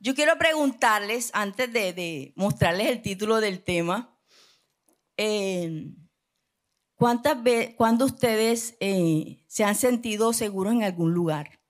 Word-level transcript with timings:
yo 0.00 0.14
quiero 0.14 0.36
preguntarles, 0.38 1.30
antes 1.32 1.72
de, 1.72 2.32
mostrarles 2.36 2.88
el 2.88 3.02
título 3.02 3.40
del 3.40 3.62
tema, 3.62 4.16
eh, 5.16 5.92
¿cuántas 6.94 7.42
veces, 7.42 7.74
cuando 7.76 8.04
ustedes 8.04 8.76
eh, 8.80 9.44
se 9.48 9.64
han 9.64 9.74
sentido 9.74 10.32
seguros 10.32 10.72
en 10.72 10.82
algún 10.82 11.12
lugar? 11.12 11.60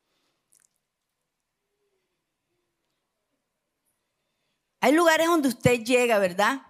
Hay 4.80 4.92
lugares 4.92 5.26
donde 5.26 5.48
usted 5.48 5.82
llega, 5.82 6.18
¿verdad? 6.18 6.62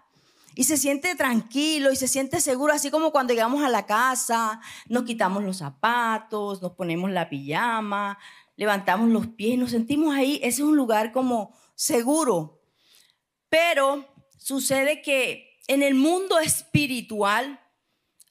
Y 0.54 0.64
se 0.64 0.78
siente 0.78 1.14
tranquilo 1.16 1.92
y 1.92 1.96
se 1.96 2.08
siente 2.08 2.40
seguro, 2.40 2.72
así 2.72 2.90
como 2.90 3.12
cuando 3.12 3.34
llegamos 3.34 3.62
a 3.62 3.68
la 3.68 3.84
casa, 3.84 4.60
nos 4.88 5.02
quitamos 5.02 5.44
los 5.44 5.58
zapatos, 5.58 6.62
nos 6.62 6.72
ponemos 6.72 7.10
la 7.10 7.28
pijama, 7.28 8.18
levantamos 8.56 9.10
los 9.10 9.28
pies, 9.28 9.58
nos 9.58 9.70
sentimos 9.70 10.14
ahí. 10.14 10.36
Ese 10.36 10.62
es 10.62 10.68
un 10.68 10.76
lugar 10.76 11.12
como 11.12 11.54
seguro. 11.74 12.62
Pero 13.48 14.06
sucede 14.38 15.02
que 15.02 15.60
en 15.68 15.82
el 15.82 15.94
mundo 15.94 16.38
espiritual 16.38 17.60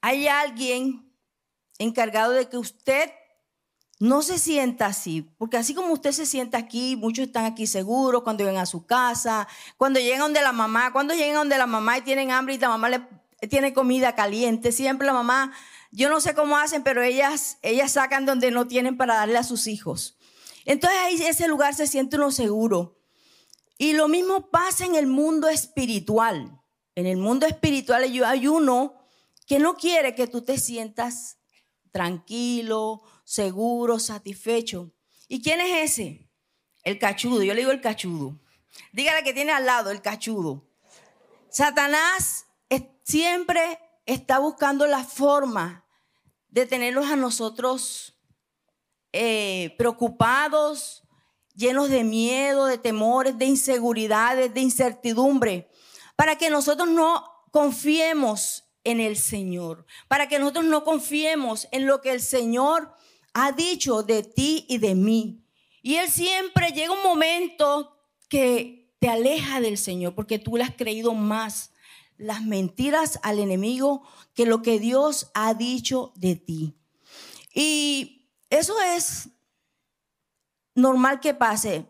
hay 0.02 0.28
alguien 0.28 1.14
encargado 1.78 2.34
de 2.34 2.50
que 2.50 2.58
usted 2.58 3.12
no 4.00 4.22
se 4.22 4.38
sienta 4.40 4.88
así, 4.88 5.22
porque 5.38 5.58
así 5.58 5.74
como 5.74 5.94
usted 5.94 6.12
se 6.12 6.26
sienta 6.26 6.58
aquí, 6.58 6.96
muchos 6.98 7.28
están 7.28 7.46
aquí 7.46 7.66
seguros 7.66 8.24
cuando 8.24 8.44
llegan 8.44 8.62
a 8.62 8.66
su 8.66 8.86
casa, 8.86 9.48
cuando 9.78 10.00
llegan 10.00 10.20
donde 10.20 10.42
la 10.42 10.52
mamá, 10.52 10.92
cuando 10.92 11.14
llegan 11.14 11.36
donde 11.36 11.58
la 11.58 11.66
mamá 11.66 11.98
y 11.98 12.02
tienen 12.02 12.32
hambre 12.32 12.56
y 12.56 12.58
la 12.58 12.70
mamá 12.70 12.90
le 12.90 13.02
tiene 13.50 13.74
comida 13.74 14.14
caliente, 14.16 14.72
siempre 14.72 15.08
la 15.08 15.14
mamá, 15.14 15.54
yo 15.92 16.10
no 16.10 16.20
sé 16.20 16.36
cómo 16.36 16.58
hacen, 16.58 16.84
pero 16.84 17.02
ellas, 17.04 17.58
ellas 17.62 17.94
sacan 17.94 18.26
donde 18.26 18.52
no 18.52 18.68
tienen 18.68 18.98
para 18.98 19.16
darle 19.16 19.38
a 19.38 19.44
sus 19.44 19.66
hijos. 19.68 20.15
Entonces 20.66 21.00
ahí 21.00 21.16
ese 21.24 21.48
lugar 21.48 21.74
se 21.74 21.88
siente 21.88 22.18
uno 22.18 22.32
seguro. 22.32 23.00
Y 23.78 23.94
lo 23.94 24.08
mismo 24.08 24.50
pasa 24.50 24.86
en 24.86 24.96
el 24.96 25.08
mundo 25.08 25.48
espiritual. 25.48 26.62
En 26.96 27.06
el 27.06 27.18
mundo 27.18 27.46
espiritual 27.46 28.04
hay 28.04 28.48
uno 28.48 28.96
que 29.48 29.60
no 29.60 29.76
quiere 29.76 30.16
que 30.16 30.28
tú 30.28 30.42
te 30.42 30.58
sientas 30.58 31.38
tranquilo, 31.92 33.04
seguro, 33.24 34.00
satisfecho. 34.00 34.92
¿Y 35.28 35.42
quién 35.42 35.62
es 35.62 35.92
ese? 35.92 36.30
El 36.84 37.00
cachudo. 37.00 37.44
Yo 37.44 37.54
le 37.54 37.62
digo 37.62 37.72
el 37.72 37.82
cachudo. 37.82 38.40
Dígale 38.92 39.24
que 39.24 39.34
tiene 39.34 39.52
al 39.52 39.66
lado 39.66 39.92
el 39.92 40.02
cachudo. 40.02 40.68
Satanás 41.50 42.46
siempre 43.06 43.80
está 44.06 44.40
buscando 44.40 44.88
la 44.88 45.04
forma 45.04 45.86
de 46.50 46.66
tenerlos 46.66 47.06
a 47.06 47.16
nosotros 47.16 48.18
eh, 49.18 49.74
preocupados, 49.78 51.04
llenos 51.56 51.90
de 51.90 52.04
miedo, 52.04 52.66
de 52.66 52.78
temores, 52.78 53.38
de 53.38 53.46
inseguridades, 53.46 54.54
de 54.54 54.60
incertidumbre, 54.60 55.70
para 56.18 56.38
que 56.38 56.50
nosotros 56.50 56.90
no 56.90 57.24
confiemos 57.50 58.66
en 58.84 59.00
el 59.00 59.16
Señor, 59.16 59.86
para 60.10 60.28
que 60.28 60.38
nosotros 60.38 60.66
no 60.66 60.84
confiemos 60.84 61.70
en 61.72 61.86
lo 61.86 62.02
que 62.02 62.12
el 62.12 62.20
Señor 62.20 62.94
ha 63.34 63.54
dicho 63.54 64.04
de 64.04 64.24
ti 64.24 64.66
y 64.68 64.80
de 64.80 64.96
mí. 64.96 65.46
Y 65.82 65.96
Él 65.96 66.10
siempre 66.10 66.74
llega 66.74 66.92
un 66.92 67.04
momento 67.04 67.98
que 68.28 68.94
te 69.00 69.08
aleja 69.08 69.62
del 69.62 69.78
Señor 69.78 70.14
porque 70.14 70.40
tú 70.40 70.58
le 70.58 70.66
has 70.66 70.76
creído 70.76 71.14
más 71.14 71.72
las 72.18 72.44
mentiras 72.44 73.18
al 73.24 73.40
enemigo 73.40 74.04
que 74.34 74.46
lo 74.46 74.62
que 74.62 74.78
Dios 74.78 75.32
ha 75.34 75.54
dicho 75.54 76.12
de 76.16 76.36
ti. 76.36 76.76
Y 77.54 78.15
eso 78.60 78.82
es 78.82 79.30
normal 80.74 81.20
que 81.20 81.34
pase. 81.34 81.86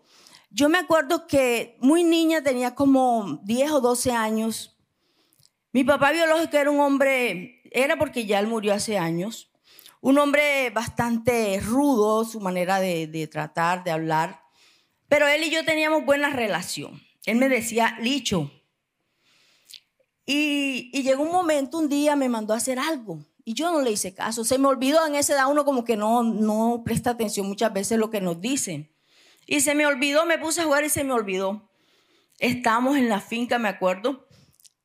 Yo 0.49 0.69
me 0.69 0.77
acuerdo 0.77 1.27
que 1.27 1.77
muy 1.81 2.03
niña, 2.03 2.41
tenía 2.41 2.75
como 2.75 3.39
10 3.43 3.71
o 3.71 3.81
12 3.81 4.11
años. 4.11 4.77
Mi 5.73 5.83
papá 5.83 6.11
biológico 6.11 6.55
era 6.55 6.71
un 6.71 6.79
hombre, 6.79 7.61
era 7.71 7.97
porque 7.97 8.25
ya 8.25 8.39
él 8.39 8.47
murió 8.47 8.73
hace 8.73 8.97
años, 8.97 9.51
un 9.99 10.17
hombre 10.17 10.69
bastante 10.69 11.59
rudo, 11.59 12.23
su 12.23 12.39
manera 12.39 12.79
de, 12.79 13.27
tratar, 13.29 13.83
de 13.83 13.91
hablar. 13.91 14.41
Pero 15.09 15.27
él 15.27 15.43
y 15.43 15.49
yo 15.49 15.65
teníamos 15.65 16.05
buena 16.05 16.29
relación. 16.29 17.01
Él 17.25 17.37
me 17.37 17.49
decía, 17.49 17.97
Licho. 17.99 18.51
Y, 20.25 20.91
llegó 21.01 21.23
un 21.23 21.31
momento, 21.31 21.79
un 21.79 21.89
día 21.89 22.15
me 22.15 22.29
mandó 22.29 22.53
a 22.53 22.57
hacer 22.57 22.79
algo. 22.79 23.19
Y 23.45 23.53
yo 23.53 23.71
no 23.71 23.81
le 23.81 23.91
hice 23.91 24.13
caso. 24.13 24.43
Se 24.43 24.57
me 24.57 24.67
olvidó 24.67 25.05
en 25.07 25.15
ese 25.15 25.33
edad 25.33 25.49
uno 25.49 25.63
como 25.63 25.85
que 25.85 25.95
no, 25.95 26.23
no 26.23 26.81
presta 26.83 27.11
atención 27.11 27.47
muchas 27.47 27.71
veces 27.71 27.97
lo 27.97 28.09
que 28.09 28.19
nos 28.19 28.41
dicen. 28.41 28.93
Y 29.47 29.61
se 29.61 29.75
me 29.75 29.85
olvidó, 29.85 30.25
me 30.25 30.37
puse 30.37 30.61
a 30.61 30.65
jugar 30.65 30.83
y 30.83 30.89
se 30.89 31.03
me 31.03 31.13
olvidó. 31.13 31.71
Estamos 32.39 32.97
en 32.97 33.07
la 33.07 33.21
finca, 33.21 33.59
me 33.59 33.69
acuerdo, 33.69 34.27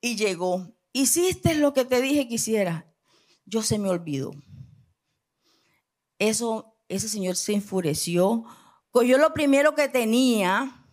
y 0.01 0.15
llegó. 0.15 0.73
Hiciste 0.93 1.55
lo 1.55 1.73
que 1.73 1.85
te 1.85 2.01
dije 2.01 2.29
que 2.29 2.35
hiciera. 2.35 2.87
Yo 3.47 3.63
se 3.63 3.79
me 3.79 3.89
olvidó 3.89 4.33
eso, 6.21 6.77
ese 6.89 7.09
señor 7.09 7.35
se 7.35 7.55
enfureció. 7.55 8.45
Cogió 8.93 9.19
lo 9.19 9.33
primero 9.33 9.75
que 9.75 9.89
tenía, 9.89 10.87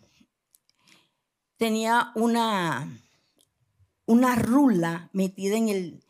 tenía 1.57 2.11
una, 2.15 2.99
una 4.05 4.35
rula 4.35 5.09
metida 5.13 5.57
en, 5.57 5.69
el, 5.69 6.03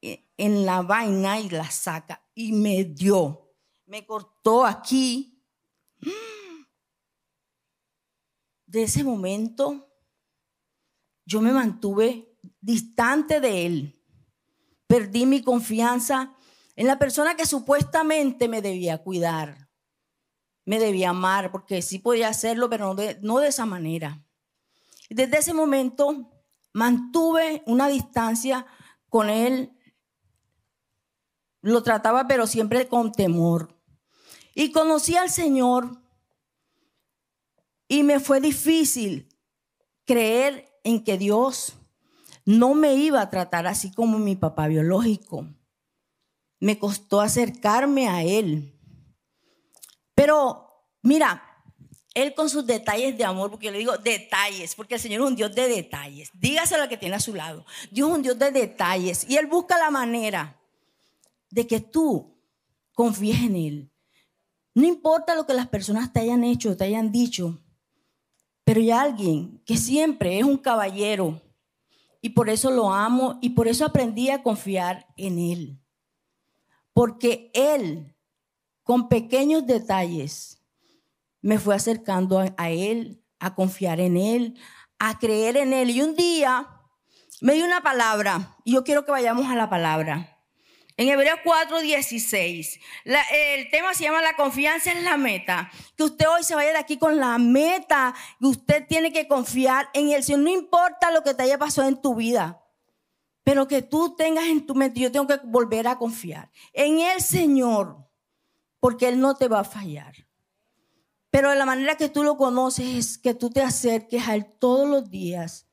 en 0.00 0.66
la 0.66 0.82
vaina 0.82 1.40
y 1.40 1.50
la 1.50 1.70
saca 1.70 2.24
y 2.34 2.52
me 2.52 2.84
dio. 2.84 3.52
Me 3.86 4.06
cortó 4.06 4.64
aquí. 4.64 5.42
De 8.66 8.84
ese 8.84 9.02
momento 9.02 9.90
yo 11.30 11.40
me 11.40 11.52
mantuve 11.52 12.36
distante 12.60 13.40
de 13.40 13.66
él. 13.66 14.02
Perdí 14.86 15.26
mi 15.26 15.42
confianza 15.42 16.34
en 16.74 16.86
la 16.86 16.98
persona 16.98 17.36
que 17.36 17.46
supuestamente 17.46 18.48
me 18.48 18.62
debía 18.62 18.98
cuidar, 18.98 19.68
me 20.64 20.78
debía 20.78 21.10
amar, 21.10 21.52
porque 21.52 21.82
sí 21.82 21.98
podía 21.98 22.28
hacerlo, 22.28 22.68
pero 22.70 22.96
no 23.20 23.38
de, 23.38 23.48
esa 23.48 23.66
manera. 23.66 24.24
Desde 25.08 25.38
ese 25.38 25.54
momento 25.54 26.30
mantuve 26.72 27.62
una 27.66 27.88
distancia 27.88 28.66
con 29.08 29.30
él, 29.30 29.72
lo 31.62 31.82
trataba, 31.82 32.26
pero 32.26 32.46
siempre 32.46 32.88
con 32.88 33.12
temor. 33.12 33.76
Y 34.54 34.72
conocí 34.72 35.16
al 35.16 35.30
Señor 35.30 36.00
y 37.88 38.02
me 38.02 38.20
fue 38.20 38.40
difícil 38.40 39.28
creer 40.04 40.80
en 40.84 41.04
que 41.04 41.18
Dios 41.18 41.74
no 42.44 42.74
me 42.74 42.94
iba 42.94 43.20
a 43.20 43.30
tratar 43.30 43.66
así 43.66 43.92
como 43.92 44.18
mi 44.18 44.36
papá 44.36 44.68
biológico 44.68 45.46
me 46.60 46.78
costó 46.78 47.20
acercarme 47.20 48.08
a 48.08 48.22
Él. 48.22 48.78
Pero 50.14 50.84
mira, 51.02 51.42
Él 52.14 52.34
con 52.34 52.50
sus 52.50 52.66
detalles 52.66 53.16
de 53.16 53.24
amor, 53.24 53.50
porque 53.50 53.66
yo 53.66 53.72
le 53.72 53.78
digo 53.78 53.96
detalles, 53.96 54.74
porque 54.74 54.96
el 54.96 55.00
Señor 55.00 55.22
es 55.22 55.26
un 55.26 55.36
Dios 55.36 55.54
de 55.54 55.68
detalles. 55.68 56.30
Dígaselo 56.34 56.82
al 56.82 56.88
que 56.88 56.98
tiene 56.98 57.16
a 57.16 57.20
su 57.20 57.34
lado. 57.34 57.64
Dios 57.90 58.10
es 58.10 58.14
un 58.16 58.22
Dios 58.22 58.38
de 58.38 58.52
detalles 58.52 59.28
y 59.28 59.38
Él 59.38 59.46
busca 59.46 59.78
la 59.78 59.90
manera 59.90 60.59
de 61.50 61.66
que 61.66 61.80
tú 61.80 62.38
confíes 62.92 63.40
en 63.42 63.56
Él. 63.56 63.92
No 64.74 64.86
importa 64.86 65.34
lo 65.34 65.46
que 65.46 65.54
las 65.54 65.68
personas 65.68 66.12
te 66.12 66.20
hayan 66.20 66.44
hecho, 66.44 66.76
te 66.76 66.84
hayan 66.84 67.10
dicho, 67.10 67.60
pero 68.64 68.80
hay 68.80 68.90
alguien 68.90 69.62
que 69.66 69.76
siempre 69.76 70.38
es 70.38 70.44
un 70.44 70.56
caballero 70.56 71.42
y 72.20 72.30
por 72.30 72.48
eso 72.48 72.70
lo 72.70 72.92
amo 72.92 73.38
y 73.42 73.50
por 73.50 73.68
eso 73.68 73.84
aprendí 73.84 74.30
a 74.30 74.42
confiar 74.42 75.06
en 75.16 75.38
Él 75.38 75.80
porque 76.92 77.50
Él, 77.54 78.14
con 78.82 79.08
pequeños 79.08 79.66
detalles, 79.66 80.62
me 81.40 81.58
fue 81.58 81.74
acercando 81.74 82.38
a, 82.38 82.70
Él, 82.70 83.24
a 83.38 83.54
confiar 83.54 84.00
en 84.00 84.16
Él, 84.16 84.58
a 84.98 85.18
creer 85.18 85.56
en 85.56 85.72
Él. 85.72 85.90
Y 85.90 86.02
un 86.02 86.14
día 86.14 86.68
me 87.40 87.54
dio 87.54 87.64
una 87.64 87.82
palabra, 87.82 88.56
y 88.64 88.72
yo 88.72 88.84
quiero 88.84 89.04
que 89.04 89.12
vayamos 89.12 89.46
a 89.46 89.56
la 89.56 89.70
palabra. 89.70 90.39
En 90.96 91.08
Hebreos 91.08 91.40
4:16, 91.44 92.80
el 93.04 93.70
tema 93.70 93.94
se 93.94 94.04
llama 94.04 94.20
la 94.20 94.36
confianza 94.36 94.92
en 94.92 95.04
la 95.04 95.16
meta. 95.16 95.70
Que 95.96 96.02
usted 96.02 96.26
hoy 96.28 96.44
se 96.44 96.54
vaya 96.54 96.72
de 96.72 96.78
aquí 96.78 96.98
con 96.98 97.16
la 97.18 97.38
meta, 97.38 98.14
que 98.38 98.46
usted 98.46 98.86
tiene 98.86 99.12
que 99.12 99.26
confiar 99.26 99.88
en 99.94 100.10
Él. 100.10 100.22
Si 100.22 100.36
no 100.36 100.50
importa 100.50 101.10
lo 101.10 101.22
que 101.22 101.32
te 101.32 101.44
haya 101.44 101.56
pasado 101.58 101.88
en 101.88 102.00
tu 102.00 102.14
vida, 102.14 102.62
pero 103.42 103.66
que 103.66 103.80
tú 103.80 104.14
tengas 104.14 104.44
en 104.44 104.66
tu 104.66 104.74
mente, 104.74 105.00
yo 105.00 105.10
tengo 105.10 105.26
que 105.26 105.40
volver 105.44 105.88
a 105.88 105.96
confiar 105.96 106.50
en 106.72 107.00
el 107.00 107.22
Señor, 107.22 107.96
porque 108.78 109.08
Él 109.08 109.20
no 109.20 109.34
te 109.34 109.48
va 109.48 109.60
a 109.60 109.64
fallar. 109.64 110.14
Pero 111.30 111.50
de 111.50 111.56
la 111.56 111.64
manera 111.64 111.96
que 111.96 112.08
tú 112.08 112.24
lo 112.24 112.36
conoces 112.36 112.86
es 112.86 113.16
que 113.16 113.34
tú 113.34 113.48
te 113.48 113.62
acerques 113.62 114.28
a 114.28 114.34
Él 114.34 114.44
todos 114.58 114.88
los 114.88 115.08
días, 115.08 115.66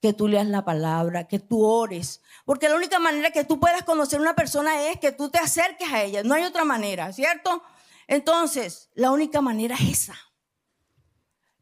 que 0.00 0.12
tú 0.12 0.28
leas 0.28 0.46
la 0.46 0.64
palabra, 0.64 1.28
que 1.28 1.38
tú 1.38 1.62
ores. 1.64 2.22
Porque 2.44 2.68
la 2.68 2.76
única 2.76 2.98
manera 2.98 3.30
que 3.30 3.44
tú 3.44 3.60
puedas 3.60 3.84
conocer 3.84 4.18
a 4.18 4.22
una 4.22 4.34
persona 4.34 4.88
es 4.88 4.98
que 4.98 5.12
tú 5.12 5.30
te 5.30 5.38
acerques 5.38 5.92
a 5.92 6.02
ella. 6.02 6.22
No 6.22 6.34
hay 6.34 6.44
otra 6.44 6.64
manera, 6.64 7.12
¿cierto? 7.12 7.62
Entonces, 8.06 8.90
la 8.94 9.10
única 9.10 9.40
manera 9.40 9.76
es 9.76 9.90
esa. 9.90 10.16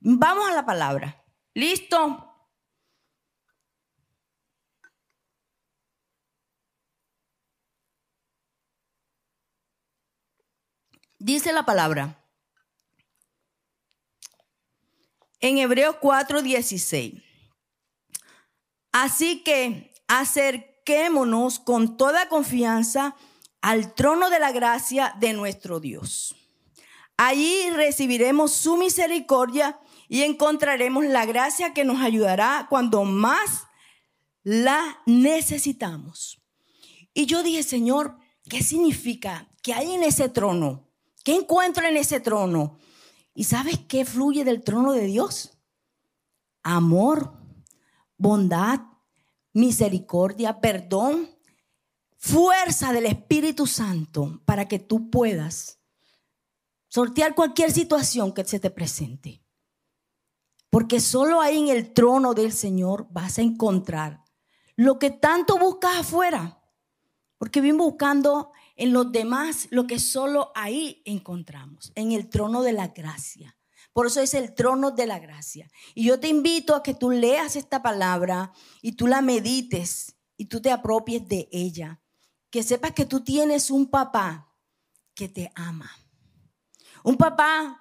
Vamos 0.00 0.48
a 0.48 0.54
la 0.54 0.64
palabra. 0.64 1.24
¿Listo? 1.54 2.24
Dice 11.18 11.52
la 11.52 11.64
palabra. 11.64 12.24
En 15.40 15.58
Hebreos 15.58 15.96
4:16. 16.00 17.27
Así 18.98 19.44
que 19.44 19.92
acerquémonos 20.08 21.60
con 21.60 21.96
toda 21.96 22.28
confianza 22.28 23.14
al 23.60 23.94
trono 23.94 24.28
de 24.28 24.40
la 24.40 24.50
gracia 24.50 25.14
de 25.20 25.34
nuestro 25.34 25.78
Dios. 25.78 26.34
Allí 27.16 27.70
recibiremos 27.70 28.50
su 28.50 28.76
misericordia 28.76 29.78
y 30.08 30.22
encontraremos 30.22 31.04
la 31.04 31.26
gracia 31.26 31.72
que 31.74 31.84
nos 31.84 32.00
ayudará 32.00 32.66
cuando 32.68 33.04
más 33.04 33.68
la 34.42 35.00
necesitamos. 35.06 36.42
Y 37.14 37.26
yo 37.26 37.44
dije, 37.44 37.62
Señor, 37.62 38.18
¿qué 38.48 38.64
significa? 38.64 39.48
que 39.62 39.74
hay 39.74 39.92
en 39.92 40.02
ese 40.02 40.28
trono? 40.28 40.88
¿Qué 41.22 41.36
encuentro 41.36 41.86
en 41.86 41.96
ese 41.96 42.18
trono? 42.18 42.78
¿Y 43.32 43.44
sabes 43.44 43.78
qué 43.86 44.04
fluye 44.04 44.44
del 44.44 44.64
trono 44.64 44.92
de 44.92 45.04
Dios? 45.06 45.58
Amor, 46.64 47.37
bondad, 48.18 48.80
misericordia, 49.54 50.60
perdón, 50.60 51.30
fuerza 52.18 52.92
del 52.92 53.06
Espíritu 53.06 53.66
Santo 53.66 54.42
para 54.44 54.68
que 54.68 54.78
tú 54.78 55.08
puedas 55.08 55.78
sortear 56.88 57.34
cualquier 57.34 57.70
situación 57.72 58.32
que 58.32 58.44
se 58.44 58.60
te 58.60 58.70
presente. 58.70 59.42
Porque 60.70 61.00
solo 61.00 61.40
ahí 61.40 61.58
en 61.58 61.68
el 61.68 61.94
trono 61.94 62.34
del 62.34 62.52
Señor 62.52 63.06
vas 63.10 63.38
a 63.38 63.42
encontrar 63.42 64.24
lo 64.76 64.98
que 64.98 65.10
tanto 65.10 65.58
buscas 65.58 65.98
afuera. 65.98 66.62
Porque 67.38 67.60
vimos 67.60 67.86
buscando 67.86 68.52
en 68.76 68.92
los 68.92 69.10
demás 69.10 69.68
lo 69.70 69.86
que 69.86 69.98
solo 69.98 70.52
ahí 70.54 71.02
encontramos, 71.04 71.92
en 71.94 72.12
el 72.12 72.28
trono 72.28 72.62
de 72.62 72.72
la 72.72 72.88
gracia. 72.88 73.57
Por 73.98 74.06
eso 74.06 74.20
es 74.20 74.32
el 74.34 74.54
trono 74.54 74.92
de 74.92 75.08
la 75.08 75.18
gracia. 75.18 75.68
Y 75.92 76.04
yo 76.04 76.20
te 76.20 76.28
invito 76.28 76.76
a 76.76 76.84
que 76.84 76.94
tú 76.94 77.10
leas 77.10 77.56
esta 77.56 77.82
palabra 77.82 78.52
y 78.80 78.92
tú 78.92 79.08
la 79.08 79.22
medites 79.22 80.14
y 80.36 80.44
tú 80.44 80.62
te 80.62 80.70
apropies 80.70 81.26
de 81.26 81.48
ella. 81.50 82.00
Que 82.48 82.62
sepas 82.62 82.92
que 82.92 83.06
tú 83.06 83.24
tienes 83.24 83.72
un 83.72 83.90
papá 83.90 84.54
que 85.14 85.28
te 85.28 85.50
ama. 85.56 85.90
Un 87.02 87.16
papá 87.16 87.80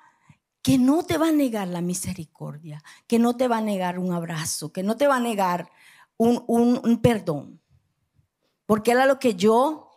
que 0.63 0.79
no 0.79 1.03
te 1.03 1.19
va 1.19 1.27
a 1.27 1.31
negar 1.31 1.67
la 1.67 1.81
misericordia, 1.81 2.83
que 3.05 3.19
no 3.19 3.37
te 3.37 3.47
va 3.47 3.59
a 3.59 3.61
negar 3.61 3.99
un 3.99 4.11
abrazo, 4.11 4.73
que 4.73 4.81
no 4.81 4.97
te 4.97 5.05
va 5.05 5.17
a 5.17 5.19
negar 5.19 5.69
un, 6.17 6.43
un 6.47 6.99
perdón. 6.99 7.61
Porque 8.65 8.89
era 8.89 9.05
lo 9.05 9.19
que 9.19 9.35
yo 9.35 9.91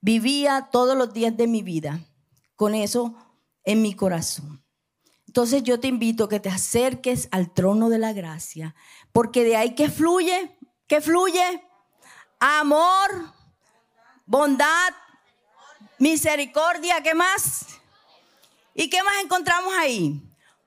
vivía 0.00 0.70
todos 0.72 0.98
los 0.98 1.12
días 1.12 1.36
de 1.36 1.46
mi 1.46 1.62
vida, 1.62 2.04
con 2.56 2.74
eso 2.74 3.14
en 3.62 3.82
mi 3.82 3.94
corazón. 3.94 4.64
Entonces 5.28 5.62
yo 5.62 5.78
te 5.78 5.88
invito 5.88 6.24
a 6.24 6.28
que 6.28 6.40
te 6.40 6.48
acerques 6.48 7.28
al 7.30 7.52
trono 7.52 7.90
de 7.90 7.98
la 7.98 8.14
gracia, 8.14 8.74
porque 9.12 9.44
de 9.44 9.56
ahí 9.56 9.74
que 9.74 9.90
fluye, 9.90 10.58
que 10.86 11.02
fluye 11.02 11.62
amor, 12.40 13.34
bondad, 14.24 14.88
misericordia, 15.98 17.02
¿qué 17.02 17.14
más? 17.14 17.66
¿Y 18.74 18.88
qué 18.88 19.02
más 19.02 19.14
encontramos 19.22 19.74
ahí? 19.76 20.22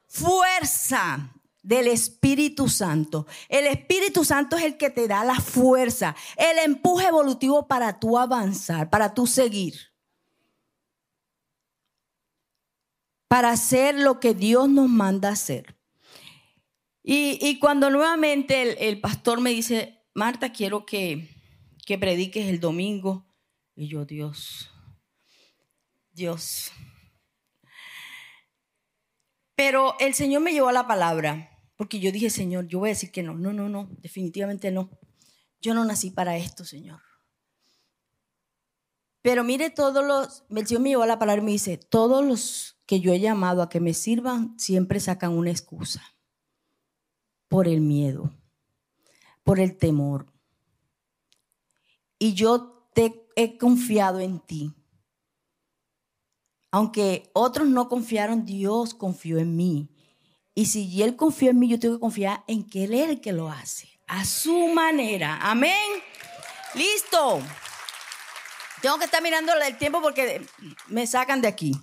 Fuerza 0.07 1.33
del 1.63 1.87
Espíritu 1.87 2.69
Santo. 2.69 3.25
El 3.49 3.65
Espíritu 3.65 4.23
Santo 4.23 4.57
es 4.57 4.63
el 4.63 4.77
que 4.77 4.91
te 4.91 5.07
da 5.07 5.23
la 5.23 5.39
fuerza, 5.39 6.15
el 6.37 6.59
empuje 6.59 7.07
evolutivo 7.07 7.67
para 7.67 7.99
tú 7.99 8.19
avanzar, 8.19 8.91
para 8.91 9.13
tú 9.13 9.25
seguir. 9.25 9.90
Para 13.31 13.51
hacer 13.51 13.95
lo 13.95 14.19
que 14.19 14.33
Dios 14.33 14.67
nos 14.67 14.89
manda 14.89 15.29
hacer. 15.29 15.77
Y, 17.01 17.57
cuando 17.59 17.89
nuevamente 17.89 18.89
el, 18.89 18.99
pastor 18.99 19.39
me 19.39 19.51
dice, 19.51 20.03
Marta, 20.13 20.51
quiero 20.51 20.85
que, 20.85 21.29
que 21.85 21.97
prediques 21.97 22.49
el 22.49 22.59
domingo. 22.59 23.33
Y 23.73 23.87
yo, 23.87 24.03
Dios, 24.03 24.69
Dios. 26.11 26.73
Pero 29.55 29.95
el 30.01 30.13
Señor 30.13 30.41
me 30.41 30.51
llevó 30.51 30.67
a 30.67 30.73
la 30.73 30.85
palabra, 30.85 31.57
porque 31.77 32.01
yo 32.01 32.11
dije, 32.11 32.29
Señor, 32.29 32.67
yo 32.67 32.79
voy 32.79 32.89
a 32.89 32.95
decir 32.95 33.13
que 33.13 33.23
no, 33.23 33.33
no, 33.33 33.53
no, 33.53 33.69
no, 33.69 33.87
definitivamente 33.99 34.71
no. 34.71 34.89
Yo 35.61 35.73
no 35.73 35.85
nací 35.85 36.11
para 36.11 36.35
esto, 36.35 36.65
Señor. 36.65 36.99
Pero 39.21 39.45
mire 39.45 39.69
todos 39.69 40.05
los, 40.05 40.43
el 40.49 40.67
Señor 40.67 40.81
me 40.81 40.89
llevó 40.89 41.03
a 41.03 41.07
la 41.07 41.17
palabra 41.17 41.41
y 41.41 41.45
me 41.45 41.51
dice, 41.51 41.77
todos 41.77 42.25
los 42.25 42.70
que 42.85 42.99
yo 42.99 43.13
he 43.13 43.19
llamado 43.19 43.61
a 43.61 43.69
que 43.69 43.79
me 43.79 43.93
sirvan 43.93 44.57
siempre 44.59 44.99
sacan 44.99 45.31
una 45.31 45.51
excusa 45.51 46.03
por 47.47 47.67
el 47.67 47.81
miedo, 47.81 48.31
por 49.43 49.59
el 49.59 49.77
temor. 49.77 50.25
Y 52.17 52.33
yo 52.33 52.87
te 52.93 53.27
he 53.35 53.57
confiado 53.57 54.19
en 54.19 54.39
ti. 54.39 54.73
Aunque 56.71 57.29
otros 57.33 57.67
no 57.67 57.89
confiaron, 57.89 58.45
Dios 58.45 58.93
confió 58.93 59.37
en 59.37 59.55
mí. 59.55 59.89
Y 60.55 60.67
si 60.67 61.01
Él 61.01 61.15
confió 61.15 61.49
en 61.49 61.59
mí, 61.59 61.67
yo 61.67 61.79
tengo 61.79 61.95
que 61.95 62.01
confiar 62.01 62.43
en 62.47 62.69
que 62.69 62.85
Él 62.85 62.93
es 62.93 63.09
el 63.09 63.21
que 63.21 63.33
lo 63.33 63.49
hace, 63.49 63.89
a 64.07 64.23
su 64.23 64.67
manera. 64.69 65.39
Amén. 65.41 66.01
Listo. 66.73 67.41
Tengo 68.81 68.97
que 68.97 69.05
estar 69.05 69.21
mirando 69.21 69.53
el 69.53 69.77
tiempo 69.77 70.01
porque 70.01 70.41
me 70.87 71.05
sacan 71.05 71.41
de 71.41 71.47
aquí. 71.47 71.75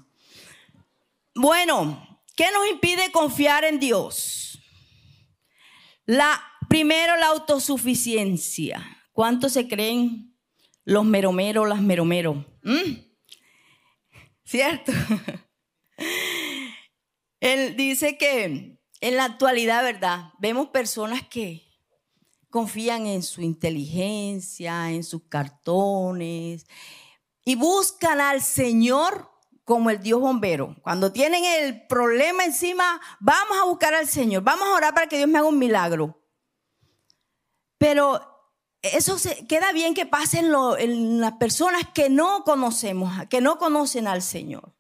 Bueno, 1.41 2.21
¿qué 2.35 2.47
nos 2.51 2.69
impide 2.69 3.13
confiar 3.13 3.63
en 3.63 3.79
Dios? 3.79 4.61
La, 6.05 6.43
primero, 6.69 7.17
la 7.17 7.29
autosuficiencia. 7.29 8.85
¿Cuántos 9.13 9.53
se 9.53 9.69
creen 9.69 10.37
los 10.85 11.05
meromeros, 11.05 11.69
las 11.69 11.81
meromeros? 11.81 12.39
¿Mm? 12.65 12.93
¿Cierto? 14.45 14.91
Él 17.41 17.77
dice 17.77 18.19
que 18.19 18.81
en 19.01 19.17
la 19.17 19.25
actualidad, 19.25 19.85
¿verdad? 19.85 20.33
Vemos 20.41 20.71
personas 20.71 21.23
que 21.29 21.69
confían 22.51 23.07
en 23.07 23.23
su 23.23 23.43
inteligencia, 23.43 24.91
en 24.91 25.05
sus 25.05 25.23
cartones 25.29 26.67
y 27.45 27.55
buscan 27.55 28.21
al 28.21 28.43
Señor 28.43 29.28
como 29.69 29.91
el 29.91 30.01
Dios 30.03 30.19
bombero. 30.19 30.75
Cuando 30.81 31.13
tienen 31.13 31.45
el 31.45 31.87
problema 31.87 32.43
encima, 32.43 33.03
vamos 33.21 33.59
a 33.61 33.67
buscar 33.67 33.93
al 33.93 34.09
Señor, 34.09 34.43
vamos 34.43 34.67
a 34.67 34.73
orar 34.73 34.95
para 34.95 35.09
que 35.09 35.19
Dios 35.19 35.29
me 35.29 35.39
haga 35.39 35.47
un 35.47 35.59
milagro. 35.59 36.19
Pero 37.77 38.19
eso 38.81 39.19
se, 39.19 39.47
queda 39.47 39.73
bien 39.73 39.93
que 39.93 40.07
pase 40.07 40.39
en, 40.39 41.21
las 41.21 41.33
personas 41.33 41.83
que 41.93 42.09
no 42.09 42.45
conocemos, 42.45 43.13
que 43.29 43.43
no 43.43 43.59
conocen 43.59 44.09
al 44.09 44.23
Señor. 44.23 44.75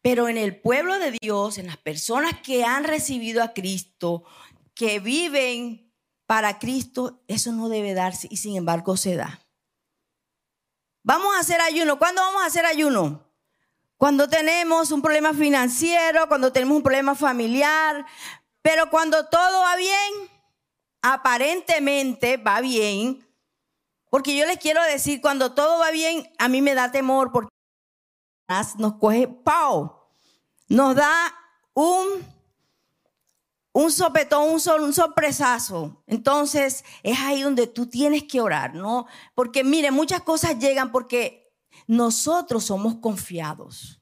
Pero 0.00 0.30
en 0.30 0.38
el 0.38 0.58
pueblo 0.58 0.98
de 0.98 1.14
Dios, 1.20 1.58
en 1.58 1.66
las 1.66 1.76
personas 1.76 2.40
que 2.40 2.64
han 2.64 2.84
recibido 2.84 3.42
a 3.42 3.52
Cristo, 3.52 4.24
que 4.74 5.00
viven 5.00 5.92
para 6.24 6.58
Cristo, 6.58 7.22
eso 7.28 7.52
no 7.52 7.68
debe 7.68 7.92
darse 7.92 8.26
y 8.30 8.38
sin 8.38 8.56
embargo 8.56 8.96
se 8.96 9.16
da. 9.16 9.46
Vamos 11.02 11.36
a 11.36 11.40
hacer 11.40 11.60
ayuno. 11.60 11.98
¿Cuándo 11.98 12.22
vamos 12.22 12.42
a 12.42 12.46
hacer 12.46 12.64
ayuno? 12.64 13.27
Cuando 13.98 14.28
tenemos 14.28 14.92
un 14.92 15.02
problema 15.02 15.34
financiero, 15.34 16.28
cuando 16.28 16.52
tenemos 16.52 16.76
un 16.76 16.82
problema 16.84 17.16
familiar, 17.16 18.06
pero 18.62 18.88
cuando 18.90 19.26
todo 19.26 19.60
va 19.60 19.74
bien, 19.76 20.30
aparentemente 21.02 22.36
va 22.36 22.60
bien, 22.60 23.26
porque 24.08 24.36
yo 24.36 24.46
les 24.46 24.58
quiero 24.58 24.82
decir, 24.84 25.20
cuando 25.20 25.52
todo 25.52 25.80
va 25.80 25.90
bien, 25.90 26.32
a 26.38 26.48
mí 26.48 26.62
me 26.62 26.74
da 26.74 26.92
temor 26.92 27.32
porque 27.32 27.52
nos 28.78 28.94
coge 28.94 29.26
pau, 29.26 30.08
nos 30.68 30.94
da 30.94 31.12
un, 31.74 32.24
un 33.72 33.90
sopetón, 33.90 34.44
un, 34.48 34.82
un 34.84 34.92
sorpresazo. 34.94 36.02
Entonces 36.06 36.84
es 37.02 37.18
ahí 37.18 37.42
donde 37.42 37.66
tú 37.66 37.86
tienes 37.86 38.22
que 38.24 38.40
orar, 38.40 38.74
¿no? 38.74 39.06
Porque 39.34 39.64
mire, 39.64 39.90
muchas 39.90 40.22
cosas 40.22 40.58
llegan 40.58 40.92
porque 40.92 41.37
nosotros 41.88 42.66
somos 42.66 43.00
confiados 43.00 44.00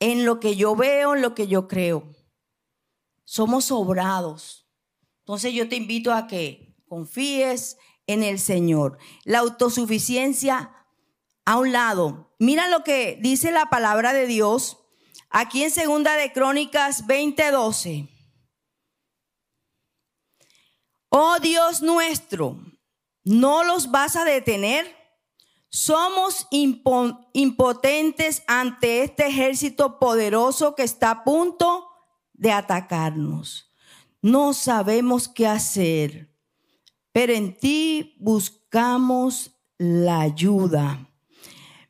en 0.00 0.24
lo 0.24 0.40
que 0.40 0.56
yo 0.56 0.74
veo, 0.74 1.14
en 1.14 1.22
lo 1.22 1.36
que 1.36 1.46
yo 1.46 1.68
creo. 1.68 2.12
Somos 3.22 3.66
sobrados. 3.66 4.68
Entonces 5.20 5.54
yo 5.54 5.68
te 5.68 5.76
invito 5.76 6.12
a 6.12 6.26
que 6.26 6.74
confíes 6.88 7.76
en 8.08 8.24
el 8.24 8.40
Señor. 8.40 8.98
La 9.22 9.38
autosuficiencia 9.38 10.74
a 11.44 11.58
un 11.58 11.70
lado. 11.70 12.34
Mira 12.40 12.66
lo 12.68 12.82
que 12.82 13.16
dice 13.22 13.52
la 13.52 13.70
palabra 13.70 14.12
de 14.12 14.26
Dios 14.26 14.78
Aquí 15.30 15.62
en 15.62 15.70
Segunda 15.70 16.14
de 16.14 16.32
Crónicas 16.32 17.06
20:12. 17.06 18.08
Oh 21.10 21.38
Dios 21.40 21.82
nuestro, 21.82 22.58
¿no 23.24 23.64
los 23.64 23.90
vas 23.90 24.16
a 24.16 24.24
detener? 24.24 24.97
Somos 25.70 26.46
impotentes 26.50 28.42
ante 28.46 29.02
este 29.02 29.26
ejército 29.26 29.98
poderoso 29.98 30.74
que 30.74 30.82
está 30.82 31.10
a 31.10 31.24
punto 31.24 31.86
de 32.32 32.52
atacarnos. 32.52 33.70
No 34.22 34.54
sabemos 34.54 35.28
qué 35.28 35.46
hacer, 35.46 36.34
pero 37.12 37.32
en 37.32 37.56
ti 37.56 38.16
buscamos 38.18 39.52
la 39.76 40.20
ayuda. 40.20 41.08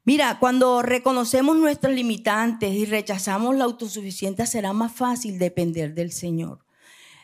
Mira, 0.04 0.38
cuando 0.38 0.82
reconocemos 0.82 1.56
nuestros 1.56 1.92
limitantes 1.92 2.72
y 2.72 2.86
rechazamos 2.86 3.54
la 3.54 3.64
autosuficiencia, 3.64 4.46
será 4.46 4.72
más 4.72 4.92
fácil 4.92 5.38
depender 5.38 5.94
del 5.94 6.12
Señor. 6.12 6.64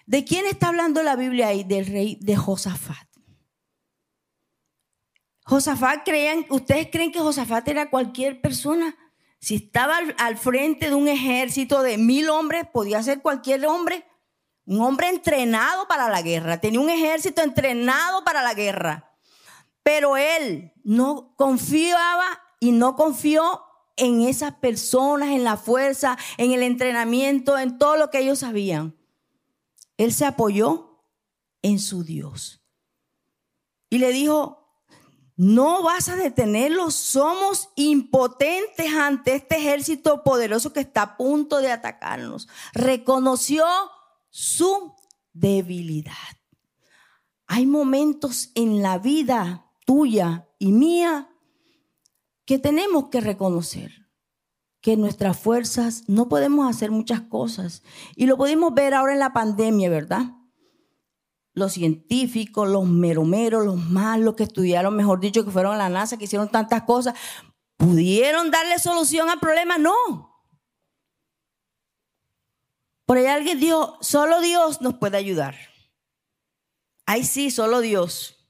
¿De 0.07 0.25
quién 0.25 0.45
está 0.47 0.69
hablando 0.69 1.03
la 1.03 1.17
Biblia 1.17 1.49
ahí? 1.49 1.65
Del 1.65 1.87
rey 1.87 2.19
de 2.21 2.37
Josafat. 2.37 3.14
Josafat 5.45 6.05
creían, 6.05 6.47
¿ustedes 6.49 6.89
creen 6.91 7.13
que 7.13 7.21
Josafat 7.21 7.69
era 7.69 7.91
cualquier 7.91 8.41
persona? 8.41 8.97
Si 9.39 9.57
estaba 9.57 9.99
al, 10.17 10.39
frente 10.39 10.89
de 10.89 10.95
un 10.95 11.07
ejército 11.07 11.83
de 11.83 11.99
mil 11.99 12.31
hombres, 12.31 12.65
podía 12.73 13.03
ser 13.03 13.21
cualquier 13.21 13.67
hombre. 13.67 14.07
Un 14.65 14.81
hombre 14.81 15.11
entrenado 15.11 15.87
para 15.87 16.09
la 16.09 16.23
guerra. 16.23 16.63
Tenía 16.63 16.81
un 16.81 16.89
ejército 16.89 17.43
entrenado 17.43 18.25
para 18.25 18.43
la 18.43 18.55
guerra. 18.55 19.13
Pero 19.83 20.17
él 20.17 20.73
no 20.83 21.35
confiaba 21.37 22.25
y 22.59 22.73
no 22.73 22.97
confió 22.97 23.61
en 23.97 24.23
esas 24.23 24.55
personas, 24.55 25.29
en 25.29 25.45
la 25.45 25.59
fuerza, 25.59 26.17
en 26.39 26.53
el 26.53 26.63
entrenamiento, 26.63 27.59
en 27.59 27.77
todo 27.77 27.97
lo 27.97 28.09
que 28.09 28.21
ellos 28.21 28.39
sabían. 28.39 28.97
Él 29.99 30.15
se 30.15 30.25
apoyó 30.25 31.05
en 31.61 31.79
su 31.79 32.03
Dios. 32.03 32.63
Y 33.91 33.99
le 33.99 34.11
dijo, 34.11 34.64
no 35.37 35.83
vas 35.83 36.09
a 36.09 36.17
detenerlos. 36.17 36.95
Somos 36.95 37.71
impotentes 37.77 38.93
ante 38.95 39.35
este 39.35 39.57
ejército 39.57 40.23
poderoso 40.23 40.73
que 40.73 40.81
está 40.81 41.03
a 41.03 41.17
punto 41.17 41.59
de 41.59 41.73
atacarnos. 41.73 42.49
Reconoció 42.73 43.65
su 44.31 44.95
debilidad. 45.33 46.13
Hay 47.47 47.67
momentos 47.67 48.51
en 48.55 48.83
la 48.83 48.99
vida 48.99 49.71
tuya 49.85 50.49
y 50.59 50.73
mía 50.73 51.29
que 52.47 52.59
tenemos 52.59 53.09
que 53.09 53.21
reconocer 53.21 54.05
que 54.81 54.97
nuestras 54.97 55.39
fuerzas 55.39 56.05
no 56.09 56.29
podemos 56.29 56.69
hacer 56.69 56.91
muchas 56.91 57.23
cosas. 57.23 57.83
Y 58.17 58.27
lo 58.27 58.37
pudimos 58.37 58.75
ver 58.75 58.93
ahora 58.93 59.15
en 59.15 59.19
la 59.19 59.33
pandemia, 59.33 59.89
¿verdad? 59.89 60.33
Los 61.55 61.73
científicos, 61.73 62.69
los 62.69 62.85
meromeros, 62.85 63.65
los 63.65 63.77
malos 63.77 64.35
que 64.35 64.43
estudiaron, 64.43 64.95
mejor 64.95 65.21
dicho, 65.21 65.45
que 65.45 65.51
fueron 65.51 65.75
a 65.75 65.79
la 65.79 65.89
NASA, 65.89 66.19
que 66.19 66.25
hicieron 66.25 66.51
tantas 66.51 66.83
cosas, 66.83 67.15
¿pudieron 67.77 68.51
darle 68.51 68.79
solución 68.79 69.31
al 69.31 69.39
problema? 69.39 69.79
No. 69.79 70.35
Por 73.07 73.19
ahí 73.19 73.27
alguien 73.27 73.61
dijo, 73.61 73.97
solo 74.01 74.41
Dios 74.41 74.81
nos 74.81 74.95
puede 74.95 75.17
ayudar. 75.17 75.55
Ahí 77.07 77.23
sí, 77.25 77.51
solo 77.51 77.81
Dios. 77.81 78.49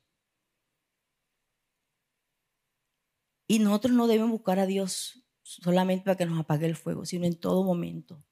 Y 3.47 3.59
nosotros 3.59 3.93
no 3.93 4.07
debemos 4.07 4.31
buscar 4.31 4.59
a 4.59 4.67
Dios 4.67 5.25
solamente 5.43 6.05
para 6.05 6.17
que 6.17 6.25
nos 6.25 6.39
apague 6.39 6.67
el 6.67 6.77
fuego, 6.77 7.05
sino 7.05 7.27
en 7.27 7.39
todo 7.39 7.65
momento. 7.65 8.25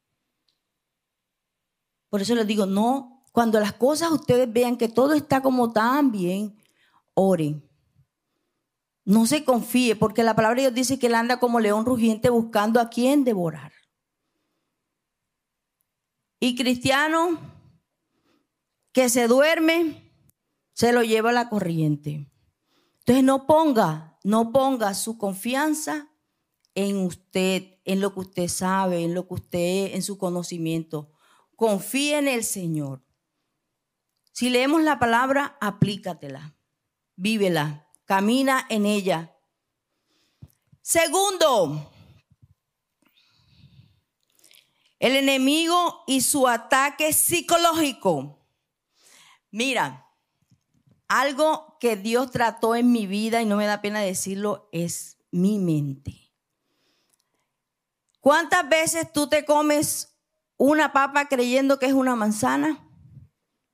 Por 2.08 2.22
eso 2.22 2.34
les 2.34 2.46
digo, 2.46 2.66
no 2.66 3.21
cuando 3.32 3.58
las 3.58 3.72
cosas 3.72 4.12
ustedes 4.12 4.52
vean 4.52 4.76
que 4.76 4.88
todo 4.88 5.14
está 5.14 5.40
como 5.40 5.72
tan 5.72 6.12
bien, 6.12 6.54
oren. 7.14 7.68
No 9.04 9.26
se 9.26 9.44
confíe, 9.44 9.96
porque 9.96 10.22
la 10.22 10.36
palabra 10.36 10.56
de 10.56 10.62
Dios 10.62 10.74
dice 10.74 10.98
que 10.98 11.08
él 11.08 11.14
anda 11.14 11.40
como 11.40 11.58
león 11.58 11.84
rugiente 11.84 12.30
buscando 12.30 12.78
a 12.78 12.88
quien 12.88 13.24
devorar. 13.24 13.72
Y 16.38 16.54
cristiano 16.54 17.40
que 18.92 19.08
se 19.08 19.26
duerme, 19.26 20.12
se 20.74 20.92
lo 20.92 21.02
lleva 21.02 21.30
a 21.30 21.32
la 21.32 21.48
corriente. 21.48 22.30
Entonces 22.98 23.24
no 23.24 23.46
ponga, 23.46 24.18
no 24.22 24.52
ponga 24.52 24.94
su 24.94 25.18
confianza 25.18 26.10
en 26.74 26.98
usted, 26.98 27.78
en 27.84 28.00
lo 28.00 28.12
que 28.14 28.20
usted 28.20 28.48
sabe, 28.48 29.02
en 29.04 29.14
lo 29.14 29.26
que 29.26 29.34
usted, 29.34 29.94
en 29.94 30.02
su 30.02 30.18
conocimiento. 30.18 31.10
Confíe 31.56 32.18
en 32.18 32.28
el 32.28 32.44
Señor. 32.44 33.02
Si 34.32 34.48
leemos 34.48 34.82
la 34.82 34.98
palabra, 34.98 35.56
aplícatela, 35.60 36.56
vívela, 37.16 37.86
camina 38.06 38.66
en 38.70 38.86
ella. 38.86 39.36
Segundo, 40.80 41.92
el 44.98 45.16
enemigo 45.16 46.02
y 46.06 46.22
su 46.22 46.48
ataque 46.48 47.12
psicológico. 47.12 48.38
Mira, 49.50 50.08
algo 51.08 51.76
que 51.78 51.96
Dios 51.96 52.30
trató 52.30 52.74
en 52.74 52.90
mi 52.90 53.06
vida 53.06 53.42
y 53.42 53.44
no 53.44 53.56
me 53.56 53.66
da 53.66 53.82
pena 53.82 54.00
decirlo 54.00 54.68
es 54.72 55.18
mi 55.30 55.58
mente. 55.58 56.32
¿Cuántas 58.20 58.66
veces 58.68 59.12
tú 59.12 59.28
te 59.28 59.44
comes 59.44 60.16
una 60.56 60.92
papa 60.92 61.28
creyendo 61.28 61.78
que 61.78 61.86
es 61.86 61.92
una 61.92 62.16
manzana? 62.16 62.88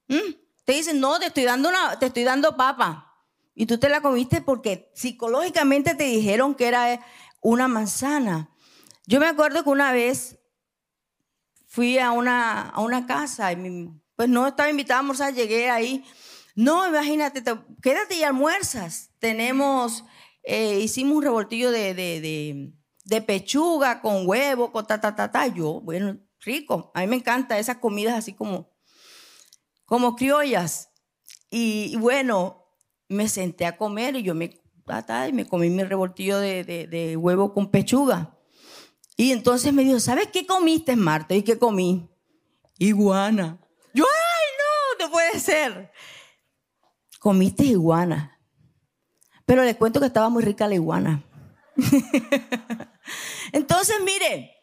¿Mm? 0.09 0.48
Te 0.69 0.75
dicen, 0.75 1.01
no, 1.01 1.19
te 1.19 1.29
estoy 1.29 1.45
dando 1.45 1.71
una, 1.71 1.99
te 1.99 2.05
estoy 2.05 2.25
dando 2.25 2.55
papa. 2.55 3.25
Y 3.55 3.65
tú 3.65 3.79
te 3.79 3.89
la 3.89 4.03
comiste 4.03 4.43
porque 4.43 4.93
psicológicamente 4.95 5.95
te 5.95 6.05
dijeron 6.05 6.55
que 6.55 6.69
era 6.69 7.01
una 7.41 7.69
manzana. 7.69 8.51
Yo 9.07 9.19
me 9.19 9.29
acuerdo 9.29 9.65
que 9.65 9.71
una 9.71 9.93
vez 9.93 10.39
fui 11.65 11.99
a 11.99 12.11
una, 12.11 12.69
a 12.69 12.81
una 12.83 13.07
casa, 13.07 13.51
y 13.51 13.89
pues 14.15 14.29
no 14.29 14.47
estaba 14.47 14.69
invitada 14.69 14.99
a 14.99 15.01
almorzar, 15.01 15.33
llegué 15.33 15.71
ahí. 15.71 16.05
No, 16.55 16.87
imagínate, 16.87 17.43
quédate 17.81 18.17
y 18.17 18.25
almuerzas. 18.25 19.09
Tenemos, 19.21 20.05
eh, 20.43 20.81
hicimos 20.81 21.17
un 21.17 21.23
revoltillo 21.23 21.71
de, 21.71 21.95
de, 21.95 22.75
de, 23.07 23.23
pechuga 23.23 24.03
con 24.03 24.29
huevo, 24.29 24.71
con 24.71 24.87
ta, 24.87 25.01
ta, 25.01 25.17
ta, 25.17 25.33
ta. 25.33 25.47
Yo, 25.47 25.81
bueno, 25.81 26.19
rico. 26.41 26.93
A 26.95 27.01
mí 27.01 27.07
me 27.07 27.17
encanta 27.17 27.59
esas 27.59 27.79
comidas 27.79 28.19
así 28.19 28.35
como 28.35 28.68
como 29.89 30.15
criollas. 30.15 30.91
Y, 31.51 31.97
bueno, 31.97 32.67
me 33.09 33.29
senté 33.29 33.65
a 33.65 33.77
comer 33.77 34.17
y 34.17 34.23
yo 34.23 34.35
me, 34.35 34.61
y 35.29 35.33
me 35.33 35.49
comí 35.49 35.71
mi 35.71 35.83
revoltillo 35.83 36.39
de, 36.39 37.17
huevo 37.19 37.55
con 37.55 37.71
pechuga. 37.71 38.37
Y 39.17 39.33
entonces 39.33 39.73
me 39.73 39.83
dijo, 39.83 39.99
¿sabes 39.99 40.29
qué 40.29 40.47
comiste, 40.47 40.95
Marta? 40.95 41.35
¿Y 41.35 41.43
qué 41.43 41.59
comí? 41.59 42.09
Iguana. 42.79 43.59
Yo, 43.95 44.05
ay, 44.05 44.99
no, 44.99 45.07
no 45.07 45.11
puede 45.11 45.41
ser. 45.41 45.91
Comiste 47.19 47.65
iguana. 47.65 48.39
Pero 49.47 49.65
le 49.65 49.75
cuento 49.75 50.01
que 50.01 50.07
estaba 50.07 50.29
muy 50.29 50.45
rica 50.45 50.69
la 50.69 50.75
iguana. 50.75 51.25
entonces, 53.53 53.97
mire, 54.05 54.58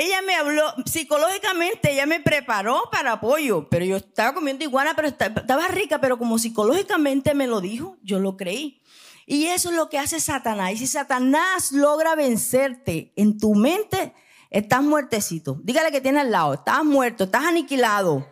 ella 0.00 0.22
me 0.22 0.34
habló, 0.34 0.62
psicológicamente 0.86 1.92
ella 1.92 2.06
me 2.06 2.20
preparó 2.20 2.88
para 2.90 3.12
apoyo, 3.12 3.68
pero 3.68 3.84
yo 3.84 3.96
estaba 3.96 4.34
comiendo 4.34 4.64
iguana, 4.64 4.94
pero 4.94 5.08
estaba 5.08 5.68
rica, 5.68 6.00
pero 6.00 6.18
como 6.18 6.38
psicológicamente 6.38 7.34
me 7.34 7.46
lo 7.46 7.60
dijo, 7.60 7.96
yo 8.02 8.18
lo 8.18 8.36
creí. 8.36 8.82
Y 9.26 9.46
eso 9.46 9.70
es 9.70 9.76
lo 9.76 9.88
que 9.88 9.98
hace 9.98 10.18
Satanás. 10.18 10.72
Y 10.72 10.78
si 10.78 10.86
Satanás 10.86 11.72
logra 11.72 12.16
vencerte 12.16 13.12
en 13.14 13.38
tu 13.38 13.54
mente, 13.54 14.12
estás 14.50 14.82
muertecito. 14.82 15.60
Dígale 15.62 15.92
que 15.92 16.00
tiene 16.00 16.20
al 16.20 16.30
lado, 16.30 16.54
estás 16.54 16.84
muerto, 16.84 17.24
estás 17.24 17.44
aniquilado. 17.44 18.26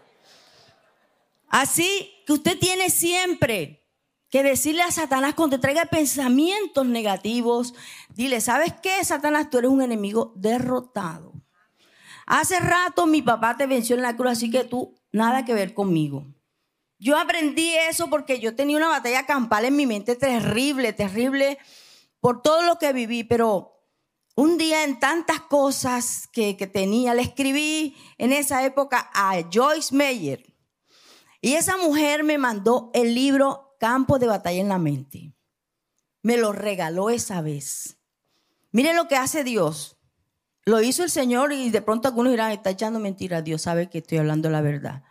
Así 1.48 2.12
que 2.26 2.32
usted 2.32 2.58
tiene 2.58 2.90
siempre 2.90 3.86
que 4.30 4.42
decirle 4.42 4.82
a 4.82 4.90
Satanás 4.90 5.34
cuando 5.34 5.56
te 5.56 5.62
traiga 5.62 5.86
pensamientos 5.86 6.84
negativos, 6.84 7.74
dile, 8.10 8.40
¿sabes 8.40 8.74
qué, 8.82 9.02
Satanás? 9.04 9.48
Tú 9.48 9.58
eres 9.58 9.70
un 9.70 9.82
enemigo 9.82 10.32
derrotado. 10.36 11.27
Hace 12.30 12.60
rato 12.60 13.06
mi 13.06 13.22
papá 13.22 13.56
te 13.56 13.66
venció 13.66 13.96
en 13.96 14.02
la 14.02 14.14
cruz, 14.14 14.32
así 14.32 14.50
que 14.50 14.62
tú 14.62 14.94
nada 15.12 15.46
que 15.46 15.54
ver 15.54 15.72
conmigo. 15.72 16.26
Yo 16.98 17.16
aprendí 17.16 17.74
eso 17.88 18.10
porque 18.10 18.38
yo 18.38 18.54
tenía 18.54 18.76
una 18.76 18.88
batalla 18.88 19.24
campal 19.24 19.64
en 19.64 19.74
mi 19.74 19.86
mente 19.86 20.14
terrible, 20.14 20.92
terrible 20.92 21.56
por 22.20 22.42
todo 22.42 22.64
lo 22.64 22.78
que 22.78 22.92
viví, 22.92 23.24
pero 23.24 23.72
un 24.34 24.58
día 24.58 24.84
en 24.84 25.00
tantas 25.00 25.40
cosas 25.40 26.28
que, 26.30 26.54
tenía, 26.70 27.14
le 27.14 27.22
escribí 27.22 27.96
en 28.18 28.34
esa 28.34 28.62
época 28.62 29.10
a 29.14 29.36
Joyce 29.50 29.94
Meyer. 29.94 30.54
Y 31.40 31.54
esa 31.54 31.78
mujer 31.78 32.24
me 32.24 32.36
mandó 32.36 32.90
el 32.92 33.14
libro 33.14 33.74
Campo 33.80 34.18
de 34.18 34.26
Batalla 34.26 34.60
en 34.60 34.68
la 34.68 34.78
Mente. 34.78 35.34
Me 36.20 36.36
lo 36.36 36.52
regaló 36.52 37.08
esa 37.08 37.40
vez. 37.40 37.96
Mire 38.70 38.92
lo 38.92 39.08
que 39.08 39.16
hace 39.16 39.44
Dios. 39.44 39.97
Lo 40.68 40.82
hizo 40.82 41.02
el 41.02 41.08
Señor 41.08 41.54
y 41.54 41.70
de 41.70 41.80
pronto 41.80 42.08
algunos 42.08 42.30
dirán, 42.30 42.52
está 42.52 42.68
echando 42.68 42.98
mentiras. 43.00 43.42
Dios 43.42 43.62
sabe 43.62 43.88
que 43.88 43.98
estoy 43.98 44.18
hablando 44.18 44.50
la 44.50 44.60
verdad. 44.60 45.02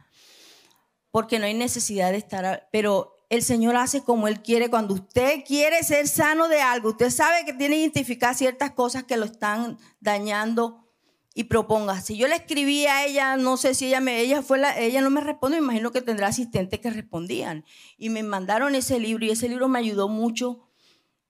Porque 1.10 1.40
no 1.40 1.46
hay 1.46 1.56
necesidad 1.56 2.12
de 2.12 2.18
estar, 2.18 2.70
pero 2.72 3.16
el 3.32 3.42
Señor 3.42 3.76
hace 3.76 4.04
como 4.04 4.28
Él 4.28 4.44
quiere. 4.44 4.70
Cuando 4.70 4.94
usted 4.94 5.44
quiere 5.48 5.82
ser 5.82 6.08
sano 6.08 6.48
de 6.48 6.62
algo, 6.62 6.90
usted 6.90 7.10
sabe 7.10 7.44
que 7.44 7.54
tiene 7.54 7.74
que 7.74 7.82
identificar 7.82 8.36
ciertas 8.36 8.74
cosas 8.74 9.06
que 9.06 9.18
lo 9.18 9.26
están 9.26 9.80
dañando 10.00 10.92
y 11.34 11.46
proponga. 11.46 12.02
Si 12.02 12.18
yo 12.18 12.28
le 12.28 12.36
escribí 12.36 12.86
a 12.86 13.08
ella, 13.08 13.36
no 13.36 13.58
sé 13.58 13.74
si 13.74 13.88
ella 13.88 14.00
me, 14.00 14.20
ella 14.20 14.44
fue 14.44 14.60
la, 14.60 14.78
ella 14.78 15.02
no 15.02 15.10
me 15.10 15.22
respondió, 15.22 15.60
me 15.60 15.66
imagino 15.66 15.92
que 15.92 16.02
tendrá 16.04 16.28
asistentes 16.28 16.80
que 16.80 16.92
respondían. 16.92 17.66
Y 17.98 18.10
me 18.10 18.22
mandaron 18.22 18.76
ese 18.76 19.00
libro 19.00 19.26
y 19.26 19.32
ese 19.32 19.50
libro 19.50 19.68
me 19.70 19.80
ayudó 19.80 20.08
mucho 20.08 20.67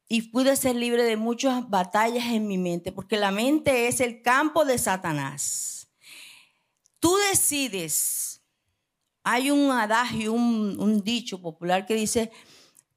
y 0.08 0.24
pude 0.24 0.56
ser 0.56 0.76
libre 0.76 1.04
de 1.04 1.18
muchas 1.18 1.70
batallas 1.70 2.26
en 2.28 2.48
mi 2.48 2.58
mente, 2.58 2.92
porque 2.92 3.18
la 3.18 3.32
mente 3.32 3.88
es 3.88 4.00
el 4.00 4.22
campo 4.22 4.66
de 4.66 4.78
Satanás. 4.78 5.90
Tú 7.00 7.16
decides, 7.30 8.42
hay 9.24 9.52
un 9.52 9.72
adagio, 9.72 10.34
un, 10.34 11.04
dicho 11.04 11.42
popular 11.42 11.86
que 11.86 11.96
dice 11.96 12.32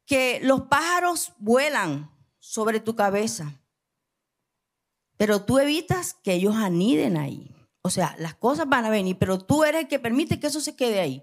que 0.06 0.40
los 0.42 0.62
pájaros 0.62 1.32
vuelan 1.38 2.10
sobre 2.38 2.80
tu 2.80 2.94
cabeza 2.94 3.60
pero 5.20 5.42
tú 5.42 5.58
evitas 5.58 6.14
que 6.14 6.32
ellos 6.32 6.56
aniden 6.56 7.18
ahí. 7.18 7.54
O 7.82 7.90
sea, 7.90 8.16
las 8.18 8.34
cosas 8.36 8.66
van 8.70 8.86
a 8.86 8.88
venir, 8.88 9.18
pero 9.18 9.38
tú 9.38 9.64
eres 9.64 9.82
el 9.82 9.88
que 9.88 9.98
permite 9.98 10.40
que 10.40 10.46
eso 10.46 10.62
se 10.62 10.76
quede 10.76 10.98
ahí. 10.98 11.22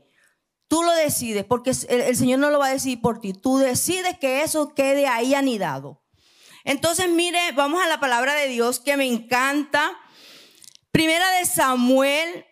Tú 0.67 0.83
lo 0.83 0.93
decides, 0.93 1.45
porque 1.45 1.71
el, 1.89 2.15
Señor 2.15 2.39
no 2.39 2.50
lo 2.50 2.59
va 2.59 2.67
a 2.67 2.74
decidir 2.74 3.01
por 3.01 3.21
ti. 3.21 3.33
Tú 3.33 3.57
decides 3.57 4.17
que 4.19 4.43
eso 4.43 4.74
quede 4.74 5.07
ahí 5.07 5.33
anidado. 5.33 6.03
Entonces, 6.65 7.09
mire, 7.09 7.39
vamos 7.53 7.81
a 7.81 7.88
la 7.88 8.00
palabra 8.00 8.33
de 8.33 8.47
Dios 8.47 8.81
que 8.81 8.97
me 8.97 9.05
encanta. 9.05 9.97
Primera 10.91 11.29
de 11.31 11.45
Samuel 11.45 12.45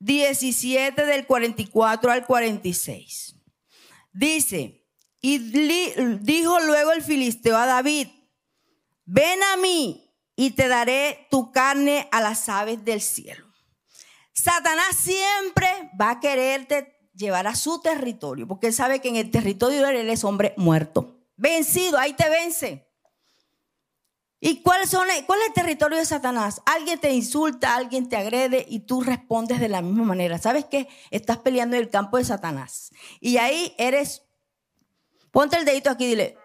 17 0.00 1.06
del 1.06 1.26
44 1.26 2.10
al 2.10 2.26
46. 2.26 3.36
Dice, 4.12 4.84
y 5.20 5.38
dijo 5.38 6.58
luego 6.60 6.90
el 6.90 7.02
filisteo 7.02 7.56
a 7.56 7.66
David, 7.66 8.08
ven 9.04 9.40
a 9.44 9.56
mí 9.58 10.12
y 10.34 10.50
te 10.50 10.66
daré 10.66 11.28
tu 11.30 11.52
carne 11.52 12.08
a 12.10 12.20
las 12.20 12.48
aves 12.48 12.84
del 12.84 13.00
cielo. 13.00 13.46
Satanás 14.32 14.96
siempre 14.96 15.68
va 16.00 16.10
a 16.10 16.20
quererte 16.20 16.91
llevar 17.14 17.46
a 17.46 17.54
su 17.54 17.80
territorio, 17.80 18.46
porque 18.46 18.68
él 18.68 18.72
sabe 18.72 19.00
que 19.00 19.08
en 19.08 19.16
el 19.16 19.30
territorio 19.30 19.82
de 19.82 20.00
él 20.00 20.18
hombre 20.24 20.54
muerto. 20.56 21.18
Vencido, 21.36 21.98
ahí 21.98 22.14
te 22.14 22.28
vence. 22.28 22.86
¿Y 24.44 24.60
cuál, 24.62 24.88
son, 24.88 25.08
es 25.08 25.20
el 25.20 25.52
territorio 25.54 25.98
de 25.98 26.04
Satanás? 26.04 26.60
Alguien 26.66 26.98
te 26.98 27.12
insulta, 27.12 27.76
alguien 27.76 28.08
te 28.08 28.16
agrede 28.16 28.66
y 28.68 28.80
tú 28.80 29.00
respondes 29.00 29.60
de 29.60 29.68
la 29.68 29.82
misma 29.82 30.02
manera. 30.02 30.36
¿Sabes 30.38 30.64
qué? 30.64 30.88
Estás 31.10 31.38
peleando 31.38 31.76
en 31.76 31.82
el 31.82 31.90
campo 31.90 32.16
de 32.16 32.24
Satanás. 32.24 32.90
Y 33.20 33.36
ahí 33.36 33.72
eres, 33.78 34.24
ponte 35.30 35.56
el 35.56 35.64
dedito 35.64 35.90
aquí, 35.90 36.06
dile, 36.06 36.36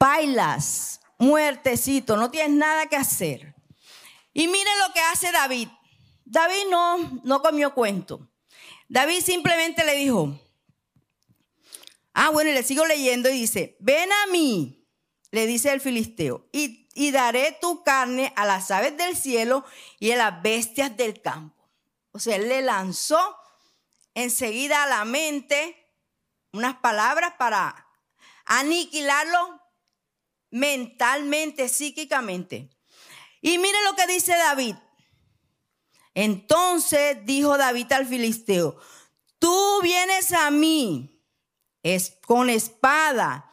bailas, 0.00 1.00
muertecito, 1.18 2.16
no 2.16 2.28
tienes 2.28 2.56
nada 2.56 2.86
que 2.86 2.96
hacer. 2.96 3.54
Y 4.32 4.48
mire 4.48 4.70
lo 4.84 4.92
que 4.92 5.00
hace 5.00 5.30
David. 5.30 5.68
David 6.24 6.64
no, 6.70 7.20
no 7.22 7.40
comió 7.40 7.72
cuento. 7.72 8.28
David 8.88 9.20
simplemente 9.20 9.84
le 9.84 9.94
dijo, 9.94 10.38
ah, 12.14 12.30
bueno, 12.30 12.50
y 12.50 12.54
le 12.54 12.62
sigo 12.62 12.86
leyendo 12.86 13.28
y 13.28 13.34
dice, 13.34 13.76
ven 13.80 14.10
a 14.10 14.26
mí, 14.32 14.86
le 15.30 15.46
dice 15.46 15.72
el 15.72 15.80
filisteo, 15.80 16.48
y, 16.52 16.88
y 16.94 17.10
daré 17.10 17.56
tu 17.60 17.84
carne 17.84 18.32
a 18.34 18.46
las 18.46 18.70
aves 18.70 18.96
del 18.96 19.16
cielo 19.16 19.64
y 20.00 20.10
a 20.12 20.16
las 20.16 20.42
bestias 20.42 20.96
del 20.96 21.20
campo. 21.20 21.68
O 22.12 22.18
sea, 22.18 22.36
él 22.36 22.48
le 22.48 22.62
lanzó 22.62 23.36
enseguida 24.14 24.82
a 24.82 24.88
la 24.88 25.04
mente 25.04 25.76
unas 26.52 26.76
palabras 26.76 27.34
para 27.38 27.86
aniquilarlo 28.46 29.60
mentalmente, 30.50 31.68
psíquicamente. 31.68 32.70
Y 33.42 33.58
mire 33.58 33.78
lo 33.84 33.94
que 33.94 34.06
dice 34.06 34.32
David. 34.32 34.76
Entonces 36.20 37.24
dijo 37.26 37.56
David 37.56 37.92
al 37.92 38.04
filisteo, 38.04 38.76
tú 39.38 39.80
vienes 39.84 40.32
a 40.32 40.50
mí 40.50 41.22
con 42.26 42.50
espada 42.50 43.48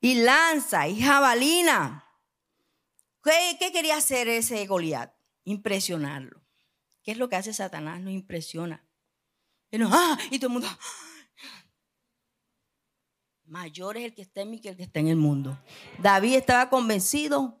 y 0.00 0.14
lanza 0.14 0.88
y 0.88 0.98
jabalina. 0.98 2.06
¿Qué, 3.22 3.70
quería 3.70 3.98
hacer 3.98 4.28
ese 4.28 4.66
Goliat? 4.66 5.12
Impresionarlo. 5.44 6.40
¿Qué 7.02 7.10
es 7.12 7.18
lo 7.18 7.28
que 7.28 7.36
hace 7.36 7.52
Satanás? 7.52 8.00
Nos 8.00 8.14
impresiona. 8.14 8.82
Y, 9.70 9.76
¡ah! 9.82 10.18
y 10.30 10.38
todo 10.38 10.46
el 10.46 10.52
mundo, 10.54 10.68
Mayor 13.44 13.98
es 13.98 14.04
el 14.04 14.14
que 14.14 14.22
está 14.22 14.40
en 14.40 14.50
mí 14.52 14.58
que 14.58 14.70
el 14.70 14.76
que 14.78 14.84
está 14.84 15.00
en 15.00 15.08
el 15.08 15.16
mundo. 15.16 15.58
David 15.98 16.36
estaba 16.36 16.70
convencido 16.70 17.58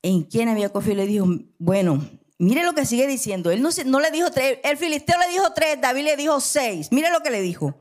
en 0.00 0.22
quién 0.22 0.48
había 0.48 0.72
confiado. 0.72 1.02
Le 1.02 1.06
dijo, 1.06 1.26
bueno, 1.58 2.00
mire 2.40 2.64
lo 2.64 2.74
que 2.74 2.86
sigue 2.86 3.06
diciendo. 3.06 3.50
Él 3.50 3.62
no, 3.62 4.00
le 4.00 4.10
dijo 4.10 4.30
tres, 4.30 4.58
el 4.64 4.76
filisteo 4.78 5.18
le 5.18 5.28
dijo 5.28 5.52
tres, 5.52 5.80
David 5.80 6.04
le 6.04 6.16
dijo 6.16 6.40
seis. 6.40 6.90
Mire 6.90 7.10
lo 7.10 7.20
que 7.20 7.30
le 7.30 7.40
dijo. 7.40 7.74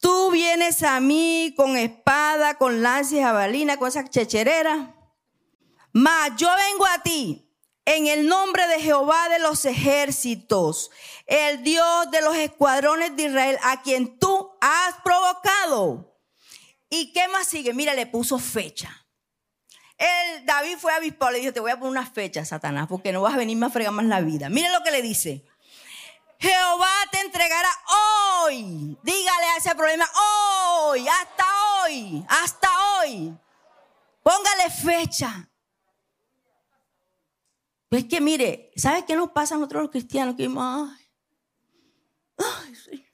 Tú 0.00 0.30
vienes 0.30 0.82
a 0.82 1.00
mí 1.00 1.52
con 1.56 1.76
espada, 1.76 2.54
con 2.54 2.82
lanza 2.82 3.16
y 3.16 3.20
jabalina, 3.20 3.76
con 3.76 3.88
esa 3.88 4.08
checherera. 4.08 4.94
Mas 5.92 6.30
yo 6.36 6.48
vengo 6.70 6.86
a 6.86 7.02
ti 7.02 7.50
en 7.84 8.06
el 8.06 8.28
nombre 8.28 8.66
de 8.68 8.80
Jehová 8.80 9.28
de 9.28 9.40
los 9.40 9.64
ejércitos, 9.64 10.90
el 11.26 11.64
Dios 11.64 12.10
de 12.12 12.22
los 12.22 12.36
escuadrones 12.36 13.16
de 13.16 13.24
Israel, 13.24 13.58
a 13.64 13.82
quien 13.82 14.18
tú 14.18 14.52
has 14.60 14.94
provocado. 15.02 16.16
¿Y 16.88 17.12
qué 17.12 17.26
más 17.28 17.48
sigue? 17.48 17.74
Mira, 17.74 17.94
le 17.94 18.06
puso 18.06 18.38
fecha. 18.38 18.99
El 20.00 20.46
David 20.46 20.78
fue 20.78 20.94
avispado, 20.94 21.32
le 21.32 21.40
dijo, 21.40 21.52
te 21.52 21.60
voy 21.60 21.70
a 21.70 21.78
poner 21.78 21.90
una 21.90 22.06
fecha, 22.06 22.42
Satanás, 22.46 22.88
porque 22.88 23.12
no 23.12 23.20
vas 23.20 23.34
a 23.34 23.36
venirme 23.36 23.66
a 23.66 23.70
fregar 23.70 23.92
más 23.92 24.06
la 24.06 24.22
vida. 24.22 24.48
Mire 24.48 24.70
lo 24.70 24.82
que 24.82 24.90
le 24.90 25.02
dice. 25.02 25.44
Jehová 26.38 26.90
te 27.12 27.20
entregará 27.20 27.68
hoy. 28.42 28.96
Dígale 29.02 29.44
a 29.44 29.56
ese 29.58 29.74
problema 29.74 30.06
hoy, 30.86 31.06
hasta 31.06 31.44
hoy, 31.84 32.24
hasta 32.28 32.68
hoy. 33.02 33.36
Póngale 34.22 34.70
fecha. 34.70 35.50
Pues 37.90 38.06
que 38.06 38.22
mire, 38.22 38.70
¿sabe 38.76 39.04
qué 39.04 39.14
nos 39.16 39.32
pasa 39.32 39.54
a 39.54 39.58
nosotros 39.58 39.82
los 39.82 39.90
cristianos? 39.90 40.34
Que 40.34 40.44
ay, 40.44 40.90
ay, 42.38 43.06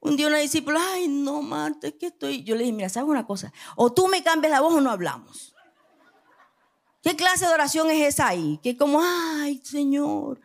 Un 0.00 0.16
día 0.16 0.28
una 0.28 0.38
discípula, 0.38 0.80
ay, 0.94 1.08
no, 1.08 1.42
Marta, 1.42 1.88
es 1.88 1.94
que 2.00 2.06
estoy. 2.06 2.44
Yo 2.44 2.54
le 2.54 2.62
dije, 2.62 2.72
mira, 2.72 2.88
¿sabes 2.88 3.10
una 3.10 3.26
cosa? 3.26 3.52
O 3.76 3.92
tú 3.92 4.08
me 4.08 4.22
cambias 4.22 4.52
la 4.52 4.60
voz 4.60 4.72
o 4.72 4.80
no 4.80 4.90
hablamos. 4.90 5.54
¿Qué 7.08 7.16
clase 7.16 7.46
de 7.46 7.54
oración 7.54 7.88
es 7.90 8.06
esa 8.06 8.28
ahí? 8.28 8.60
Que 8.62 8.76
como, 8.76 9.00
ay, 9.02 9.62
Señor. 9.64 10.42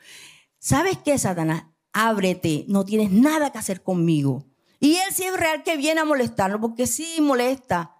¿Sabes 0.59 0.97
qué, 1.03 1.17
Satanás? 1.17 1.65
Ábrete, 1.91 2.63
no 2.69 2.85
tienes 2.85 3.11
nada 3.11 3.51
que 3.51 3.57
hacer 3.57 3.83
conmigo. 3.83 4.45
Y 4.79 4.95
él 4.95 5.13
sí 5.13 5.25
es 5.25 5.35
real 5.35 5.63
que 5.63 5.75
viene 5.75 5.99
a 5.99 6.05
molestarnos, 6.05 6.61
porque 6.61 6.87
sí 6.87 7.17
molesta. 7.19 7.97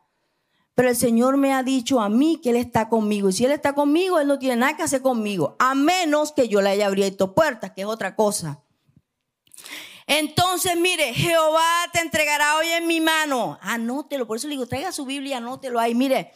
Pero 0.76 0.88
el 0.88 0.96
Señor 0.96 1.36
me 1.36 1.52
ha 1.54 1.62
dicho 1.62 2.00
a 2.00 2.08
mí 2.08 2.40
que 2.42 2.52
Él 2.52 2.56
está 2.56 2.88
conmigo. 2.88 3.28
Y 3.28 3.34
si 3.34 3.44
Él 3.44 3.52
está 3.52 3.76
conmigo, 3.76 4.18
Él 4.22 4.30
no 4.30 4.40
tiene 4.40 4.56
nada 4.56 4.78
que 4.78 4.84
hacer 4.84 5.02
conmigo. 5.02 5.58
A 5.60 5.76
menos 5.76 6.32
que 6.32 6.48
yo 6.48 6.62
le 6.62 6.70
haya 6.70 6.88
abierto 6.88 7.36
puertas, 7.36 7.72
que 7.72 7.82
es 7.82 7.88
otra 7.88 8.16
cosa. 8.16 8.64
Entonces, 10.08 10.78
mire, 10.78 11.14
Jehová 11.14 11.90
te 11.92 12.00
entregará 12.00 12.56
hoy 12.60 12.68
en 12.70 12.88
mi 12.88 13.02
mano. 13.02 13.60
Anótelo. 13.62 14.26
Por 14.26 14.38
eso 14.38 14.48
le 14.48 14.54
digo, 14.54 14.68
traiga 14.68 14.94
su 14.94 15.06
Biblia, 15.06 15.40
anótelo 15.40 15.82
ahí. 15.82 15.94
Mire, 15.94 16.32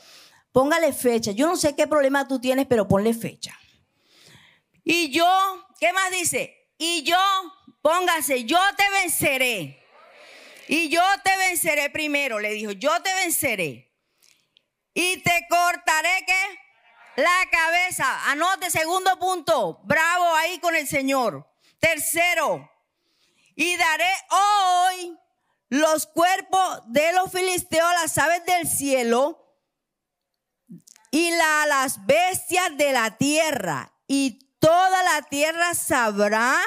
póngale 0.51 0.93
fecha. 0.93 1.31
Yo 1.31 1.47
no 1.47 1.55
sé 1.55 1.75
qué 1.75 1.87
problema 1.87 2.27
tú 2.27 2.39
tienes, 2.39 2.65
pero 2.67 2.87
ponle 2.87 3.13
fecha. 3.13 3.57
Y 4.83 5.09
yo, 5.09 5.27
¿qué 5.79 5.93
más 5.93 6.11
dice? 6.11 6.71
Y 6.77 7.03
yo, 7.03 7.17
póngase, 7.81 8.45
yo 8.45 8.59
te 8.77 8.89
venceré. 9.01 9.83
Y 10.67 10.89
yo 10.89 11.01
te 11.23 11.37
venceré 11.37 11.89
primero, 11.89 12.39
le 12.39 12.51
dijo, 12.51 12.71
yo 12.71 13.01
te 13.01 13.13
venceré 13.13 13.87
y 14.93 15.17
te 15.17 15.47
cortaré 15.49 16.25
que 16.25 17.21
la 17.21 17.49
cabeza. 17.51 18.31
Anote 18.31 18.69
segundo 18.69 19.17
punto. 19.19 19.79
Bravo 19.83 20.33
ahí 20.35 20.59
con 20.59 20.75
el 20.75 20.87
Señor. 20.87 21.47
Tercero, 21.79 22.69
y 23.55 23.75
daré 23.75 24.11
hoy 24.29 25.17
los 25.69 26.07
cuerpos 26.07 26.81
de 26.87 27.11
los 27.13 27.31
filisteos, 27.31 27.91
las 28.01 28.17
aves 28.17 28.45
del 28.45 28.67
cielo 28.67 29.46
y 31.11 31.31
las 31.31 32.05
bestias 32.05 32.77
de 32.77 32.91
la 32.91 33.17
tierra. 33.17 33.93
Y 34.07 34.39
toda 34.59 35.03
la 35.03 35.21
tierra 35.23 35.73
sabrá 35.73 36.57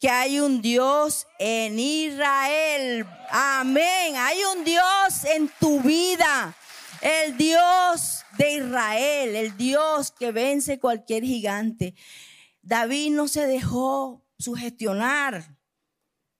que 0.00 0.08
hay 0.08 0.40
un 0.40 0.62
Dios 0.62 1.26
en 1.38 1.78
Israel. 1.78 3.06
Amén. 3.30 4.16
Hay 4.16 4.38
un 4.56 4.64
Dios 4.64 5.24
en 5.24 5.50
tu 5.60 5.80
vida 5.80 6.54
El 7.00 7.36
Dios 7.36 8.24
de 8.38 8.54
Israel, 8.54 9.36
el 9.36 9.56
Dios 9.56 10.10
que 10.10 10.32
vence 10.32 10.78
cualquier 10.78 11.24
gigante. 11.24 11.94
David 12.62 13.12
no 13.12 13.28
se 13.28 13.46
dejó 13.46 14.24
sugestionar. 14.38 15.56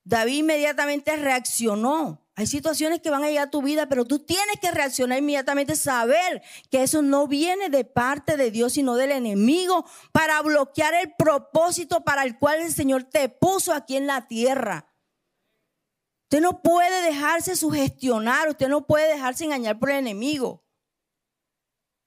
David 0.05 0.39
inmediatamente 0.39 1.17
reaccionó. 1.17 2.26
Hay 2.39 2.47
situaciones 2.47 3.01
que 3.01 3.09
van 3.09 3.25
a 3.25 3.29
llegar 3.29 3.49
a 3.49 3.51
tu 3.51 3.63
vida, 3.63 3.89
pero 3.89 4.05
tú 4.05 4.19
tienes 4.19 4.61
que 4.61 4.71
reaccionar 4.71 5.19
inmediatamente, 5.19 5.75
saber 5.75 6.43
que 6.71 6.83
eso 6.83 7.01
no 7.01 7.27
viene 7.27 7.71
de 7.71 7.87
parte 7.87 8.37
de 8.37 8.51
Dios, 8.51 8.75
sino 8.75 8.95
del 8.95 9.11
enemigo, 9.11 9.87
para 10.13 10.43
bloquear 10.43 10.93
el 10.93 11.15
propósito 11.17 12.05
para 12.05 12.25
el 12.25 12.39
cual 12.39 12.61
el 12.61 12.75
Señor 12.75 13.05
te 13.05 13.31
puso 13.31 13.73
aquí 13.73 13.97
en 13.97 14.07
la 14.07 14.29
tierra. 14.29 14.93
Usted 16.25 16.43
no 16.43 16.61
puede 16.61 17.03
dejarse 17.05 17.57
sugestionar, 17.57 18.51
usted 18.51 18.69
no 18.69 18.87
puede 18.87 19.09
dejarse 19.09 19.45
engañar 19.45 19.79
por 19.79 19.91
el 19.91 19.97
enemigo. 19.97 20.63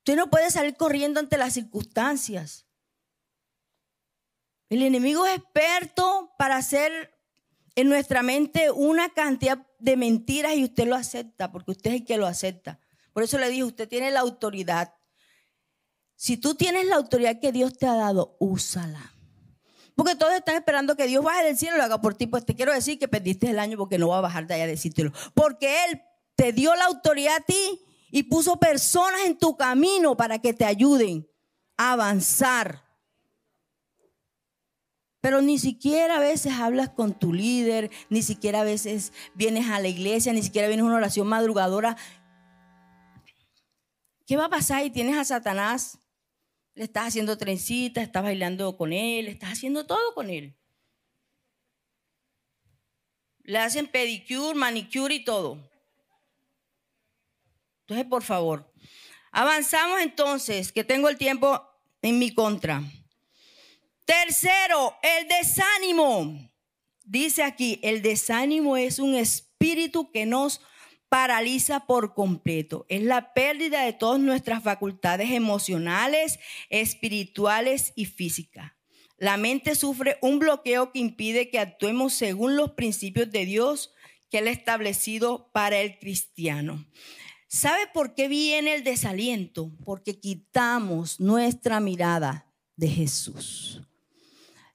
Usted 0.02 0.15
no 0.15 0.30
puede 0.30 0.52
salir 0.52 0.76
corriendo 0.76 1.20
ante 1.20 1.38
las 1.38 1.56
circunstancias. 1.56 2.68
El 4.70 4.84
enemigo 4.84 5.26
es 5.26 5.38
experto 5.38 6.36
para 6.38 6.58
hacer 6.58 7.18
en 7.75 7.89
nuestra 7.89 8.23
mente 8.23 8.71
una 8.71 9.10
cantidad 9.10 9.65
de 9.79 9.97
mentiras 9.97 10.55
y 10.55 10.63
usted 10.63 10.88
lo 10.88 10.95
acepta, 10.95 11.51
porque 11.51 11.71
usted 11.71 11.91
es 11.91 12.01
el 12.01 12.05
que 12.05 12.17
lo 12.17 12.27
acepta. 12.27 12.79
Por 13.13 13.23
eso 13.23 13.38
le 13.38 13.49
digo, 13.49 13.67
usted 13.67 13.88
tiene 13.88 14.12
la 14.12 14.21
autoridad. 14.21 14.93
Si 16.15 16.38
tú 16.38 16.55
tienes 16.55 16.86
la 16.86 16.95
autoridad 16.95 17.39
que 17.39 17.51
Dios 17.51 17.77
te 17.77 17.88
ha 17.88 17.95
dado, 17.95 18.36
úsala. 18.39 19.13
Porque 19.95 20.15
todos 20.15 20.34
están 20.34 20.55
esperando 20.55 20.95
que 20.95 21.08
Dios 21.08 21.23
baje 21.23 21.43
del 21.43 21.58
cielo 21.58 21.75
y 21.75 21.79
lo 21.79 21.84
haga 21.84 21.99
por 21.99 22.15
ti. 22.15 22.27
Pues 22.27 22.45
te 22.45 22.55
quiero 22.55 22.73
decir 22.73 22.97
que 22.97 23.10
perdiste 23.10 23.49
el 23.49 23.60
año 23.60 23.77
porque 23.77 23.97
no 23.97 24.08
va 24.08 24.19
a 24.19 24.21
bajar 24.21 24.47
de 24.47 24.53
allá 24.53 24.63
a 24.63 24.67
decírtelo. 24.67 25.12
Porque 25.34 25.86
Él 25.86 26.01
te 26.36 26.53
dio 26.53 26.73
la 26.75 26.86
autoridad 26.86 27.36
a 27.36 27.41
ti 27.41 27.82
y 28.10 28.23
puso 28.23 28.58
personas 28.58 29.21
en 29.25 29.38
tu 29.38 29.58
camino 29.58 30.15
para 30.15 30.39
que 30.39 30.53
te 30.53 30.63
ayuden 30.63 31.29
a 31.75 31.93
avanzar. 31.93 32.88
Pero 35.21 35.41
ni 35.41 35.60
siquiera 35.60 36.17
a 36.17 36.19
veces 36.19 36.53
hablas 36.53 36.89
con 36.89 37.17
tu 37.17 37.34
líder, 37.34 37.91
ni 38.10 38.21
siquiera 38.21 38.62
a 38.62 38.63
veces 38.63 39.12
vienes 39.34 39.69
a 39.69 39.79
la 39.79 39.89
iglesia, 39.89 40.32
ni 40.32 40.41
siquiera 40.41 40.67
vienes 40.67 40.84
a 40.84 40.88
una 40.88 40.97
oración 40.97 41.27
madrugadora. 41.27 41.97
¿Qué 44.25 44.38
va 44.38 44.45
a 44.45 44.49
pasar 44.49 44.86
y 44.86 44.91
tienes 44.91 45.17
a 45.17 45.25
Satanás? 45.25 45.99
Le 46.73 46.86
estás 46.86 47.08
haciendo 47.08 47.38
trencitas, 47.38 48.03
estás 48.03 48.23
bailando 48.23 48.77
con 48.77 48.93
él, 48.93 49.27
estás 49.27 49.53
haciendo 49.53 49.86
todo 49.86 50.13
con 50.13 50.29
él. 50.29 50.55
Le 53.43 53.58
hacen 53.58 53.88
pedicure, 53.88 54.53
manicure 54.53 55.15
y 55.15 55.25
todo. 55.25 55.58
Entonces, 57.82 58.05
por 58.08 58.23
favor, 58.23 58.71
avanzamos 59.32 59.99
entonces, 59.99 60.71
que 60.71 60.84
tengo 60.84 61.10
el 61.10 61.17
tiempo 61.17 61.67
en 62.03 62.19
mi 62.19 62.34
contra. 62.34 62.84
Tercero, 64.10 64.95
el 65.04 65.28
desánimo. 65.28 66.52
Dice 67.06 67.43
aquí, 67.43 67.80
el 67.84 68.02
desánimo 68.02 68.76
es 68.76 68.98
un 68.98 69.13
espíritu 69.13 70.12
que 70.12 70.26
nos 70.26 70.62
paraliza 71.10 71.86
por 71.86 72.15
completo. 72.15 72.88
Es 72.89 73.04
la 73.04 73.36
pérdida 73.36 73.84
de 73.84 73.93
todas 73.93 74.19
nuestras 74.19 74.63
facultades 74.63 75.30
emocionales, 75.30 76.39
espirituales 76.72 77.93
y 77.95 78.06
físicas. 78.06 78.72
La 79.19 79.38
mente 79.38 79.76
sufre 79.76 80.17
un 80.24 80.39
bloqueo 80.39 80.91
que 80.91 80.98
impide 80.98 81.52
que 81.52 81.60
actuemos 81.60 82.12
según 82.13 82.56
los 82.56 82.72
principios 82.72 83.30
de 83.30 83.45
Dios 83.45 83.93
que 84.32 84.39
Él 84.39 84.48
ha 84.48 84.52
establecido 84.52 85.52
para 85.54 85.82
el 85.82 86.00
cristiano. 86.00 86.84
¿Sabe 87.48 87.86
por 87.93 88.15
qué 88.15 88.28
viene 88.28 88.74
el 88.74 88.84
desaliento? 88.84 89.72
Porque 89.86 90.19
quitamos 90.19 91.19
nuestra 91.19 91.80
mirada 91.80 92.52
de 92.76 92.88
Jesús. 92.88 93.84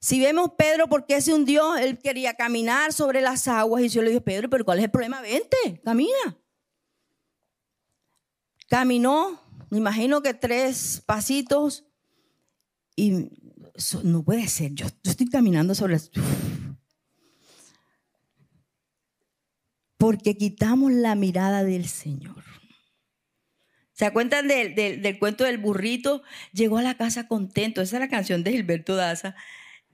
Si 0.05 0.19
vemos 0.19 0.51
Pedro, 0.55 0.87
¿por 0.87 1.07
qué 1.07 1.19
se 1.19 1.33
hundió? 1.33 1.75
Él 1.77 1.97
quería 1.97 2.35
caminar 2.35 2.93
sobre 2.93 3.21
las 3.21 3.47
aguas 3.47 3.81
y 3.81 3.89
yo 3.89 4.03
le 4.03 4.09
dije, 4.09 4.21
Pedro, 4.21 4.51
pero 4.51 4.63
¿cuál 4.63 4.77
es 4.77 4.83
el 4.83 4.91
problema? 4.91 5.19
Vente, 5.19 5.81
camina. 5.83 6.37
Caminó, 8.69 9.41
me 9.71 9.79
imagino 9.79 10.21
que 10.21 10.35
tres 10.35 11.01
pasitos 11.03 11.85
y 12.95 13.31
no 14.03 14.23
puede 14.23 14.47
ser, 14.47 14.75
yo, 14.75 14.85
estoy 15.03 15.27
caminando 15.27 15.73
sobre 15.73 15.93
las... 15.93 16.11
Porque 19.97 20.37
quitamos 20.37 20.91
la 20.91 21.15
mirada 21.15 21.63
del 21.63 21.87
Señor. 21.87 22.43
¿Se 23.93 24.05
acuerdan 24.05 24.47
del, 24.47 24.75
del, 24.75 25.17
cuento 25.17 25.45
del 25.45 25.57
burrito? 25.57 26.21
Llegó 26.53 26.77
a 26.77 26.83
la 26.83 26.95
casa 26.95 27.27
contento. 27.27 27.81
Esa 27.81 27.95
es 27.95 28.01
la 28.01 28.09
canción 28.09 28.43
de 28.43 28.51
Gilberto 28.51 28.95
Daza. 28.95 29.35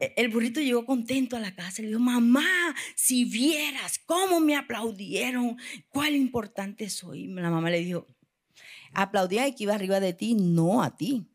E, 0.01 0.15
el 0.17 0.29
burrito 0.29 0.59
llegó 0.59 0.83
contento 0.83 1.37
a 1.37 1.39
la 1.39 1.53
casa 1.53 1.83
le 1.83 1.89
dijo, 1.89 1.99
mamá, 1.99 2.75
si 2.95 3.23
vieras 3.23 3.99
cómo 3.99 4.39
me 4.39 4.55
aplaudieron, 4.55 5.57
cuál 5.89 6.15
importante 6.15 6.89
soy. 6.89 7.27
La 7.27 7.51
mamá 7.51 7.69
le 7.69 7.83
dijo, 7.83 8.07
aplaudía 8.93 9.47
y 9.47 9.53
que 9.53 9.63
iba 9.63 9.75
arriba 9.75 9.99
de 9.99 10.13
ti, 10.13 10.33
no 10.33 10.81
a 10.81 10.97
ti. 10.97 11.27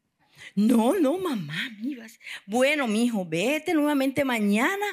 No, 0.54 0.98
no, 0.98 1.16
mamá, 1.16 1.56
ibas. 1.82 2.18
Bueno, 2.46 2.88
mi 2.88 3.04
hijo, 3.04 3.24
vete 3.24 3.72
nuevamente 3.72 4.24
mañana 4.24 4.84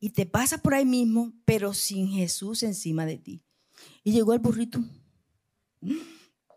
y 0.00 0.10
te 0.10 0.24
pasa 0.24 0.58
por 0.58 0.74
ahí 0.74 0.84
mismo, 0.84 1.34
pero 1.44 1.74
sin 1.74 2.08
Jesús 2.08 2.62
encima 2.62 3.04
de 3.04 3.18
ti. 3.18 3.42
Y 4.04 4.12
llegó 4.12 4.32
el 4.32 4.38
burrito. 4.38 4.78
Mm, 5.80 5.96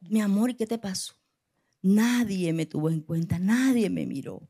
mi 0.09 0.21
amor, 0.21 0.51
¿y 0.51 0.53
qué 0.53 0.67
te 0.67 0.77
pasó? 0.77 1.15
Nadie 1.81 2.53
me 2.53 2.67
tuvo 2.67 2.89
en 2.89 3.01
cuenta, 3.01 3.39
nadie 3.39 3.89
me 3.89 4.05
miró 4.05 4.47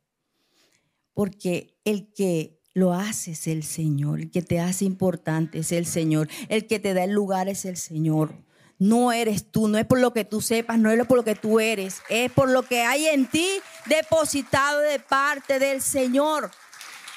porque 1.16 1.76
el 1.86 2.14
que 2.14 2.62
lo 2.76 2.94
hace 2.94 3.32
es 3.32 3.48
el 3.48 3.64
Señor, 3.64 4.20
el 4.20 4.32
que 4.32 4.44
te 4.44 4.60
hace 4.60 4.86
importante 4.86 5.60
es 5.60 5.72
el 5.72 5.88
Señor, 5.88 6.28
el 6.50 6.68
que 6.68 6.78
te 6.78 6.94
da 6.94 7.06
el 7.06 7.12
lugar 7.12 7.50
es 7.50 7.66
el 7.66 7.78
Señor. 7.78 8.36
No 8.78 9.14
eres 9.14 9.50
tú, 9.50 9.70
no 9.70 9.78
es 9.78 9.86
por 9.86 10.00
lo 10.02 10.12
que 10.12 10.26
tú 10.26 10.42
sepas, 10.42 10.78
no 10.78 10.92
es 10.92 11.08
por 11.08 11.18
lo 11.18 11.24
que 11.24 11.36
tú 11.36 11.62
eres, 11.62 12.02
es 12.10 12.30
por 12.30 12.50
lo 12.50 12.64
que 12.64 12.82
hay 12.82 13.08
en 13.08 13.26
ti 13.26 13.48
depositado 13.86 14.82
de 14.82 15.00
parte 15.00 15.58
del 15.58 15.82
Señor. 15.82 16.52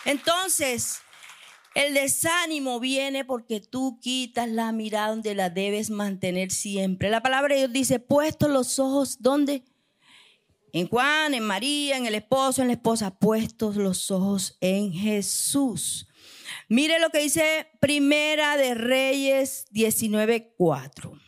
Entonces, 0.05 1.01
el 1.75 1.95
desánimo 1.95 2.79
viene 2.79 3.25
porque 3.25 3.61
tú 3.61 3.99
quitas 4.01 4.49
la 4.49 4.71
mirada 4.71 5.09
donde 5.09 5.35
la 5.35 5.51
debes 5.51 5.91
mantener 5.91 6.53
siempre. 6.53 7.11
La 7.11 7.21
palabra 7.21 7.55
de 7.55 7.63
Dios 7.63 7.73
dice, 7.73 7.99
puesto 7.99 8.47
los 8.47 8.79
ojos, 8.79 9.17
¿dónde? 9.21 9.65
En 10.73 10.89
Juan, 10.89 11.35
en 11.35 11.45
María, 11.45 11.97
en 11.97 12.07
el 12.07 12.15
esposo, 12.15 12.63
en 12.63 12.69
la 12.69 12.75
esposa, 12.75 13.19
puestos 13.19 13.77
los 13.77 14.11
ojos 14.11 14.57
en 14.61 14.93
Jesús. 14.93 16.09
Mire 16.69 16.99
lo 16.99 17.11
que 17.11 17.21
dice 17.21 17.71
Primera 17.81 18.57
de 18.57 18.75
Reyes 18.75 19.67
19:4. 19.71 21.19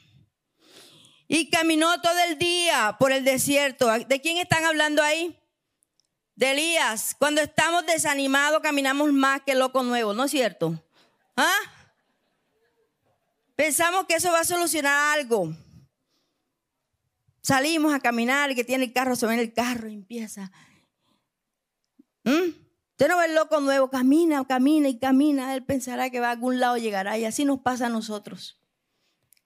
Y 1.28 1.48
caminó 1.48 2.00
todo 2.00 2.18
el 2.28 2.38
día 2.38 2.96
por 2.98 3.12
el 3.12 3.24
desierto. 3.24 3.88
¿De 4.06 4.20
quién 4.20 4.38
están 4.38 4.64
hablando 4.64 5.02
ahí? 5.02 5.38
De 6.34 6.50
Elías. 6.50 7.14
Cuando 7.18 7.40
estamos 7.40 7.86
desanimados 7.86 8.60
caminamos 8.60 9.12
más 9.12 9.42
que 9.42 9.54
loco 9.54 9.82
nuevo, 9.82 10.12
¿no 10.12 10.24
es 10.24 10.30
cierto? 10.32 10.82
¿Ah? 11.36 11.58
Pensamos 13.54 14.06
que 14.06 14.14
eso 14.14 14.32
va 14.32 14.40
a 14.40 14.44
solucionar 14.44 15.18
algo. 15.18 15.54
Salimos 17.42 17.94
a 17.94 18.00
caminar, 18.00 18.50
y 18.50 18.54
que 18.54 18.64
tiene 18.64 18.84
el 18.84 18.92
carro, 18.92 19.16
se 19.16 19.26
ve 19.26 19.34
en 19.34 19.40
el 19.40 19.52
carro 19.52 19.88
y 19.88 19.94
empieza. 19.94 20.52
¿Mm? 22.24 22.50
Usted 22.90 23.08
no 23.08 23.16
ve 23.16 23.26
el 23.26 23.34
loco 23.34 23.60
nuevo, 23.60 23.88
camina, 23.88 24.44
camina 24.46 24.88
y 24.88 24.98
camina. 24.98 25.54
Él 25.54 25.64
pensará 25.64 26.10
que 26.10 26.20
va 26.20 26.28
a 26.28 26.32
algún 26.32 26.60
lado, 26.60 26.76
llegará. 26.76 27.16
Y 27.16 27.24
así 27.24 27.46
nos 27.46 27.60
pasa 27.60 27.86
a 27.86 27.88
nosotros. 27.88 28.60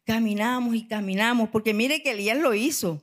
Caminamos 0.05 0.75
y 0.75 0.89
caminamos, 0.89 1.51
porque 1.51 1.73
mire 1.73 2.03
que 2.03 2.11
Elías 2.11 2.39
lo 2.39 2.53
hizo. 2.55 3.03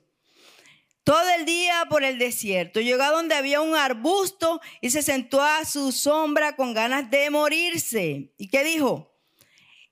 Todo 1.04 1.30
el 1.38 1.46
día 1.46 1.86
por 1.90 2.04
el 2.04 2.20
desierto. 2.20 2.80
Llegó 2.82 3.02
a 3.04 3.12
donde 3.12 3.36
había 3.36 3.62
un 3.62 3.76
arbusto 3.76 4.62
y 4.82 4.92
se 4.92 5.02
sentó 5.02 5.42
a 5.42 5.64
su 5.66 5.92
sombra 5.92 6.56
con 6.56 6.74
ganas 6.74 7.10
de 7.10 7.30
morirse. 7.30 8.34
¿Y 8.38 8.50
qué 8.50 8.64
dijo? 8.64 9.11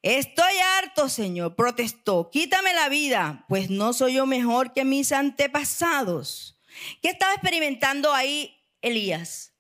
Estoy 0.01 0.53
harto, 0.77 1.09
Señor, 1.09 1.55
protestó. 1.55 2.29
Quítame 2.31 2.73
la 2.73 2.87
vida, 2.87 3.45
pues 3.49 3.69
no 3.69 3.91
soy 3.91 4.13
yo 4.13 4.25
mejor 4.25 4.71
que 4.73 4.85
mis 4.85 5.11
antepasados. 5.11 6.57
¿Qué 7.01 7.09
estaba 7.09 7.33
experimentando 7.33 8.13
ahí 8.13 8.55
Elías? 8.81 9.53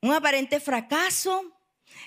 Un 0.00 0.12
aparente 0.12 0.58
fracaso, 0.58 1.44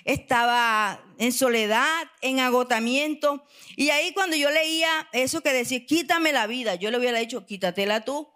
estaba 0.03 1.01
en 1.17 1.31
soledad, 1.31 2.11
en 2.21 2.41
agotamiento. 2.41 3.45
Y 3.77 3.91
ahí 3.91 4.13
cuando 4.13 4.35
yo 4.35 4.51
leía 4.51 5.07
eso 5.13 5.41
que 5.41 5.53
decía, 5.53 5.85
quítame 5.85 6.33
la 6.33 6.45
vida, 6.45 6.75
yo 6.75 6.91
le 6.91 6.99
hubiera 6.99 7.19
dicho, 7.19 7.45
quítatela 7.45 8.03
tú. 8.03 8.29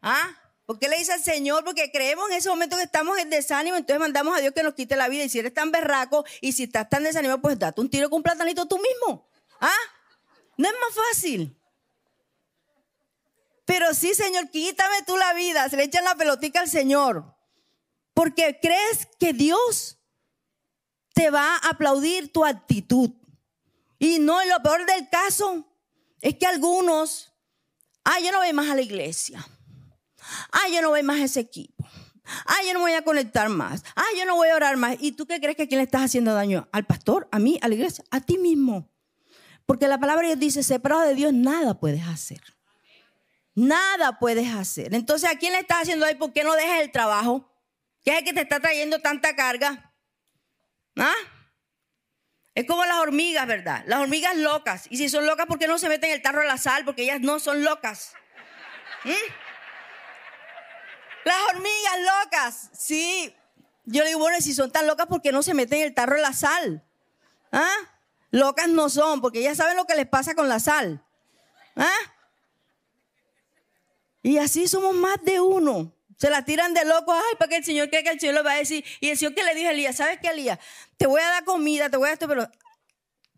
¿Ah? 0.00 0.41
¿Por 0.72 0.78
qué 0.78 0.88
le 0.88 0.96
dice 0.96 1.12
al 1.12 1.22
Señor? 1.22 1.64
Porque 1.64 1.92
creemos 1.92 2.30
en 2.30 2.36
ese 2.38 2.48
momento 2.48 2.78
que 2.78 2.84
estamos 2.84 3.18
en 3.18 3.28
desánimo, 3.28 3.76
entonces 3.76 4.00
mandamos 4.00 4.34
a 4.34 4.40
Dios 4.40 4.54
que 4.54 4.62
nos 4.62 4.72
quite 4.72 4.96
la 4.96 5.10
vida. 5.10 5.22
Y 5.24 5.28
si 5.28 5.38
eres 5.38 5.52
tan 5.52 5.70
berraco 5.70 6.24
y 6.40 6.52
si 6.52 6.62
estás 6.62 6.88
tan 6.88 7.02
desanimado, 7.02 7.42
pues 7.42 7.58
date 7.58 7.78
un 7.78 7.90
tiro 7.90 8.08
con 8.08 8.20
un 8.20 8.22
platanito 8.22 8.64
tú 8.64 8.78
mismo. 8.78 9.28
¿Ah? 9.60 9.76
No 10.56 10.66
es 10.66 10.74
más 10.80 10.94
fácil. 11.10 11.54
Pero 13.66 13.92
sí, 13.92 14.14
Señor, 14.14 14.48
quítame 14.48 15.02
tú 15.06 15.14
la 15.14 15.34
vida. 15.34 15.68
Se 15.68 15.76
le 15.76 15.82
echan 15.82 16.04
la 16.04 16.14
pelotica 16.14 16.60
al 16.60 16.70
Señor. 16.70 17.36
Porque 18.14 18.58
crees 18.58 19.06
que 19.20 19.34
Dios 19.34 19.98
te 21.12 21.28
va 21.28 21.56
a 21.56 21.68
aplaudir 21.68 22.32
tu 22.32 22.46
actitud. 22.46 23.10
Y 23.98 24.20
no, 24.20 24.42
lo 24.46 24.62
peor 24.62 24.86
del 24.86 25.10
caso 25.10 25.66
es 26.22 26.38
que 26.38 26.46
algunos, 26.46 27.30
ah, 28.04 28.20
yo 28.20 28.32
no 28.32 28.38
voy 28.38 28.54
más 28.54 28.70
a 28.70 28.74
la 28.74 28.80
iglesia. 28.80 29.46
Ah, 30.50 30.68
yo 30.72 30.82
no 30.82 30.90
voy 30.90 31.02
más 31.02 31.20
a 31.20 31.24
ese 31.24 31.40
equipo. 31.40 31.84
Ah, 32.46 32.58
yo 32.66 32.74
no 32.74 32.80
voy 32.80 32.92
a 32.92 33.02
conectar 33.02 33.48
más. 33.48 33.82
Ah, 33.96 34.04
yo 34.16 34.24
no 34.24 34.36
voy 34.36 34.48
a 34.48 34.56
orar 34.56 34.76
más. 34.76 34.96
¿Y 35.00 35.12
tú 35.12 35.26
qué 35.26 35.40
crees 35.40 35.56
que 35.56 35.64
a 35.64 35.66
quién 35.66 35.78
le 35.78 35.84
estás 35.84 36.02
haciendo 36.02 36.34
daño? 36.34 36.68
¿Al 36.72 36.84
pastor? 36.84 37.28
¿A 37.32 37.38
mí? 37.38 37.58
¿A 37.62 37.68
la 37.68 37.74
iglesia? 37.74 38.04
A 38.10 38.20
ti 38.20 38.38
mismo. 38.38 38.88
Porque 39.66 39.88
la 39.88 39.98
palabra 39.98 40.22
de 40.22 40.36
Dios 40.36 40.40
dice, 40.40 40.62
separado 40.62 41.02
de 41.02 41.14
Dios 41.14 41.32
nada 41.32 41.78
puedes 41.78 42.06
hacer. 42.06 42.40
Nada 43.54 44.18
puedes 44.18 44.48
hacer. 44.52 44.94
Entonces, 44.94 45.30
¿a 45.30 45.36
quién 45.36 45.52
le 45.52 45.60
estás 45.60 45.82
haciendo 45.82 46.06
daño? 46.06 46.18
¿Por 46.18 46.32
qué 46.32 46.44
no 46.44 46.54
dejas 46.54 46.80
el 46.80 46.90
trabajo? 46.90 47.50
¿Qué 48.02 48.12
es 48.12 48.18
el 48.18 48.24
que 48.24 48.32
te 48.32 48.40
está 48.40 48.60
trayendo 48.60 49.00
tanta 49.00 49.36
carga? 49.36 49.92
¿Ah? 50.96 51.14
Es 52.54 52.66
como 52.66 52.84
las 52.84 52.98
hormigas, 52.98 53.46
¿verdad? 53.46 53.82
Las 53.86 54.00
hormigas 54.00 54.36
locas. 54.36 54.86
Y 54.90 54.96
si 54.96 55.08
son 55.08 55.26
locas, 55.26 55.46
¿por 55.46 55.58
qué 55.58 55.66
no 55.66 55.78
se 55.78 55.88
meten 55.88 56.10
el 56.10 56.22
tarro 56.22 56.42
a 56.42 56.44
la 56.44 56.58
sal? 56.58 56.84
Porque 56.84 57.02
ellas 57.02 57.20
no 57.20 57.38
son 57.38 57.64
locas. 57.64 58.14
¿Mm? 59.04 59.10
Las 61.24 61.36
hormigas 61.50 61.98
locas, 62.24 62.70
sí. 62.72 63.34
Yo 63.84 64.02
le 64.02 64.08
digo, 64.08 64.20
bueno, 64.20 64.40
si 64.40 64.54
son 64.54 64.70
tan 64.70 64.86
locas, 64.86 65.06
¿por 65.06 65.22
qué 65.22 65.32
no 65.32 65.42
se 65.42 65.54
meten 65.54 65.82
el 65.82 65.94
tarro 65.94 66.16
de 66.16 66.22
la 66.22 66.32
sal? 66.32 66.84
¿Ah? 67.50 67.74
Locas 68.30 68.68
no 68.68 68.88
son, 68.88 69.20
porque 69.20 69.42
ya 69.42 69.54
saben 69.54 69.76
lo 69.76 69.86
que 69.86 69.94
les 69.94 70.06
pasa 70.06 70.34
con 70.34 70.48
la 70.48 70.60
sal. 70.60 71.04
¿Ah? 71.76 71.90
Y 74.22 74.38
así 74.38 74.68
somos 74.68 74.94
más 74.94 75.22
de 75.24 75.40
uno. 75.40 75.92
Se 76.16 76.30
la 76.30 76.44
tiran 76.44 76.72
de 76.72 76.84
locos, 76.84 77.16
ay, 77.16 77.36
para 77.36 77.48
que 77.48 77.56
el 77.56 77.64
Señor 77.64 77.90
cree 77.90 78.04
que 78.04 78.10
el 78.10 78.20
Señor 78.20 78.36
lo 78.36 78.44
va 78.44 78.52
a 78.52 78.56
decir. 78.56 78.84
Y 79.00 79.10
el 79.10 79.18
Señor 79.18 79.34
que 79.34 79.42
le 79.42 79.54
dijo 79.54 79.68
a 79.68 79.72
Elías, 79.72 79.96
¿sabes 79.96 80.20
qué, 80.20 80.28
Elías? 80.28 80.58
Te 80.96 81.06
voy 81.06 81.20
a 81.20 81.28
dar 81.28 81.44
comida, 81.44 81.90
te 81.90 81.96
voy 81.96 82.08
a 82.08 82.12
esto, 82.12 82.28
pero 82.28 82.48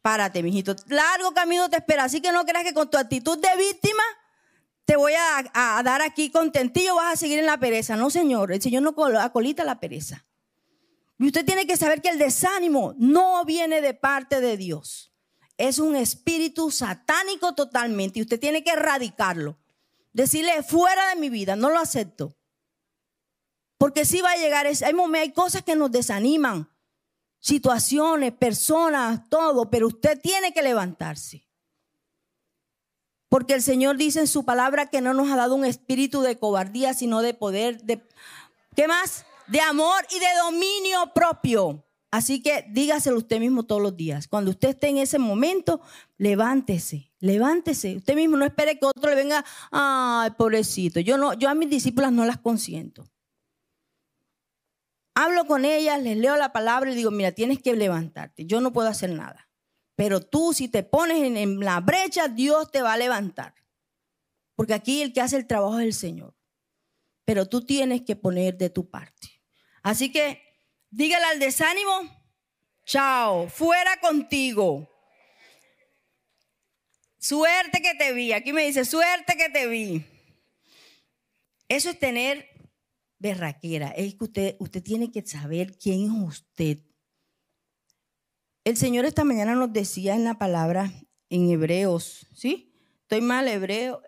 párate, 0.02 0.42
mijito. 0.42 0.76
Largo 0.88 1.32
camino 1.32 1.70
te 1.70 1.76
espera. 1.76 2.04
Así 2.04 2.20
que 2.20 2.30
no 2.30 2.44
creas 2.44 2.64
que 2.64 2.74
con 2.74 2.90
tu 2.90 2.98
actitud 2.98 3.38
de 3.38 3.56
víctima 3.56 4.02
te 4.84 4.96
voy 4.96 5.12
a, 5.14 5.82
dar 5.82 6.02
aquí 6.02 6.30
contentillo, 6.30 6.96
vas 6.96 7.14
a 7.14 7.16
seguir 7.16 7.38
en 7.38 7.46
la 7.46 7.58
pereza. 7.58 7.96
No, 7.96 8.10
Señor, 8.10 8.52
el 8.52 8.60
Señor 8.60 8.82
no 8.82 8.94
acolita 9.18 9.64
la 9.64 9.80
pereza. 9.80 10.26
Y 11.18 11.26
usted 11.26 11.44
tiene 11.44 11.66
que 11.66 11.76
saber 11.76 12.02
que 12.02 12.10
el 12.10 12.18
desánimo 12.18 12.94
no 12.98 13.44
viene 13.44 13.80
de 13.80 13.94
parte 13.94 14.40
de 14.40 14.56
Dios. 14.56 15.12
Es 15.56 15.78
un 15.78 15.96
espíritu 15.96 16.70
satánico 16.70 17.54
totalmente 17.54 18.18
y 18.18 18.22
usted 18.22 18.40
tiene 18.40 18.62
que 18.62 18.72
erradicarlo. 18.72 19.58
Decirle, 20.12 20.62
fuera 20.62 21.08
de 21.10 21.16
mi 21.16 21.30
vida, 21.30 21.56
no 21.56 21.70
lo 21.70 21.78
acepto. 21.78 22.36
Porque 23.78 24.04
sí 24.04 24.20
va 24.20 24.32
a 24.32 24.36
llegar, 24.36 24.66
hay 24.66 25.32
cosas 25.32 25.62
que 25.62 25.76
nos 25.76 25.90
desaniman, 25.90 26.70
situaciones, 27.40 28.32
personas, 28.32 29.28
todo, 29.28 29.70
pero 29.70 29.88
usted 29.88 30.20
tiene 30.20 30.52
que 30.52 30.62
levantarse. 30.62 31.46
Porque 33.34 33.54
el 33.54 33.62
Señor 33.62 33.96
dice 33.96 34.20
en 34.20 34.28
su 34.28 34.44
palabra 34.44 34.86
que 34.86 35.00
no 35.00 35.12
nos 35.12 35.28
ha 35.28 35.34
dado 35.34 35.56
un 35.56 35.64
espíritu 35.64 36.22
de 36.22 36.38
cobardía, 36.38 36.94
sino 36.94 37.20
de 37.20 37.34
poder, 37.34 37.82
de, 37.82 38.00
¿qué 38.76 38.86
más? 38.86 39.26
De 39.48 39.60
amor 39.60 40.06
y 40.14 40.20
de 40.20 40.26
dominio 40.44 41.12
propio. 41.12 41.84
Así 42.12 42.40
que 42.40 42.64
dígaselo 42.70 43.18
usted 43.18 43.40
mismo 43.40 43.64
todos 43.64 43.82
los 43.82 43.96
días. 43.96 44.28
Cuando 44.28 44.52
usted 44.52 44.68
esté 44.68 44.86
en 44.86 44.98
ese 44.98 45.18
momento, 45.18 45.80
levántese, 46.16 47.10
levántese. 47.18 47.96
Usted 47.96 48.14
mismo 48.14 48.36
no 48.36 48.44
espere 48.44 48.78
que 48.78 48.86
otro 48.86 49.10
le 49.10 49.16
venga, 49.16 49.44
ay, 49.72 50.30
pobrecito. 50.38 51.00
Yo 51.00 51.18
no, 51.18 51.34
yo 51.34 51.48
a 51.48 51.56
mis 51.56 51.68
discípulas 51.68 52.12
no 52.12 52.24
las 52.26 52.38
consiento. 52.38 53.10
Hablo 55.16 55.48
con 55.48 55.64
ellas, 55.64 56.00
les 56.00 56.16
leo 56.16 56.36
la 56.36 56.52
palabra 56.52 56.92
y 56.92 56.94
digo, 56.94 57.10
mira, 57.10 57.32
tienes 57.32 57.60
que 57.60 57.74
levantarte. 57.74 58.46
Yo 58.46 58.60
no 58.60 58.72
puedo 58.72 58.86
hacer 58.86 59.10
nada. 59.10 59.48
Pero 59.96 60.20
tú 60.20 60.52
si 60.52 60.68
te 60.68 60.82
pones 60.82 61.18
en, 61.22 61.60
la 61.60 61.80
brecha, 61.80 62.28
Dios 62.28 62.70
te 62.70 62.82
va 62.82 62.94
a 62.94 62.98
levantar. 62.98 63.54
Porque 64.56 64.74
aquí 64.74 65.02
el 65.02 65.12
que 65.12 65.20
hace 65.20 65.36
el 65.36 65.46
trabajo 65.46 65.78
es 65.78 65.86
el 65.86 65.94
Señor. 65.94 66.34
Pero 67.24 67.48
tú 67.48 67.64
tienes 67.64 68.02
que 68.02 68.16
poner 68.16 68.56
de 68.56 68.70
tu 68.70 68.90
parte. 68.90 69.42
Así 69.82 70.10
que 70.10 70.42
dígale 70.90 71.24
al 71.26 71.38
desánimo, 71.38 71.92
chao, 72.84 73.48
fuera 73.48 74.00
contigo. 74.00 74.88
Suerte 77.18 77.80
que 77.80 77.94
te 77.94 78.12
vi. 78.12 78.32
Aquí 78.32 78.52
me 78.52 78.66
dice, 78.66 78.84
suerte 78.84 79.36
que 79.36 79.48
te 79.48 79.66
vi. 79.66 80.04
Eso 81.68 81.90
es 81.90 81.98
tener 81.98 82.46
berraquera. 83.18 83.88
Es 83.88 84.14
que 84.14 84.24
usted, 84.24 84.56
usted 84.58 84.82
tiene 84.82 85.10
que 85.10 85.24
saber 85.26 85.78
quién 85.78 86.04
es 86.04 86.10
usted. 86.10 86.78
El 88.64 88.78
Señor 88.78 89.04
esta 89.04 89.24
mañana 89.24 89.54
nos 89.54 89.74
decía 89.74 90.14
en 90.14 90.24
la 90.24 90.38
palabra 90.38 90.90
en 91.28 91.50
Hebreos, 91.50 92.26
¿sí? 92.34 92.72
Estoy 93.02 93.20
mal, 93.20 93.46
Hebreo. 93.46 94.00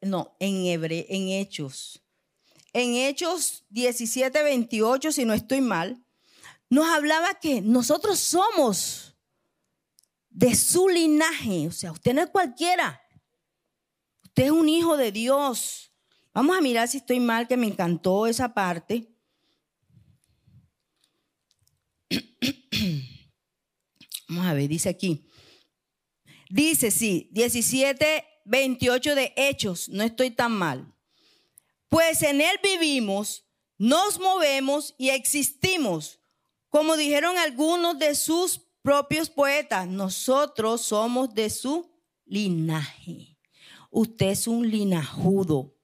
No, 0.00 0.36
en 0.38 0.64
Hebre, 0.66 1.06
en 1.08 1.28
Hechos. 1.28 2.00
En 2.72 2.94
Hechos 2.94 3.64
17, 3.70 4.44
28, 4.44 5.10
si 5.10 5.24
no 5.24 5.34
estoy 5.34 5.60
mal, 5.60 6.04
nos 6.68 6.86
hablaba 6.86 7.34
que 7.40 7.60
nosotros 7.62 8.20
somos 8.20 9.16
de 10.28 10.54
su 10.54 10.88
linaje. 10.88 11.66
O 11.66 11.72
sea, 11.72 11.90
usted 11.90 12.14
no 12.14 12.22
es 12.22 12.30
cualquiera. 12.30 13.02
Usted 14.22 14.44
es 14.44 14.50
un 14.52 14.68
hijo 14.68 14.96
de 14.96 15.10
Dios. 15.10 15.92
Vamos 16.32 16.56
a 16.56 16.60
mirar 16.60 16.86
si 16.86 16.98
estoy 16.98 17.18
mal, 17.18 17.48
que 17.48 17.56
me 17.56 17.66
encantó 17.66 18.28
esa 18.28 18.54
parte. 18.54 19.08
Vamos 24.30 24.46
a 24.46 24.54
ver, 24.54 24.68
dice 24.68 24.88
aquí. 24.88 25.24
Dice, 26.48 26.92
sí, 26.92 27.28
17, 27.32 28.24
28 28.44 29.16
de 29.16 29.32
Hechos, 29.36 29.88
no 29.88 30.04
estoy 30.04 30.30
tan 30.30 30.52
mal. 30.52 30.94
Pues 31.88 32.22
en 32.22 32.40
Él 32.40 32.56
vivimos, 32.62 33.44
nos 33.76 34.20
movemos 34.20 34.94
y 34.98 35.08
existimos. 35.08 36.20
Como 36.68 36.96
dijeron 36.96 37.38
algunos 37.38 37.98
de 37.98 38.14
sus 38.14 38.60
propios 38.82 39.28
poetas, 39.30 39.88
nosotros 39.88 40.82
somos 40.82 41.34
de 41.34 41.50
su 41.50 41.90
linaje. 42.24 43.36
Usted 43.90 44.28
es 44.28 44.46
un 44.46 44.70
linajudo. 44.70 45.76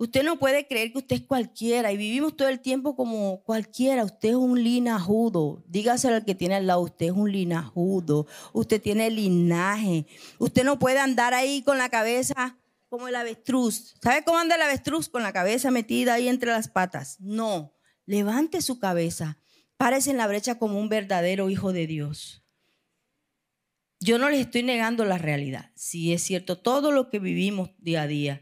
Usted 0.00 0.22
no 0.22 0.38
puede 0.38 0.66
creer 0.66 0.92
que 0.92 0.98
usted 1.00 1.16
es 1.16 1.22
cualquiera 1.26 1.92
y 1.92 1.98
vivimos 1.98 2.34
todo 2.34 2.48
el 2.48 2.60
tiempo 2.60 2.96
como 2.96 3.42
cualquiera. 3.42 4.02
Usted 4.02 4.30
es 4.30 4.34
un 4.34 4.64
linajudo. 4.64 5.62
Dígaselo 5.68 6.14
al 6.16 6.24
que 6.24 6.34
tiene 6.34 6.54
al 6.54 6.66
lado. 6.66 6.80
Usted 6.80 7.08
es 7.08 7.12
un 7.12 7.30
linajudo. 7.30 8.26
Usted 8.54 8.80
tiene 8.80 9.10
linaje. 9.10 10.06
Usted 10.38 10.64
no 10.64 10.78
puede 10.78 11.00
andar 11.00 11.34
ahí 11.34 11.60
con 11.60 11.76
la 11.76 11.90
cabeza 11.90 12.56
como 12.88 13.08
el 13.08 13.14
avestruz. 13.14 13.94
¿Sabe 14.02 14.24
cómo 14.24 14.38
anda 14.38 14.54
el 14.54 14.62
avestruz? 14.62 15.10
Con 15.10 15.22
la 15.22 15.34
cabeza 15.34 15.70
metida 15.70 16.14
ahí 16.14 16.28
entre 16.28 16.50
las 16.50 16.68
patas. 16.68 17.20
No. 17.20 17.74
Levante 18.06 18.62
su 18.62 18.78
cabeza. 18.78 19.36
Párese 19.76 20.12
en 20.12 20.16
la 20.16 20.28
brecha 20.28 20.58
como 20.58 20.80
un 20.80 20.88
verdadero 20.88 21.50
hijo 21.50 21.74
de 21.74 21.86
Dios. 21.86 22.42
Yo 24.00 24.18
no 24.18 24.30
les 24.30 24.40
estoy 24.40 24.62
negando 24.62 25.04
la 25.04 25.18
realidad. 25.18 25.72
Sí 25.74 26.14
es 26.14 26.22
cierto 26.22 26.56
todo 26.56 26.90
lo 26.90 27.10
que 27.10 27.18
vivimos 27.18 27.68
día 27.76 28.00
a 28.00 28.06
día. 28.06 28.40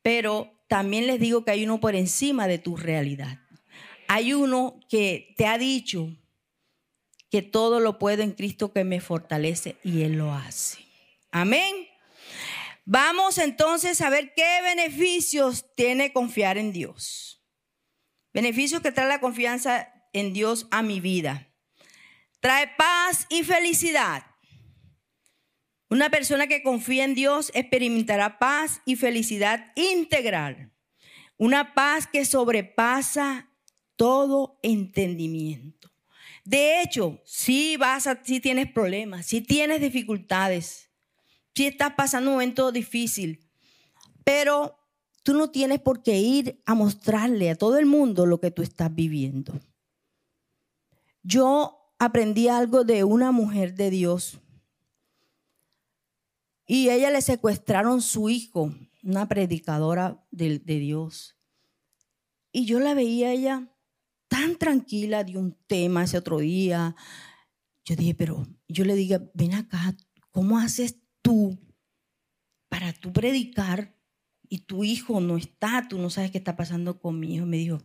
Pero 0.00 0.57
también 0.68 1.06
les 1.06 1.18
digo 1.18 1.44
que 1.44 1.50
hay 1.50 1.64
uno 1.64 1.80
por 1.80 1.94
encima 1.96 2.46
de 2.46 2.58
tu 2.58 2.76
realidad. 2.76 3.38
Hay 4.06 4.32
uno 4.34 4.78
que 4.88 5.34
te 5.36 5.46
ha 5.46 5.58
dicho 5.58 6.14
que 7.30 7.42
todo 7.42 7.80
lo 7.80 7.98
puedo 7.98 8.22
en 8.22 8.32
Cristo 8.32 8.72
que 8.72 8.84
me 8.84 9.00
fortalece 9.00 9.76
y 9.82 10.02
Él 10.02 10.16
lo 10.16 10.32
hace. 10.32 10.78
Amén. 11.30 11.74
Vamos 12.84 13.36
entonces 13.38 14.00
a 14.00 14.08
ver 14.08 14.32
qué 14.34 14.62
beneficios 14.62 15.74
tiene 15.74 16.12
confiar 16.12 16.56
en 16.56 16.72
Dios. 16.72 17.42
Beneficios 18.32 18.80
que 18.80 18.92
trae 18.92 19.08
la 19.08 19.20
confianza 19.20 19.92
en 20.12 20.32
Dios 20.32 20.66
a 20.70 20.82
mi 20.82 21.00
vida. 21.00 21.48
Trae 22.40 22.68
paz 22.76 23.26
y 23.28 23.42
felicidad. 23.42 24.24
Una 25.90 26.10
persona 26.10 26.46
que 26.46 26.62
confía 26.62 27.04
en 27.04 27.14
Dios 27.14 27.50
experimentará 27.54 28.38
paz 28.38 28.82
y 28.84 28.96
felicidad 28.96 29.72
integral. 29.74 30.70
Una 31.38 31.74
paz 31.74 32.06
que 32.06 32.24
sobrepasa 32.24 33.48
todo 33.96 34.58
entendimiento. 34.62 35.90
De 36.44 36.82
hecho, 36.82 37.20
si 37.24 37.76
vas 37.76 38.06
a, 38.06 38.22
si 38.22 38.40
tienes 38.40 38.70
problemas, 38.70 39.26
si 39.26 39.40
tienes 39.40 39.80
dificultades, 39.80 40.90
si 41.54 41.66
estás 41.66 41.94
pasando 41.94 42.30
un 42.30 42.36
momento 42.36 42.70
difícil, 42.70 43.50
pero 44.24 44.78
tú 45.22 45.34
no 45.34 45.50
tienes 45.50 45.80
por 45.80 46.02
qué 46.02 46.18
ir 46.18 46.62
a 46.66 46.74
mostrarle 46.74 47.50
a 47.50 47.56
todo 47.56 47.78
el 47.78 47.86
mundo 47.86 48.26
lo 48.26 48.40
que 48.40 48.50
tú 48.50 48.62
estás 48.62 48.94
viviendo. 48.94 49.58
Yo 51.22 51.92
aprendí 51.98 52.48
algo 52.48 52.84
de 52.84 53.04
una 53.04 53.32
mujer 53.32 53.74
de 53.74 53.90
Dios 53.90 54.38
y 56.70 56.90
ella 56.90 57.10
le 57.10 57.22
secuestraron 57.22 58.02
su 58.02 58.28
hijo. 58.28 58.72
una 59.02 59.26
predicadora 59.26 60.22
de, 60.30 60.58
Dios. 60.58 61.36
Y 62.52 62.66
yo 62.66 62.78
la 62.78 62.92
veía 62.92 63.32
ella 63.32 63.74
tan 64.28 64.56
tranquila 64.56 65.24
de 65.24 65.38
un 65.38 65.56
tema 65.66 66.04
ese 66.04 66.18
otro 66.18 66.38
día. 66.38 66.94
Yo 67.86 67.96
dije, 67.96 68.14
pero 68.14 68.46
yo 68.68 68.84
le 68.84 68.94
dije, 68.96 69.18
ven 69.32 69.54
acá, 69.54 69.96
¿cómo 70.30 70.58
haces 70.58 70.98
tú 71.22 71.58
para 72.68 72.92
tú 72.92 73.14
predicar 73.14 73.96
y 74.46 74.58
tu 74.58 74.84
hijo 74.84 75.22
no 75.22 75.38
está, 75.38 75.86
tú 75.88 75.96
no 75.96 76.10
sabes 76.10 76.30
qué 76.30 76.38
está 76.38 76.54
pasando 76.54 77.00
con 77.00 77.18
mi 77.18 77.34
hijo? 77.34 77.46
Me 77.46 77.56
dijo, 77.56 77.80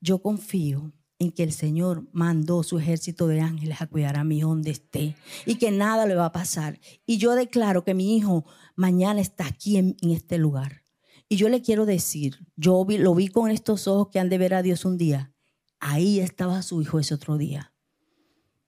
yo 0.00 0.20
confío 0.20 0.92
en 1.20 1.30
que 1.30 1.42
el 1.42 1.52
Señor 1.52 2.08
mandó 2.12 2.62
su 2.62 2.78
ejército 2.78 3.26
de 3.26 3.42
ángeles 3.42 3.82
a 3.82 3.86
cuidar 3.86 4.16
a 4.16 4.24
mi 4.24 4.38
hijo 4.38 4.48
donde 4.48 4.70
esté 4.70 5.14
y 5.44 5.56
que 5.56 5.70
nada 5.70 6.06
le 6.06 6.14
va 6.14 6.24
a 6.24 6.32
pasar. 6.32 6.80
Y 7.06 7.18
yo 7.18 7.34
declaro 7.34 7.84
que 7.84 7.92
mi 7.94 8.16
hijo 8.16 8.46
mañana 8.74 9.20
está 9.20 9.46
aquí 9.46 9.76
en, 9.76 9.96
este 10.00 10.38
lugar. 10.38 10.82
Y 11.28 11.36
yo 11.36 11.50
le 11.50 11.60
quiero 11.60 11.84
decir, 11.84 12.38
yo 12.56 12.86
lo 12.88 13.14
vi 13.14 13.28
con 13.28 13.50
estos 13.50 13.86
ojos 13.86 14.08
que 14.08 14.18
han 14.18 14.30
de 14.30 14.38
ver 14.38 14.54
a 14.54 14.62
Dios 14.62 14.86
un 14.86 14.96
día. 14.96 15.32
Ahí 15.78 16.20
estaba 16.20 16.62
su 16.62 16.80
hijo 16.80 16.98
ese 16.98 17.14
otro 17.14 17.36
día. 17.36 17.74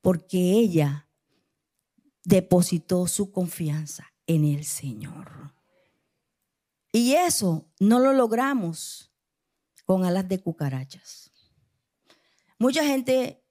Porque 0.03 0.53
ella 0.53 1.09
depositó 2.23 3.09
su 3.09 3.33
confianza 3.33 4.13
en 4.27 4.45
el 4.45 4.65
Señor. 4.65 5.55
Y 6.93 7.15
eso 7.15 7.73
no 7.81 7.99
lo 7.99 8.13
logramos 8.13 9.11
con 9.87 10.05
alas 10.05 10.29
de 10.29 10.39
cucarachas. 10.39 11.32
Mucha 12.63 12.85
gente 12.85 13.43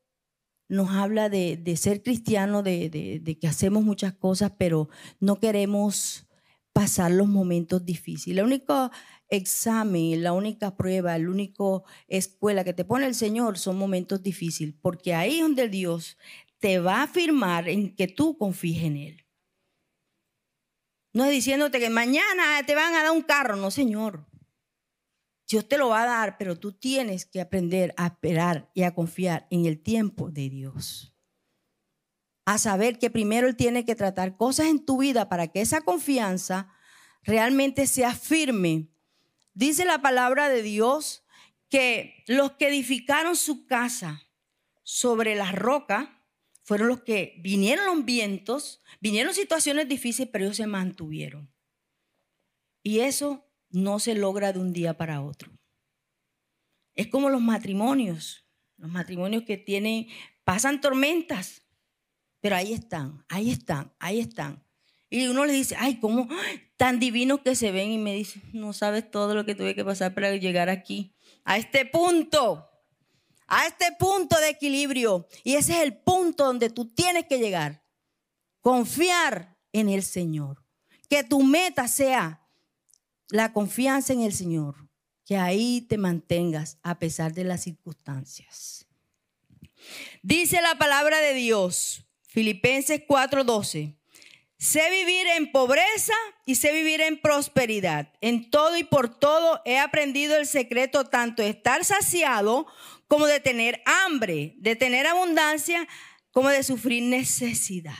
nos 0.69 0.91
habla 0.91 1.27
de, 1.27 1.75
ser 1.75 2.01
cristiano, 2.01 2.63
de, 2.63 3.37
que 3.41 3.45
hacemos 3.45 3.83
muchas 3.83 4.13
cosas, 4.13 4.53
pero 4.57 4.87
no 5.19 5.37
queremos 5.37 6.29
pasar 6.71 7.11
los 7.11 7.27
momentos 7.27 7.85
difíciles. 7.85 8.39
El 8.39 8.45
único 8.45 8.89
examen, 9.27 10.23
la 10.23 10.31
única 10.31 10.77
prueba, 10.77 11.17
la 11.17 11.29
única 11.29 11.65
escuela 12.07 12.63
que 12.63 12.71
te 12.71 12.85
pone 12.85 13.05
el 13.05 13.13
Señor 13.13 13.59
son 13.59 13.77
momentos 13.77 14.23
difíciles, 14.23 14.75
porque 14.81 15.13
ahí 15.13 15.35
es 15.35 15.41
donde 15.41 15.67
Dios 15.67 16.17
te 16.59 16.79
va 16.79 16.99
a 16.99 17.03
afirmar 17.03 17.67
en 17.67 17.93
que 17.93 18.07
tú 18.07 18.37
confíes 18.37 18.83
en 18.83 18.95
Él. 18.95 19.25
No 21.11 21.25
es 21.25 21.31
diciéndote 21.31 21.81
que 21.81 21.89
mañana 21.89 22.65
te 22.65 22.75
van 22.75 22.95
a 22.95 23.03
dar 23.03 23.11
un 23.11 23.23
carro, 23.23 23.57
no, 23.57 23.71
Señor. 23.71 24.30
Dios 25.51 25.67
te 25.67 25.77
lo 25.77 25.89
va 25.89 26.03
a 26.03 26.05
dar, 26.05 26.37
pero 26.37 26.57
tú 26.57 26.71
tienes 26.71 27.25
que 27.25 27.41
aprender 27.41 27.93
a 27.97 28.07
esperar 28.07 28.71
y 28.73 28.83
a 28.83 28.95
confiar 28.95 29.47
en 29.51 29.65
el 29.65 29.83
tiempo 29.83 30.31
de 30.31 30.49
Dios. 30.49 31.13
A 32.45 32.57
saber 32.57 32.97
que 32.97 33.09
primero 33.09 33.49
Él 33.49 33.57
tiene 33.57 33.83
que 33.83 33.95
tratar 33.95 34.37
cosas 34.37 34.67
en 34.67 34.85
tu 34.85 34.99
vida 34.99 35.27
para 35.27 35.49
que 35.49 35.59
esa 35.59 35.81
confianza 35.81 36.73
realmente 37.23 37.85
sea 37.85 38.15
firme. 38.15 38.87
Dice 39.53 39.83
la 39.83 40.01
palabra 40.01 40.47
de 40.47 40.63
Dios 40.63 41.25
que 41.67 42.23
los 42.27 42.53
que 42.53 42.69
edificaron 42.69 43.35
su 43.35 43.67
casa 43.67 44.23
sobre 44.83 45.35
la 45.35 45.51
roca 45.51 46.25
fueron 46.63 46.87
los 46.87 47.01
que 47.01 47.35
vinieron 47.39 47.85
los 47.85 48.05
vientos, 48.05 48.81
vinieron 49.01 49.33
situaciones 49.33 49.89
difíciles, 49.89 50.29
pero 50.31 50.45
ellos 50.45 50.57
se 50.57 50.67
mantuvieron. 50.67 51.53
Y 52.83 52.99
eso 52.99 53.50
no 53.71 53.99
se 53.99 54.15
logra 54.15 54.53
de 54.53 54.59
un 54.59 54.73
día 54.73 54.97
para 54.97 55.21
otro. 55.21 55.51
Es 56.93 57.07
como 57.07 57.29
los 57.29 57.41
matrimonios, 57.41 58.45
los 58.77 58.91
matrimonios 58.91 59.43
que 59.43 59.57
tienen, 59.57 60.07
pasan 60.43 60.81
tormentas, 60.81 61.63
pero 62.39 62.55
ahí 62.55 62.73
están, 62.73 63.23
ahí 63.29 63.51
están, 63.51 63.93
ahí 63.99 64.19
están. 64.19 64.63
Y 65.09 65.27
uno 65.27 65.45
le 65.45 65.53
dice, 65.53 65.75
ay, 65.77 65.99
¿cómo 65.99 66.27
tan 66.77 66.99
divinos 66.99 67.41
que 67.41 67.55
se 67.55 67.71
ven? 67.71 67.91
Y 67.91 67.97
me 67.97 68.15
dice, 68.15 68.41
no 68.53 68.73
sabes 68.73 69.09
todo 69.11 69.35
lo 69.35 69.45
que 69.45 69.55
tuve 69.55 69.75
que 69.75 69.85
pasar 69.85 70.13
para 70.13 70.35
llegar 70.35 70.69
aquí, 70.69 71.13
a 71.43 71.57
este 71.57 71.85
punto, 71.85 72.69
a 73.47 73.67
este 73.67 73.91
punto 73.99 74.39
de 74.39 74.49
equilibrio. 74.49 75.27
Y 75.43 75.55
ese 75.55 75.73
es 75.73 75.83
el 75.83 75.97
punto 75.97 76.45
donde 76.45 76.69
tú 76.69 76.93
tienes 76.93 77.25
que 77.25 77.39
llegar. 77.39 77.83
Confiar 78.61 79.57
en 79.73 79.89
el 79.89 80.03
Señor. 80.03 80.63
Que 81.09 81.23
tu 81.23 81.43
meta 81.43 81.87
sea 81.89 82.40
la 83.31 83.53
confianza 83.53 84.13
en 84.13 84.21
el 84.21 84.33
Señor, 84.33 84.75
que 85.25 85.37
ahí 85.37 85.81
te 85.81 85.97
mantengas 85.97 86.77
a 86.83 86.99
pesar 86.99 87.33
de 87.33 87.45
las 87.45 87.63
circunstancias. 87.63 88.85
Dice 90.21 90.61
la 90.61 90.77
palabra 90.77 91.19
de 91.19 91.33
Dios, 91.33 92.05
Filipenses 92.27 93.01
4:12. 93.07 93.97
Sé 94.57 94.91
vivir 94.91 95.25
en 95.37 95.51
pobreza 95.51 96.13
y 96.45 96.53
sé 96.53 96.71
vivir 96.71 97.01
en 97.01 97.19
prosperidad. 97.19 98.13
En 98.21 98.51
todo 98.51 98.77
y 98.77 98.83
por 98.83 99.09
todo 99.09 99.59
he 99.65 99.79
aprendido 99.79 100.37
el 100.37 100.45
secreto 100.45 101.05
tanto 101.05 101.41
de 101.41 101.49
estar 101.49 101.83
saciado 101.83 102.67
como 103.07 103.25
de 103.25 103.39
tener 103.39 103.81
hambre, 103.85 104.53
de 104.57 104.75
tener 104.75 105.07
abundancia 105.07 105.87
como 106.29 106.49
de 106.49 106.61
sufrir 106.61 107.01
necesidad. 107.01 107.97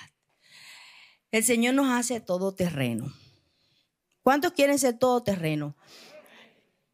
El 1.32 1.44
Señor 1.44 1.74
nos 1.74 1.90
hace 1.90 2.20
todo 2.20 2.54
terreno. 2.54 3.12
¿Cuántos 4.24 4.54
quieren 4.54 4.78
ser 4.78 4.98
todoterreno? 4.98 5.76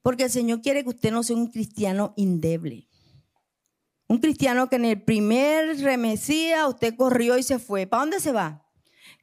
Porque 0.01 0.23
el 0.23 0.31
Señor 0.31 0.61
quiere 0.61 0.83
que 0.83 0.89
usted 0.89 1.11
no 1.11 1.23
sea 1.23 1.35
un 1.35 1.47
cristiano 1.47 2.13
indeble. 2.15 2.87
Un 4.07 4.19
cristiano 4.19 4.69
que 4.69 4.77
en 4.77 4.85
el 4.85 5.01
primer 5.01 5.79
remesía 5.81 6.67
usted 6.67 6.95
corrió 6.95 7.37
y 7.37 7.43
se 7.43 7.59
fue. 7.59 7.87
¿Para 7.87 8.03
dónde 8.03 8.19
se 8.21 8.31
va? 8.31 8.65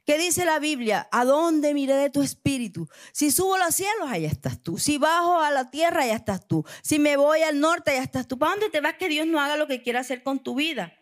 ¿Qué 0.05 0.19
dice 0.19 0.45
la 0.45 0.59
Biblia? 0.59 1.09
¿A 1.11 1.25
dónde 1.25 1.73
miré 1.73 1.95
de 1.95 2.11
tu 2.11 2.21
espíritu? 2.21 2.87
Si 3.11 3.31
subo 3.31 3.55
a 3.55 3.65
los 3.65 3.73
cielos, 3.73 4.07
allá 4.07 4.27
estás 4.27 4.61
tú. 4.61 4.77
Si 4.77 4.99
bajo 4.99 5.39
a 5.39 5.49
la 5.49 5.71
tierra, 5.71 6.03
allá 6.03 6.15
estás 6.15 6.47
tú. 6.47 6.63
Si 6.83 6.99
me 6.99 7.17
voy 7.17 7.41
al 7.41 7.59
norte, 7.59 7.89
allá 7.89 8.03
estás 8.03 8.27
tú. 8.27 8.37
¿Para 8.37 8.51
dónde 8.51 8.69
te 8.69 8.81
vas 8.81 8.93
que 8.93 9.09
Dios 9.09 9.25
no 9.25 9.41
haga 9.41 9.57
lo 9.57 9.65
que 9.65 9.81
quiera 9.81 10.01
hacer 10.01 10.21
con 10.21 10.43
tu 10.43 10.53
vida? 10.53 10.93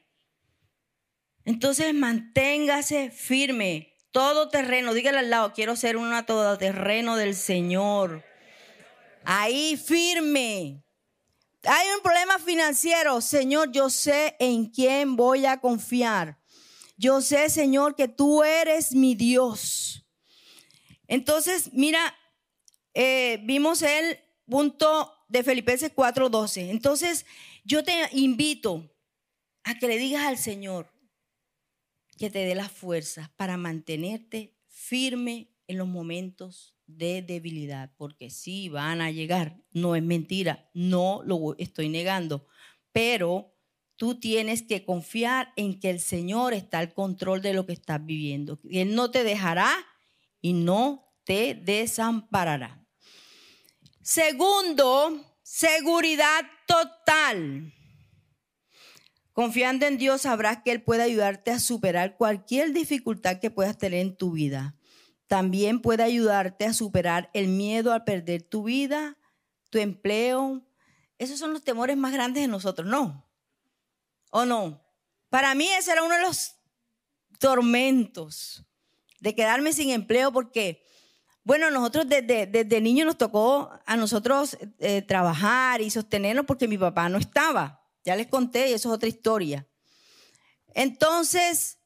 Entonces 1.44 1.94
manténgase 1.94 3.12
firme 3.12 3.93
todo 4.14 4.48
terreno, 4.48 4.94
dígale 4.94 5.18
al 5.18 5.32
lado, 5.32 5.54
quiero 5.54 5.76
ser 5.76 5.98
una 5.98 6.26
todoterreno 6.26 7.18
del 7.18 7.36
Señor. 7.36 8.24
Ahí 9.26 9.76
firme. 9.76 10.84
Hay 11.64 11.88
un 11.96 12.02
problema 12.04 12.38
financiero, 12.38 13.20
Señor, 13.22 13.72
yo 13.72 13.90
sé 13.90 14.36
en 14.40 14.68
quién 14.68 15.16
voy 15.16 15.48
a 15.48 15.60
confiar. 15.60 16.38
Yo 16.96 17.22
sé, 17.22 17.50
Señor, 17.50 17.96
que 17.96 18.08
tú 18.08 18.44
eres 18.44 18.94
mi 18.94 19.16
Dios. 19.16 20.06
Entonces, 21.08 21.74
mira, 21.74 22.16
eh, 22.94 23.40
vimos 23.44 23.82
el 23.82 24.20
punto 24.46 25.12
de 25.28 25.44
Filipenses 25.44 25.92
4:12. 25.92 26.70
Entonces, 26.70 27.26
yo 27.64 27.84
te 27.84 27.94
invito 28.12 28.94
a 29.64 29.74
que 29.80 29.88
le 29.88 29.98
digas 29.98 30.26
al 30.26 30.38
Señor, 30.38 30.93
que 32.24 32.30
te 32.30 32.46
dé 32.46 32.56
la 32.56 32.70
fuerza 32.70 33.34
para 33.36 33.58
mantenerte 33.58 34.56
firme 34.70 35.52
en 35.68 35.78
los 35.78 35.90
momentos 35.90 36.74
de 36.88 37.22
debilidad, 37.22 37.92
porque 37.98 38.30
sí 38.30 38.70
van 38.70 39.02
a 39.02 39.12
llegar, 39.12 39.62
no 39.72 39.94
es 39.98 40.04
mentira, 40.04 40.70
no 40.74 41.22
lo 41.26 41.54
estoy 41.58 41.90
negando, 41.90 42.48
pero 42.94 43.54
tú 43.98 44.22
tienes 44.22 44.62
que 44.62 44.86
confiar 44.86 45.52
en 45.58 45.82
que 45.82 45.90
el 45.90 46.00
Señor 46.00 46.54
está 46.54 46.80
al 46.80 46.94
control 46.94 47.42
de 47.42 47.54
lo 47.54 47.66
que 47.66 47.74
estás 47.74 48.06
viviendo, 48.06 48.58
Él 48.72 48.96
no 48.96 49.12
te 49.12 49.26
dejará 49.26 49.70
y 50.40 50.54
no 50.54 51.14
te 51.26 51.56
desamparará. 51.56 52.88
Segundo, 54.02 55.26
seguridad 55.42 56.46
total. 56.68 57.74
Confiando 59.34 59.88
en 59.88 59.98
Dios 59.98 60.22
sabrás 60.22 60.62
que 60.64 60.72
Él 60.72 60.84
puede 60.84 61.02
ayudarte 61.02 61.50
a 61.50 61.60
superar 61.60 62.18
cualquier 62.18 62.72
dificultad 62.72 63.40
que 63.40 63.50
puedas 63.50 63.78
tener 63.78 64.00
en 64.00 64.16
tu 64.16 64.32
vida. 64.32 64.76
También 65.28 65.82
puede 65.82 66.04
ayudarte 66.04 66.66
a 66.66 66.74
superar 66.74 67.32
el 67.34 67.48
miedo 67.48 67.94
a 67.94 68.06
perder 68.06 68.44
tu 68.44 68.64
vida, 68.64 69.18
tu 69.72 69.80
empleo. 69.80 70.62
Esos 71.18 71.40
son 71.40 71.52
los 71.52 71.64
temores 71.64 71.98
más 71.98 72.14
grandes 72.14 72.44
de 72.44 72.48
nosotros, 72.48 72.88
¿no? 72.88 73.28
¿O 74.30 74.46
no? 74.46 74.86
Para 75.30 75.56
mí 75.56 75.68
ese 75.68 75.92
era 75.92 76.04
uno 76.04 76.16
de 76.16 76.22
los 76.22 76.56
tormentos 77.40 78.64
de 79.20 79.34
quedarme 79.34 79.74
sin 79.74 79.90
empleo 79.90 80.32
porque, 80.32 80.86
bueno, 81.44 81.72
nosotros 81.72 82.08
desde, 82.08 82.46
desde 82.46 82.82
nos 82.82 83.18
tocó 83.18 83.72
a 83.88 83.98
nosotros 83.98 84.58
eh, 84.78 85.02
trabajar 85.02 85.82
y 85.82 85.90
sostenernos 85.90 86.46
porque 86.46 86.68
mi 86.68 86.78
papá 86.78 87.10
no 87.10 87.18
estaba. 87.18 87.83
Ya 88.04 88.16
les 88.16 88.28
conté 88.28 88.70
y 88.70 88.74
eso 88.74 88.90
es 88.90 88.96
otra 88.96 89.10
historia. 89.10 89.68
Entonces, 90.74 91.80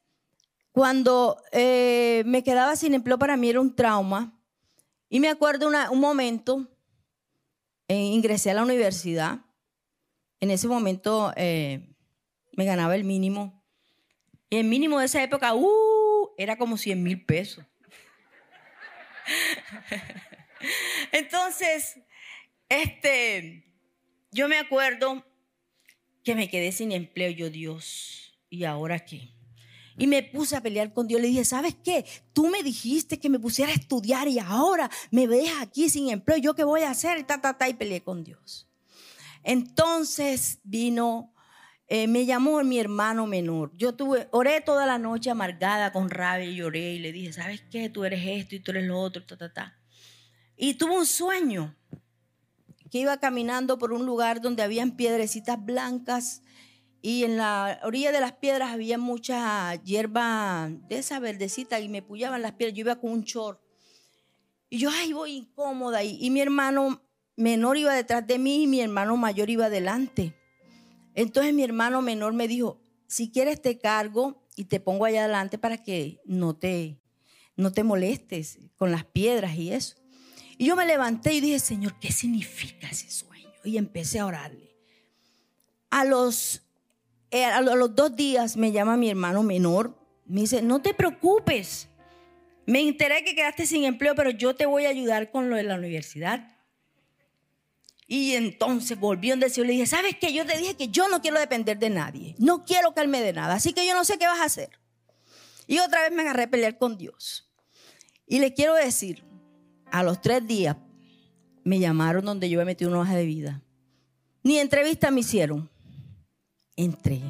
cuando 0.71 1.41
eh, 1.51 2.23
me 2.25 2.43
quedaba 2.43 2.75
sin 2.75 2.93
empleo 2.93 3.17
para 3.17 3.37
mí 3.37 3.49
era 3.49 3.59
un 3.59 3.75
trauma. 3.75 4.39
Y 5.09 5.19
me 5.19 5.29
acuerdo 5.29 5.69
un 5.91 5.99
momento, 5.99 6.67
eh, 7.87 7.95
ingresé 7.95 8.51
a 8.51 8.55
la 8.55 8.63
universidad. 8.63 9.39
En 10.39 10.51
ese 10.51 10.67
momento 10.67 11.33
eh, 11.35 11.95
me 12.53 12.65
ganaba 12.65 12.95
el 12.95 13.03
mínimo. 13.03 13.63
Y 14.49 14.57
el 14.57 14.65
mínimo 14.65 14.99
de 14.99 15.05
esa 15.05 15.23
época, 15.23 15.55
uh, 15.55 16.29
era 16.37 16.57
como 16.57 16.77
100 16.77 17.03
mil 17.03 17.25
pesos. 17.25 17.65
Entonces, 21.11 21.99
este, 22.69 23.65
yo 24.31 24.47
me 24.47 24.57
acuerdo 24.57 25.25
que 26.27 26.35
me 26.35 26.49
quedé 26.49 26.73
sin 26.73 26.91
empleo, 26.91 27.31
yo 27.31 27.49
Dios, 27.49 28.33
¿y 28.49 28.65
ahora 28.65 28.99
qué? 28.99 29.29
Y 29.97 30.07
me 30.07 30.23
puse 30.23 30.57
a 30.57 30.61
pelear 30.61 30.91
con 30.91 31.07
Dios. 31.07 31.21
Le 31.21 31.29
dije, 31.29 31.45
¿sabes 31.45 31.73
qué? 31.81 32.05
Tú 32.33 32.49
me 32.49 32.63
dijiste 32.63 33.17
que 33.17 33.29
me 33.29 33.39
pusiera 33.39 33.71
a 33.71 33.75
estudiar 33.75 34.27
y 34.27 34.37
ahora 34.37 34.91
me 35.09 35.25
ves 35.25 35.49
aquí 35.61 35.89
sin 35.89 36.09
empleo. 36.09 36.35
¿Yo 36.35 36.53
qué 36.53 36.65
voy 36.65 36.81
a 36.81 36.89
hacer? 36.89 37.23
Ta, 37.23 37.39
ta, 37.39 37.57
ta, 37.57 37.69
y 37.69 37.75
peleé 37.75 38.03
con 38.03 38.25
Dios. 38.25 38.67
Entonces 39.41 40.59
vino, 40.65 41.33
eh, 41.87 42.07
me 42.07 42.25
llamó 42.25 42.61
mi 42.61 42.77
hermano 42.77 43.25
menor. 43.25 43.71
Yo 43.77 43.95
tuve, 43.95 44.27
oré 44.31 44.59
toda 44.59 44.85
la 44.85 44.97
noche 44.97 45.29
amargada 45.29 45.93
con 45.93 46.09
rabia 46.09 46.49
y 46.49 46.55
lloré 46.55 46.95
y 46.95 46.99
le 46.99 47.13
dije, 47.13 47.31
¿sabes 47.31 47.61
qué? 47.71 47.87
Tú 47.87 48.03
eres 48.03 48.19
esto 48.25 48.53
y 48.53 48.59
tú 48.59 48.71
eres 48.71 48.83
lo 48.83 48.99
otro, 48.99 49.25
ta, 49.25 49.37
ta, 49.37 49.53
ta. 49.53 49.79
Y 50.57 50.73
tuve 50.73 50.97
un 50.97 51.05
sueño 51.05 51.76
que 52.89 52.99
iba 52.99 53.17
caminando 53.17 53.77
por 53.77 53.93
un 53.93 54.05
lugar 54.05 54.41
donde 54.41 54.63
habían 54.63 54.95
piedrecitas 54.95 55.63
blancas 55.63 56.41
y 57.01 57.23
en 57.23 57.37
la 57.37 57.79
orilla 57.83 58.11
de 58.11 58.21
las 58.21 58.33
piedras 58.33 58.71
había 58.71 58.97
mucha 58.97 59.75
hierba 59.83 60.69
de 60.89 60.97
esa 60.97 61.19
verdecita 61.19 61.79
y 61.79 61.89
me 61.89 62.01
pullaban 62.01 62.41
las 62.41 62.53
piedras. 62.53 62.75
Yo 62.75 62.81
iba 62.81 62.99
con 62.99 63.11
un 63.11 63.23
chor. 63.23 63.61
Y 64.69 64.79
yo, 64.79 64.89
ay, 64.91 65.13
voy 65.13 65.31
incómoda. 65.33 66.03
Y, 66.03 66.17
y 66.19 66.29
mi 66.29 66.41
hermano 66.41 67.01
menor 67.35 67.77
iba 67.77 67.93
detrás 67.93 68.25
de 68.27 68.39
mí 68.39 68.63
y 68.63 68.67
mi 68.67 68.81
hermano 68.81 69.15
mayor 69.15 69.49
iba 69.49 69.67
adelante. 69.67 70.35
Entonces 71.13 71.53
mi 71.53 71.63
hermano 71.63 72.01
menor 72.01 72.33
me 72.33 72.47
dijo, 72.47 72.81
si 73.07 73.31
quieres 73.31 73.61
te 73.61 73.77
cargo 73.77 74.45
y 74.55 74.65
te 74.65 74.79
pongo 74.79 75.05
allá 75.05 75.23
adelante 75.23 75.57
para 75.57 75.81
que 75.81 76.19
no 76.25 76.55
te, 76.55 76.99
no 77.55 77.71
te 77.71 77.83
molestes 77.83 78.59
con 78.75 78.91
las 78.91 79.05
piedras 79.05 79.55
y 79.55 79.71
eso. 79.71 79.95
Y 80.57 80.65
yo 80.65 80.75
me 80.75 80.85
levanté 80.85 81.33
y 81.33 81.41
dije, 81.41 81.59
Señor, 81.59 81.99
¿qué 81.99 82.11
significa 82.11 82.89
ese 82.89 83.09
sueño? 83.09 83.49
Y 83.63 83.77
empecé 83.77 84.19
a 84.19 84.25
orarle. 84.25 84.75
A 85.89 86.03
los 86.03 86.67
eh, 87.29 87.43
a 87.43 87.61
los 87.61 87.95
dos 87.95 88.15
días 88.15 88.55
me 88.55 88.71
llama 88.71 88.95
mi 88.95 89.09
hermano 89.09 89.43
menor, 89.43 89.97
me 90.25 90.41
dice, 90.41 90.61
no 90.61 90.81
te 90.81 90.93
preocupes, 90.93 91.89
me 92.65 92.81
enteré 92.81 93.23
que 93.23 93.35
quedaste 93.35 93.65
sin 93.65 93.83
empleo, 93.83 94.15
pero 94.15 94.29
yo 94.29 94.55
te 94.55 94.65
voy 94.65 94.85
a 94.85 94.89
ayudar 94.89 95.29
con 95.31 95.49
lo 95.49 95.57
de 95.57 95.63
la 95.63 95.75
universidad. 95.75 96.53
Y 98.09 98.35
entonces 98.35 98.97
volvió 98.97 99.33
donde 99.33 99.51
y 99.53 99.61
le 99.61 99.73
dije, 99.73 99.85
¿sabes 99.85 100.15
qué? 100.19 100.31
Yo 100.31 100.45
te 100.45 100.57
dije 100.57 100.75
que 100.75 100.87
yo 100.87 101.09
no 101.09 101.21
quiero 101.21 101.37
depender 101.37 101.77
de 101.77 101.89
nadie, 101.89 102.35
no 102.39 102.63
quiero 102.63 102.93
que 102.93 103.05
dé 103.05 103.33
nada, 103.33 103.55
así 103.55 103.73
que 103.73 103.85
yo 103.85 103.93
no 103.93 104.05
sé 104.05 104.17
qué 104.17 104.27
vas 104.27 104.39
a 104.39 104.45
hacer. 104.45 104.69
Y 105.67 105.79
otra 105.79 106.03
vez 106.03 106.13
me 106.13 106.21
agarré 106.21 106.43
a 106.43 106.49
pelear 106.49 106.77
con 106.77 106.97
Dios. 106.97 107.51
Y 108.25 108.39
le 108.39 108.53
quiero 108.53 108.73
decir, 108.73 109.25
a 109.91 110.03
los 110.03 110.21
tres 110.21 110.45
días 110.47 110.77
me 111.63 111.79
llamaron 111.79 112.25
donde 112.25 112.49
yo 112.49 112.59
me 112.59 112.65
metí 112.65 112.85
una 112.85 112.99
hoja 112.99 113.15
de 113.15 113.25
vida. 113.25 113.61
Ni 114.43 114.57
entrevista 114.57 115.11
me 115.11 115.21
hicieron 115.21 115.69
entré, 116.77 117.21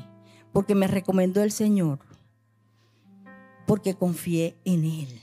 porque 0.51 0.75
me 0.75 0.87
recomendó 0.87 1.41
el 1.41 1.51
Señor, 1.51 1.99
porque 3.65 3.95
confié 3.95 4.57
en 4.65 4.85
Él, 4.85 5.21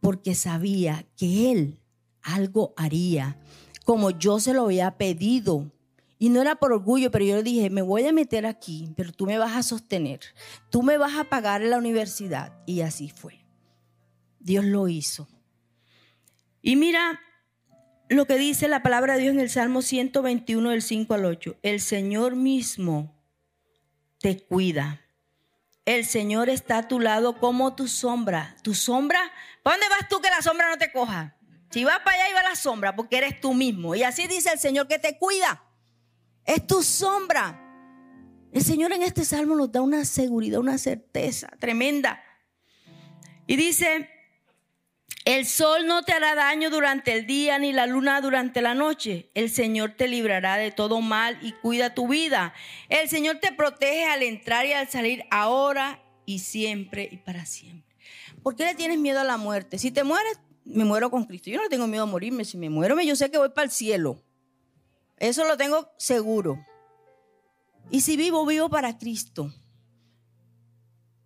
porque 0.00 0.34
sabía 0.34 1.04
que 1.16 1.50
Él 1.52 1.78
algo 2.22 2.72
haría, 2.76 3.38
como 3.84 4.10
yo 4.10 4.40
se 4.40 4.54
lo 4.54 4.64
había 4.64 4.96
pedido. 4.96 5.70
Y 6.20 6.30
no 6.30 6.40
era 6.40 6.56
por 6.56 6.72
orgullo, 6.72 7.12
pero 7.12 7.24
yo 7.24 7.36
le 7.36 7.42
dije, 7.44 7.70
me 7.70 7.82
voy 7.82 8.04
a 8.04 8.12
meter 8.12 8.44
aquí, 8.44 8.92
pero 8.96 9.12
tú 9.12 9.26
me 9.26 9.38
vas 9.38 9.56
a 9.56 9.62
sostener, 9.62 10.20
tú 10.68 10.82
me 10.82 10.98
vas 10.98 11.16
a 11.16 11.24
pagar 11.24 11.62
en 11.62 11.70
la 11.70 11.78
universidad. 11.78 12.60
Y 12.66 12.80
así 12.80 13.08
fue. 13.08 13.44
Dios 14.40 14.64
lo 14.64 14.88
hizo. 14.88 15.28
Y 16.62 16.76
mira 16.76 17.20
lo 18.08 18.26
que 18.26 18.36
dice 18.36 18.68
la 18.68 18.82
palabra 18.82 19.14
de 19.14 19.22
Dios 19.22 19.34
en 19.34 19.40
el 19.40 19.50
Salmo 19.50 19.82
121 19.82 20.70
del 20.70 20.82
5 20.82 21.14
al 21.14 21.24
8. 21.24 21.56
El 21.62 21.80
Señor 21.80 22.36
mismo 22.36 23.14
te 24.20 24.40
cuida. 24.40 25.00
El 25.84 26.04
Señor 26.04 26.48
está 26.48 26.78
a 26.78 26.88
tu 26.88 27.00
lado 27.00 27.38
como 27.38 27.74
tu 27.74 27.88
sombra. 27.88 28.56
¿Tu 28.62 28.74
sombra? 28.74 29.20
¿Para 29.62 29.76
dónde 29.76 29.88
vas 29.88 30.08
tú 30.08 30.20
que 30.20 30.30
la 30.30 30.42
sombra 30.42 30.68
no 30.68 30.78
te 30.78 30.92
coja? 30.92 31.36
Si 31.70 31.84
vas 31.84 31.98
para 32.00 32.16
allá, 32.16 32.30
iba 32.30 32.42
la 32.42 32.56
sombra, 32.56 32.96
porque 32.96 33.18
eres 33.18 33.40
tú 33.40 33.54
mismo. 33.54 33.94
Y 33.94 34.02
así 34.02 34.26
dice 34.26 34.50
el 34.52 34.58
Señor 34.58 34.88
que 34.88 34.98
te 34.98 35.18
cuida. 35.18 35.62
Es 36.44 36.66
tu 36.66 36.82
sombra. 36.82 37.64
El 38.52 38.62
Señor 38.62 38.92
en 38.92 39.02
este 39.02 39.24
salmo 39.24 39.54
nos 39.54 39.70
da 39.70 39.82
una 39.82 40.04
seguridad, 40.04 40.60
una 40.60 40.78
certeza 40.78 41.48
tremenda. 41.58 42.22
Y 43.46 43.56
dice, 43.56 44.08
el 45.28 45.44
sol 45.44 45.86
no 45.86 46.04
te 46.04 46.12
hará 46.12 46.34
daño 46.34 46.70
durante 46.70 47.12
el 47.12 47.26
día 47.26 47.58
ni 47.58 47.70
la 47.70 47.86
luna 47.86 48.22
durante 48.22 48.62
la 48.62 48.72
noche. 48.72 49.30
El 49.34 49.50
Señor 49.50 49.92
te 49.94 50.08
librará 50.08 50.56
de 50.56 50.70
todo 50.70 51.02
mal 51.02 51.38
y 51.42 51.52
cuida 51.52 51.92
tu 51.92 52.08
vida. 52.08 52.54
El 52.88 53.10
Señor 53.10 53.36
te 53.36 53.52
protege 53.52 54.06
al 54.06 54.22
entrar 54.22 54.64
y 54.64 54.72
al 54.72 54.88
salir 54.88 55.24
ahora 55.30 56.02
y 56.24 56.38
siempre 56.38 57.10
y 57.12 57.18
para 57.18 57.44
siempre. 57.44 57.94
¿Por 58.42 58.56
qué 58.56 58.64
le 58.64 58.74
tienes 58.74 58.98
miedo 58.98 59.20
a 59.20 59.24
la 59.24 59.36
muerte? 59.36 59.78
Si 59.78 59.90
te 59.90 60.02
mueres, 60.02 60.40
me 60.64 60.86
muero 60.86 61.10
con 61.10 61.26
Cristo. 61.26 61.50
Yo 61.50 61.60
no 61.60 61.68
tengo 61.68 61.86
miedo 61.86 62.04
a 62.04 62.06
morirme. 62.06 62.46
Si 62.46 62.56
me 62.56 62.70
muero, 62.70 62.98
yo 62.98 63.14
sé 63.14 63.30
que 63.30 63.36
voy 63.36 63.50
para 63.50 63.66
el 63.66 63.70
cielo. 63.70 64.22
Eso 65.18 65.44
lo 65.44 65.58
tengo 65.58 65.90
seguro. 65.98 66.64
Y 67.90 68.00
si 68.00 68.16
vivo, 68.16 68.46
vivo 68.46 68.70
para 68.70 68.96
Cristo. 68.96 69.52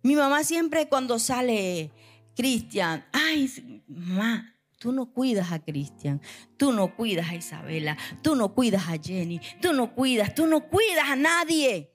Mi 0.01 0.17
mamá 0.17 0.43
siempre 0.43 0.89
cuando 0.89 1.19
sale 1.19 1.89
Cristian, 2.35 3.05
ay, 3.11 3.83
mamá, 3.87 4.55
tú 4.79 4.91
no 4.91 5.05
cuidas 5.05 5.51
a 5.51 5.59
Cristian, 5.59 6.21
tú 6.57 6.73
no 6.73 6.95
cuidas 6.95 7.29
a 7.29 7.35
Isabela, 7.35 7.97
tú 8.21 8.35
no 8.35 8.53
cuidas 8.53 8.87
a 8.87 8.97
Jenny, 9.01 9.39
tú 9.61 9.73
no 9.73 9.93
cuidas, 9.93 10.35
tú 10.35 10.47
no 10.47 10.67
cuidas 10.67 11.09
a 11.09 11.15
nadie. 11.15 11.93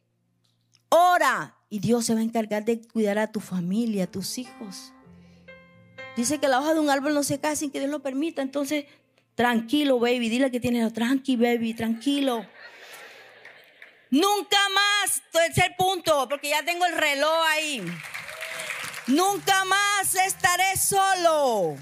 Ora 0.89 1.57
y 1.68 1.80
Dios 1.80 2.07
se 2.07 2.14
va 2.14 2.20
a 2.20 2.22
encargar 2.22 2.64
de 2.64 2.80
cuidar 2.80 3.18
a 3.18 3.30
tu 3.30 3.41
familia, 3.41 4.05
a 4.05 4.11
tus 4.11 4.39
hijos. 4.39 4.93
Dice 6.16 6.39
que 6.39 6.49
la 6.49 6.61
hoja 6.61 6.74
de 6.74 6.80
un 6.80 6.91
árbol 6.91 7.14
no 7.14 7.22
se 7.22 7.39
cae 7.39 7.57
sin 7.57 7.70
que 7.70 7.78
Dios 7.78 7.91
lo 7.91 8.03
permita. 8.03 8.43
Entonces, 8.43 8.86
tranquilo, 9.34 10.01
baby. 10.01 10.28
Dile 10.28 10.51
que 10.51 10.59
tienes, 10.59 10.93
tranquilo, 10.93 11.45
baby, 11.45 11.74
tranquilo. 11.74 12.45
Nunca 14.11 14.57
más, 14.74 15.22
tercer 15.30 15.76
punto, 15.76 16.26
porque 16.28 16.49
ya 16.49 16.64
tengo 16.64 16.86
el 16.86 16.97
reloj 16.97 17.36
ahí. 17.51 17.82
Nunca 19.09 19.64
más 19.64 20.14
estaré 20.26 20.76
solo. 20.76 21.76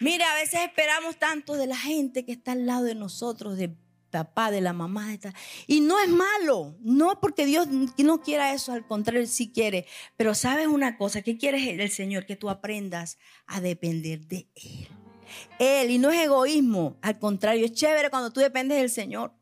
Mira, 0.00 0.32
a 0.32 0.34
veces 0.36 0.60
esperamos 0.62 1.18
tanto 1.18 1.54
de 1.54 1.66
la 1.66 1.76
gente 1.76 2.24
que 2.24 2.32
está 2.32 2.52
al 2.52 2.64
lado 2.64 2.84
de 2.84 2.94
nosotros, 2.94 3.58
de 3.58 3.76
papá, 4.10 4.50
de 4.50 4.62
la 4.62 4.72
mamá. 4.72 5.08
De 5.08 5.32
y 5.66 5.80
no 5.80 6.00
es 6.00 6.08
malo, 6.08 6.74
no 6.80 7.20
porque 7.20 7.44
Dios 7.44 7.68
no 7.98 8.22
quiera 8.22 8.54
eso, 8.54 8.72
al 8.72 8.86
contrario, 8.86 9.26
sí 9.26 9.52
quiere. 9.52 9.86
Pero 10.16 10.34
sabes 10.34 10.68
una 10.68 10.96
cosa, 10.96 11.20
¿qué 11.20 11.36
quiere 11.36 11.82
el 11.82 11.90
Señor? 11.90 12.24
Que 12.24 12.36
tú 12.36 12.48
aprendas 12.48 13.18
a 13.46 13.60
depender 13.60 14.26
de 14.26 14.48
Él. 14.54 14.88
Él, 15.58 15.90
y 15.90 15.98
no 15.98 16.10
es 16.10 16.24
egoísmo, 16.24 16.96
al 17.02 17.18
contrario, 17.18 17.66
es 17.66 17.72
chévere 17.72 18.08
cuando 18.08 18.32
tú 18.32 18.40
dependes 18.40 18.78
del 18.78 18.90
Señor 18.90 19.34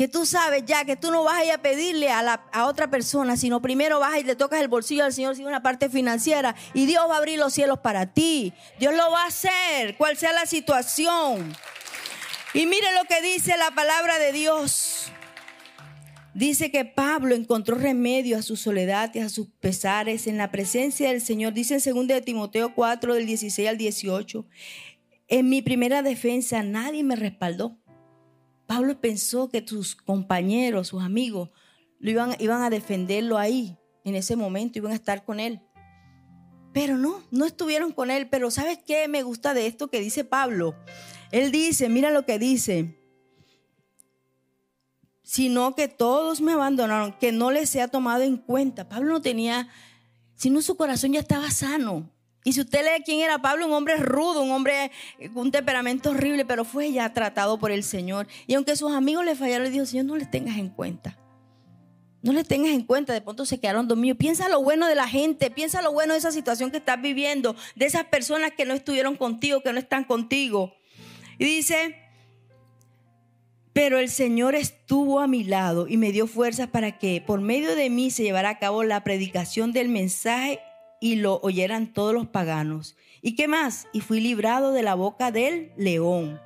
que 0.00 0.08
tú 0.08 0.24
sabes 0.24 0.64
ya 0.64 0.86
que 0.86 0.96
tú 0.96 1.10
no 1.10 1.24
vas 1.24 1.40
a 1.40 1.44
ir 1.44 1.52
a 1.52 1.60
pedirle 1.60 2.08
a, 2.08 2.22
la, 2.22 2.46
a 2.52 2.64
otra 2.64 2.88
persona, 2.88 3.36
sino 3.36 3.60
primero 3.60 4.00
vas 4.00 4.18
y 4.18 4.22
le 4.22 4.34
tocas 4.34 4.62
el 4.62 4.68
bolsillo 4.68 5.04
al 5.04 5.12
Señor, 5.12 5.36
si 5.36 5.44
una 5.44 5.62
parte 5.62 5.90
financiera, 5.90 6.56
y 6.72 6.86
Dios 6.86 7.04
va 7.06 7.16
a 7.16 7.18
abrir 7.18 7.38
los 7.38 7.52
cielos 7.52 7.80
para 7.80 8.06
ti. 8.06 8.54
Dios 8.78 8.94
lo 8.94 9.10
va 9.10 9.24
a 9.24 9.26
hacer, 9.26 9.98
cual 9.98 10.16
sea 10.16 10.32
la 10.32 10.46
situación. 10.46 11.54
Y 12.54 12.64
mire 12.64 12.86
lo 12.98 13.06
que 13.06 13.20
dice 13.20 13.58
la 13.58 13.72
palabra 13.72 14.18
de 14.18 14.32
Dios. 14.32 15.12
Dice 16.32 16.70
que 16.70 16.86
Pablo 16.86 17.34
encontró 17.34 17.76
remedio 17.76 18.38
a 18.38 18.42
su 18.42 18.56
soledad 18.56 19.10
y 19.12 19.18
a 19.18 19.28
sus 19.28 19.48
pesares 19.60 20.26
en 20.26 20.38
la 20.38 20.50
presencia 20.50 21.10
del 21.10 21.20
Señor. 21.20 21.52
Dice 21.52 21.74
en 21.74 21.94
2 21.94 22.06
de 22.06 22.22
Timoteo 22.22 22.74
4, 22.74 23.16
del 23.16 23.26
16 23.26 23.68
al 23.68 23.76
18. 23.76 24.46
En 25.28 25.50
mi 25.50 25.60
primera 25.60 26.02
defensa 26.02 26.62
nadie 26.62 27.04
me 27.04 27.16
respaldó 27.16 27.78
Pablo 28.70 29.00
pensó 29.00 29.48
que 29.48 29.66
sus 29.66 29.96
compañeros, 29.96 30.86
sus 30.86 31.02
amigos, 31.02 31.50
lo 31.98 32.12
iban, 32.12 32.36
iban 32.38 32.62
a 32.62 32.70
defenderlo 32.70 33.36
ahí, 33.36 33.76
en 34.04 34.14
ese 34.14 34.36
momento, 34.36 34.78
iban 34.78 34.92
a 34.92 34.94
estar 34.94 35.24
con 35.24 35.40
él. 35.40 35.60
Pero 36.72 36.96
no, 36.96 37.20
no 37.32 37.46
estuvieron 37.46 37.90
con 37.90 38.12
él. 38.12 38.28
Pero 38.30 38.48
¿sabes 38.52 38.78
qué 38.78 39.08
me 39.08 39.24
gusta 39.24 39.54
de 39.54 39.66
esto 39.66 39.88
que 39.88 39.98
dice 39.98 40.22
Pablo? 40.22 40.76
Él 41.32 41.50
dice, 41.50 41.88
mira 41.88 42.12
lo 42.12 42.24
que 42.24 42.38
dice, 42.38 42.96
sino 45.24 45.74
que 45.74 45.88
todos 45.88 46.40
me 46.40 46.52
abandonaron, 46.52 47.18
que 47.18 47.32
no 47.32 47.50
les 47.50 47.70
sea 47.70 47.88
tomado 47.88 48.22
en 48.22 48.36
cuenta. 48.36 48.88
Pablo 48.88 49.14
no 49.14 49.20
tenía, 49.20 49.66
sino 50.36 50.62
su 50.62 50.76
corazón 50.76 51.14
ya 51.14 51.18
estaba 51.18 51.50
sano. 51.50 52.08
Y 52.42 52.54
si 52.54 52.60
usted 52.60 52.82
lee 52.82 53.02
quién 53.04 53.20
era 53.20 53.42
Pablo, 53.42 53.66
un 53.66 53.72
hombre 53.72 53.96
rudo, 53.96 54.42
un 54.42 54.50
hombre 54.50 54.90
con 55.34 55.42
un 55.46 55.50
temperamento 55.50 56.10
horrible, 56.10 56.44
pero 56.44 56.64
fue 56.64 56.90
ya 56.90 57.12
tratado 57.12 57.58
por 57.58 57.70
el 57.70 57.82
Señor. 57.82 58.26
Y 58.46 58.54
aunque 58.54 58.76
sus 58.76 58.92
amigos 58.92 59.24
le 59.24 59.34
fallaron, 59.34 59.64
le 59.64 59.70
dijo, 59.70 59.84
Señor, 59.84 60.06
no 60.06 60.16
les 60.16 60.30
tengas 60.30 60.56
en 60.56 60.70
cuenta. 60.70 61.18
No 62.22 62.32
le 62.32 62.44
tengas 62.44 62.72
en 62.72 62.82
cuenta, 62.82 63.12
de 63.12 63.20
pronto 63.20 63.44
se 63.44 63.60
quedaron 63.60 63.88
dormidos. 63.88 64.18
Piensa 64.18 64.48
lo 64.48 64.62
bueno 64.62 64.86
de 64.86 64.94
la 64.94 65.08
gente, 65.08 65.50
piensa 65.50 65.82
lo 65.82 65.92
bueno 65.92 66.14
de 66.14 66.18
esa 66.18 66.32
situación 66.32 66.70
que 66.70 66.78
estás 66.78 67.00
viviendo, 67.00 67.56
de 67.76 67.86
esas 67.86 68.04
personas 68.04 68.52
que 68.56 68.64
no 68.64 68.74
estuvieron 68.74 69.16
contigo, 69.16 69.62
que 69.62 69.72
no 69.72 69.78
están 69.78 70.04
contigo. 70.04 70.74
Y 71.38 71.44
dice, 71.44 71.96
pero 73.72 73.98
el 73.98 74.10
Señor 74.10 74.54
estuvo 74.54 75.20
a 75.20 75.26
mi 75.26 75.44
lado 75.44 75.88
y 75.88 75.96
me 75.96 76.12
dio 76.12 76.26
fuerzas 76.26 76.68
para 76.68 76.98
que 76.98 77.22
por 77.26 77.40
medio 77.40 77.74
de 77.74 77.88
mí 77.88 78.10
se 78.10 78.22
llevara 78.22 78.50
a 78.50 78.58
cabo 78.58 78.82
la 78.82 79.04
predicación 79.04 79.72
del 79.72 79.88
mensaje 79.88 80.60
y 81.00 81.16
lo 81.16 81.40
oyeran 81.42 81.92
todos 81.92 82.14
los 82.14 82.28
paganos. 82.28 82.96
¿Y 83.22 83.34
qué 83.34 83.48
más? 83.48 83.88
Y 83.92 84.00
fui 84.00 84.20
librado 84.20 84.72
de 84.72 84.82
la 84.82 84.94
boca 84.94 85.32
del 85.32 85.72
león. 85.76 86.40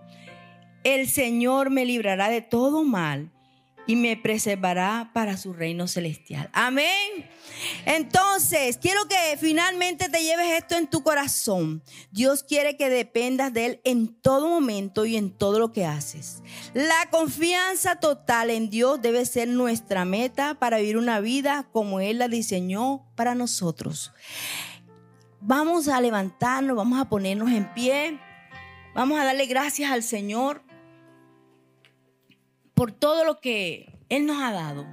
El 0.85 1.09
Señor 1.09 1.71
me 1.71 1.85
librará 1.85 2.29
de 2.29 2.41
todo 2.41 2.85
mal 2.85 3.34
y 3.87 3.97
me 3.97 4.17
preservará 4.17 5.11
para 5.13 5.37
su 5.37 5.53
reino 5.53 5.87
celestial. 5.89 6.49
Amén. 6.53 7.29
Entonces, 7.87 8.79
quiero 8.79 9.07
que 9.09 9.37
finalmente 9.39 10.09
te 10.09 10.23
lleves 10.23 10.51
esto 10.53 10.77
en 10.77 10.87
tu 10.87 11.03
corazón. 11.03 11.83
Dios 12.11 12.43
quiere 12.43 12.77
que 12.77 12.89
dependas 12.89 13.53
de 13.53 13.67
Él 13.67 13.81
en 13.85 14.15
todo 14.15 14.49
momento 14.49 15.05
y 15.05 15.17
en 15.17 15.31
todo 15.31 15.59
lo 15.59 15.73
que 15.73 15.85
haces. 15.85 16.43
La 16.73 17.09
confianza 17.11 17.97
total 17.97 18.51
en 18.51 18.71
Dios 18.71 19.01
debe 19.03 19.25
ser 19.27 19.49
nuestra 19.49 20.05
meta 20.05 20.55
para 20.55 20.79
vivir 20.79 20.97
una 20.97 21.21
vida 21.21 21.69
como 21.73 22.01
Él 22.01 22.19
la 22.19 22.29
diseñó 22.29 23.07
para 23.15 23.35
nosotros. 23.35 24.13
Vamos 25.41 25.89
a 25.89 26.01
levantarnos, 26.01 26.77
vamos 26.77 26.99
a 26.99 27.09
ponernos 27.09 27.51
en 27.51 27.73
pie. 27.75 28.19
Vamos 28.95 29.19
a 29.19 29.25
darle 29.25 29.47
gracias 29.47 29.91
al 29.91 30.03
Señor 30.03 30.64
por 32.85 32.93
todo 32.93 33.25
lo 33.25 33.41
que 33.41 33.99
Él 34.11 34.27
nos 34.27 34.43
ha 34.43 34.53
dado. 34.53 34.87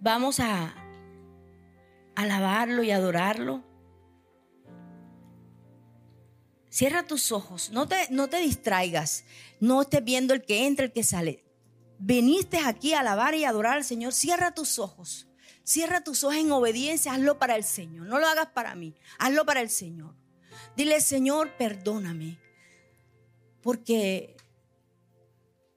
Vamos 0.00 0.40
a 0.40 0.74
alabarlo 2.16 2.82
y 2.82 2.90
adorarlo. 2.90 3.62
Cierra 6.68 7.04
tus 7.06 7.30
ojos, 7.30 7.70
no 7.70 7.86
te, 7.86 8.08
no 8.10 8.28
te 8.28 8.40
distraigas, 8.40 9.24
no 9.60 9.82
estés 9.82 10.02
viendo 10.02 10.34
el 10.34 10.42
que 10.42 10.66
entra, 10.66 10.86
el 10.86 10.92
que 10.92 11.04
sale. 11.04 11.44
Veniste 12.00 12.58
aquí 12.58 12.92
a 12.92 12.98
alabar 12.98 13.36
y 13.36 13.44
adorar 13.44 13.74
al 13.76 13.84
Señor, 13.84 14.12
cierra 14.12 14.52
tus 14.52 14.80
ojos, 14.80 15.28
cierra 15.62 16.02
tus 16.02 16.24
ojos 16.24 16.38
en 16.38 16.50
obediencia, 16.50 17.12
hazlo 17.12 17.38
para 17.38 17.54
el 17.54 17.62
Señor, 17.62 18.08
no 18.08 18.18
lo 18.18 18.26
hagas 18.26 18.48
para 18.48 18.74
mí, 18.74 18.96
hazlo 19.20 19.46
para 19.46 19.60
el 19.60 19.70
Señor. 19.70 20.16
Dile, 20.76 21.00
Señor, 21.00 21.56
perdóname, 21.56 22.40
porque 23.62 24.37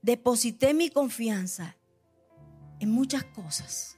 deposité 0.02 0.74
mi 0.74 0.90
confianza 0.90 1.78
en 2.80 2.92
muchas 2.92 3.24
cosas, 3.24 3.98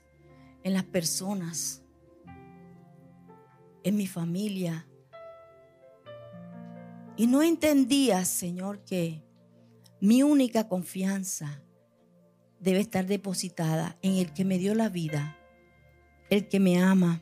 en 0.64 0.74
las 0.74 0.84
personas, 0.84 1.82
en 3.84 3.96
mi 3.96 4.08
familia. 4.08 4.88
Y 7.16 7.28
no 7.28 7.44
entendía, 7.44 8.26
Señor, 8.26 8.84
que 8.84 9.24
mi 10.02 10.24
única 10.24 10.68
confianza 10.68 11.62
debe 12.60 12.80
estar 12.80 13.06
depositada 13.06 13.98
en 14.02 14.16
el 14.16 14.34
que 14.34 14.46
me 14.46 14.58
dio 14.58 14.74
la 14.74 14.90
vida, 14.90 15.38
el 16.30 16.48
que 16.48 16.60
me 16.60 16.82
ama, 16.82 17.22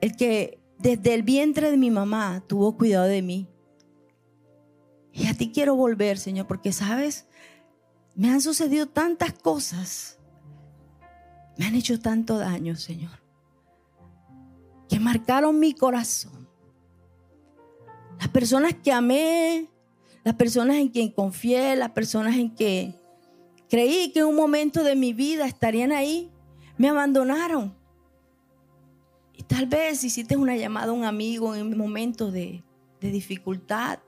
el 0.00 0.16
que 0.16 0.60
desde 0.78 1.14
el 1.14 1.22
vientre 1.22 1.70
de 1.70 1.76
mi 1.76 1.90
mamá 1.90 2.44
tuvo 2.46 2.76
cuidado 2.76 3.06
de 3.06 3.22
mí, 3.22 3.48
y 5.12 5.26
a 5.26 5.34
ti 5.34 5.50
quiero 5.52 5.74
volver, 5.74 6.18
Señor, 6.18 6.46
porque 6.46 6.72
sabes, 6.72 7.26
me 8.14 8.30
han 8.30 8.40
sucedido 8.40 8.86
tantas 8.86 9.32
cosas, 9.32 10.18
me 11.58 11.66
han 11.66 11.74
hecho 11.74 12.00
tanto 12.00 12.38
daño, 12.38 12.76
Señor, 12.76 13.22
que 14.88 14.98
marcaron 14.98 15.58
mi 15.58 15.74
corazón. 15.74 16.48
Las 18.18 18.28
personas 18.28 18.74
que 18.82 18.92
amé, 18.92 19.68
las 20.24 20.34
personas 20.34 20.76
en 20.76 20.88
quien 20.88 21.10
confié, 21.10 21.76
las 21.76 21.90
personas 21.90 22.36
en 22.36 22.54
que 22.54 22.94
creí 23.68 24.12
que 24.12 24.20
en 24.20 24.26
un 24.26 24.36
momento 24.36 24.82
de 24.82 24.96
mi 24.96 25.12
vida 25.12 25.46
estarían 25.46 25.92
ahí, 25.92 26.30
me 26.78 26.88
abandonaron. 26.88 27.74
Y 29.34 29.42
tal 29.42 29.66
vez 29.66 30.04
hiciste 30.04 30.36
una 30.36 30.56
llamada 30.56 30.90
a 30.90 30.94
un 30.94 31.04
amigo 31.04 31.54
en 31.54 31.66
un 31.66 31.76
momento 31.76 32.30
de, 32.30 32.62
de 33.00 33.10
dificultad 33.10 33.98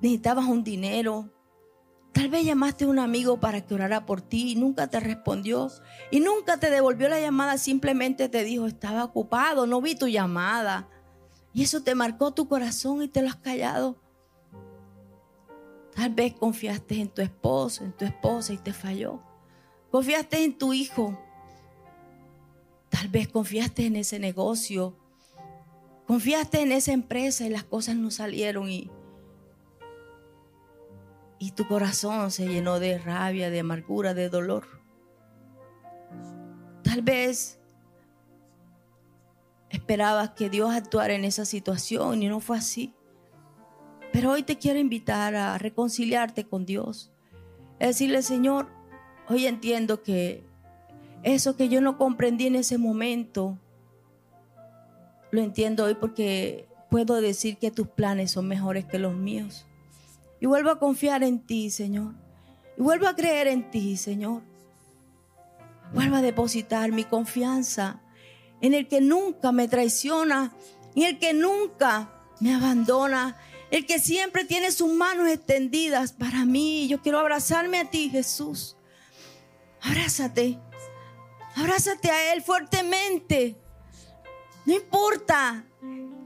necesitabas 0.00 0.46
un 0.46 0.64
dinero. 0.64 1.30
Tal 2.12 2.28
vez 2.30 2.44
llamaste 2.44 2.84
a 2.84 2.88
un 2.88 2.98
amigo 2.98 3.40
para 3.40 3.60
que 3.60 3.74
orara 3.74 4.06
por 4.06 4.22
ti 4.22 4.52
y 4.52 4.56
nunca 4.56 4.86
te 4.86 5.00
respondió. 5.00 5.70
Y 6.10 6.20
nunca 6.20 6.58
te 6.58 6.70
devolvió 6.70 7.08
la 7.08 7.20
llamada, 7.20 7.58
simplemente 7.58 8.28
te 8.28 8.42
dijo, 8.42 8.66
estaba 8.66 9.04
ocupado, 9.04 9.66
no 9.66 9.80
vi 9.80 9.94
tu 9.94 10.08
llamada. 10.08 10.88
Y 11.52 11.62
eso 11.62 11.82
te 11.82 11.94
marcó 11.94 12.32
tu 12.32 12.48
corazón 12.48 13.02
y 13.02 13.08
te 13.08 13.22
lo 13.22 13.28
has 13.28 13.36
callado. 13.36 14.00
Tal 15.94 16.14
vez 16.14 16.34
confiaste 16.34 17.00
en 17.00 17.08
tu 17.08 17.22
esposo, 17.22 17.84
en 17.84 17.92
tu 17.92 18.04
esposa 18.04 18.52
y 18.52 18.58
te 18.58 18.72
falló. 18.72 19.22
Confiaste 19.90 20.44
en 20.44 20.58
tu 20.58 20.74
hijo. 20.74 21.18
Tal 22.90 23.08
vez 23.08 23.28
confiaste 23.28 23.86
en 23.86 23.96
ese 23.96 24.18
negocio. 24.18 24.96
Confiaste 26.06 26.60
en 26.60 26.72
esa 26.72 26.92
empresa 26.92 27.46
y 27.46 27.50
las 27.50 27.64
cosas 27.64 27.96
no 27.96 28.10
salieron 28.10 28.68
y 28.70 28.90
y 31.38 31.52
tu 31.52 31.66
corazón 31.66 32.30
se 32.30 32.46
llenó 32.46 32.80
de 32.80 32.98
rabia, 32.98 33.50
de 33.50 33.60
amargura, 33.60 34.14
de 34.14 34.28
dolor. 34.28 34.66
Tal 36.82 37.02
vez 37.02 37.58
esperabas 39.70 40.30
que 40.30 40.48
Dios 40.48 40.74
actuara 40.74 41.14
en 41.14 41.24
esa 41.24 41.44
situación 41.44 42.22
y 42.22 42.28
no 42.28 42.40
fue 42.40 42.58
así. 42.58 42.94
Pero 44.12 44.32
hoy 44.32 44.42
te 44.42 44.56
quiero 44.56 44.78
invitar 44.78 45.34
a 45.34 45.58
reconciliarte 45.58 46.46
con 46.46 46.64
Dios. 46.64 47.12
Es 47.78 47.88
decirle, 47.88 48.22
Señor, 48.22 48.68
hoy 49.28 49.46
entiendo 49.46 50.02
que 50.02 50.44
eso 51.22 51.56
que 51.56 51.68
yo 51.68 51.80
no 51.80 51.98
comprendí 51.98 52.46
en 52.46 52.56
ese 52.56 52.78
momento, 52.78 53.58
lo 55.30 55.42
entiendo 55.42 55.84
hoy 55.84 55.94
porque 55.94 56.68
puedo 56.88 57.20
decir 57.20 57.58
que 57.58 57.70
tus 57.70 57.88
planes 57.88 58.30
son 58.30 58.48
mejores 58.48 58.86
que 58.86 58.98
los 58.98 59.14
míos. 59.14 59.66
Y 60.40 60.46
vuelvo 60.46 60.70
a 60.70 60.78
confiar 60.78 61.22
en 61.22 61.40
ti, 61.40 61.70
Señor. 61.70 62.14
Y 62.76 62.82
vuelvo 62.82 63.08
a 63.08 63.16
creer 63.16 63.46
en 63.46 63.70
ti, 63.70 63.96
Señor. 63.96 64.42
Vuelvo 65.92 66.16
a 66.16 66.22
depositar 66.22 66.92
mi 66.92 67.04
confianza 67.04 68.00
en 68.60 68.74
el 68.74 68.88
que 68.88 69.00
nunca 69.00 69.52
me 69.52 69.68
traiciona, 69.68 70.52
en 70.94 71.02
el 71.02 71.18
que 71.18 71.32
nunca 71.32 72.10
me 72.40 72.54
abandona, 72.54 73.36
el 73.70 73.86
que 73.86 73.98
siempre 73.98 74.44
tiene 74.44 74.70
sus 74.70 74.92
manos 74.92 75.28
extendidas 75.28 76.12
para 76.12 76.44
mí. 76.44 76.88
Yo 76.88 77.00
quiero 77.00 77.18
abrazarme 77.18 77.80
a 77.80 77.90
ti, 77.90 78.10
Jesús. 78.10 78.76
Abrázate. 79.82 80.58
Abrázate 81.54 82.10
a 82.10 82.32
Él 82.32 82.42
fuertemente. 82.42 83.56
No 84.64 84.74
importa 84.74 85.64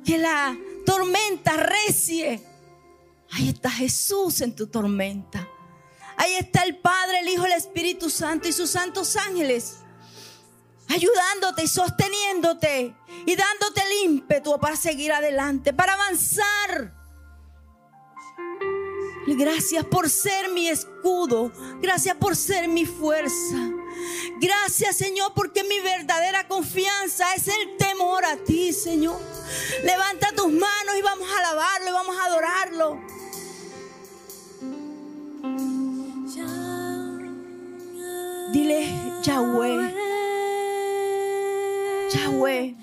que 0.04 0.18
la 0.18 0.56
tormenta 0.86 1.56
recie. 1.56 2.42
Ahí 3.33 3.49
está 3.49 3.70
Jesús 3.70 4.41
en 4.41 4.55
tu 4.55 4.66
tormenta. 4.66 5.49
Ahí 6.16 6.35
está 6.35 6.62
el 6.64 6.78
Padre, 6.78 7.20
el 7.20 7.28
Hijo, 7.28 7.47
el 7.47 7.53
Espíritu 7.53 8.11
Santo 8.11 8.49
y 8.49 8.53
sus 8.53 8.70
santos 8.70 9.16
ángeles 9.16 9.81
ayudándote 10.91 11.64
y 11.64 11.68
sosteniéndote 11.68 12.95
y 13.24 13.37
dándote 13.37 13.83
el 13.83 14.11
ímpetu 14.11 14.59
para 14.59 14.76
seguir 14.76 15.12
adelante, 15.12 15.72
para 15.72 15.95
avanzar. 15.95 16.95
Gracias 19.26 19.85
por 19.85 20.11
ser 20.11 20.51
mi 20.51 20.68
escudo. 20.68 21.53
Gracias 21.81 22.16
por 22.16 22.35
ser 22.35 22.66
mi 22.68 22.85
fuerza. 22.85 23.70
Gracias, 24.41 24.97
Señor, 24.97 25.33
porque 25.35 25.62
mi 25.62 25.78
verdadera 25.81 26.49
confianza 26.49 27.35
es 27.35 27.47
el 27.47 27.76
temor 27.76 28.24
a 28.24 28.37
ti, 28.39 28.72
Señor. 28.72 29.20
Levanta 29.85 30.33
tus 30.35 30.51
manos 30.51 30.97
y 30.99 31.03
vamos 31.03 31.28
a 31.31 31.39
alabarlo 31.39 31.89
y 31.89 31.93
vamos 31.93 32.16
a 32.16 32.24
adorarlo. 32.24 33.01
Dile, 38.53 38.82
Yahweh. 39.24 39.92
Yahweh. 42.12 42.74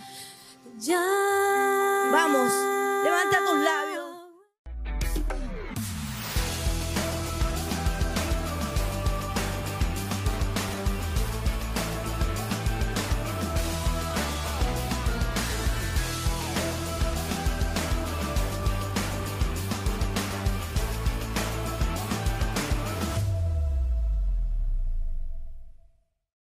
Vamos. 2.12 2.87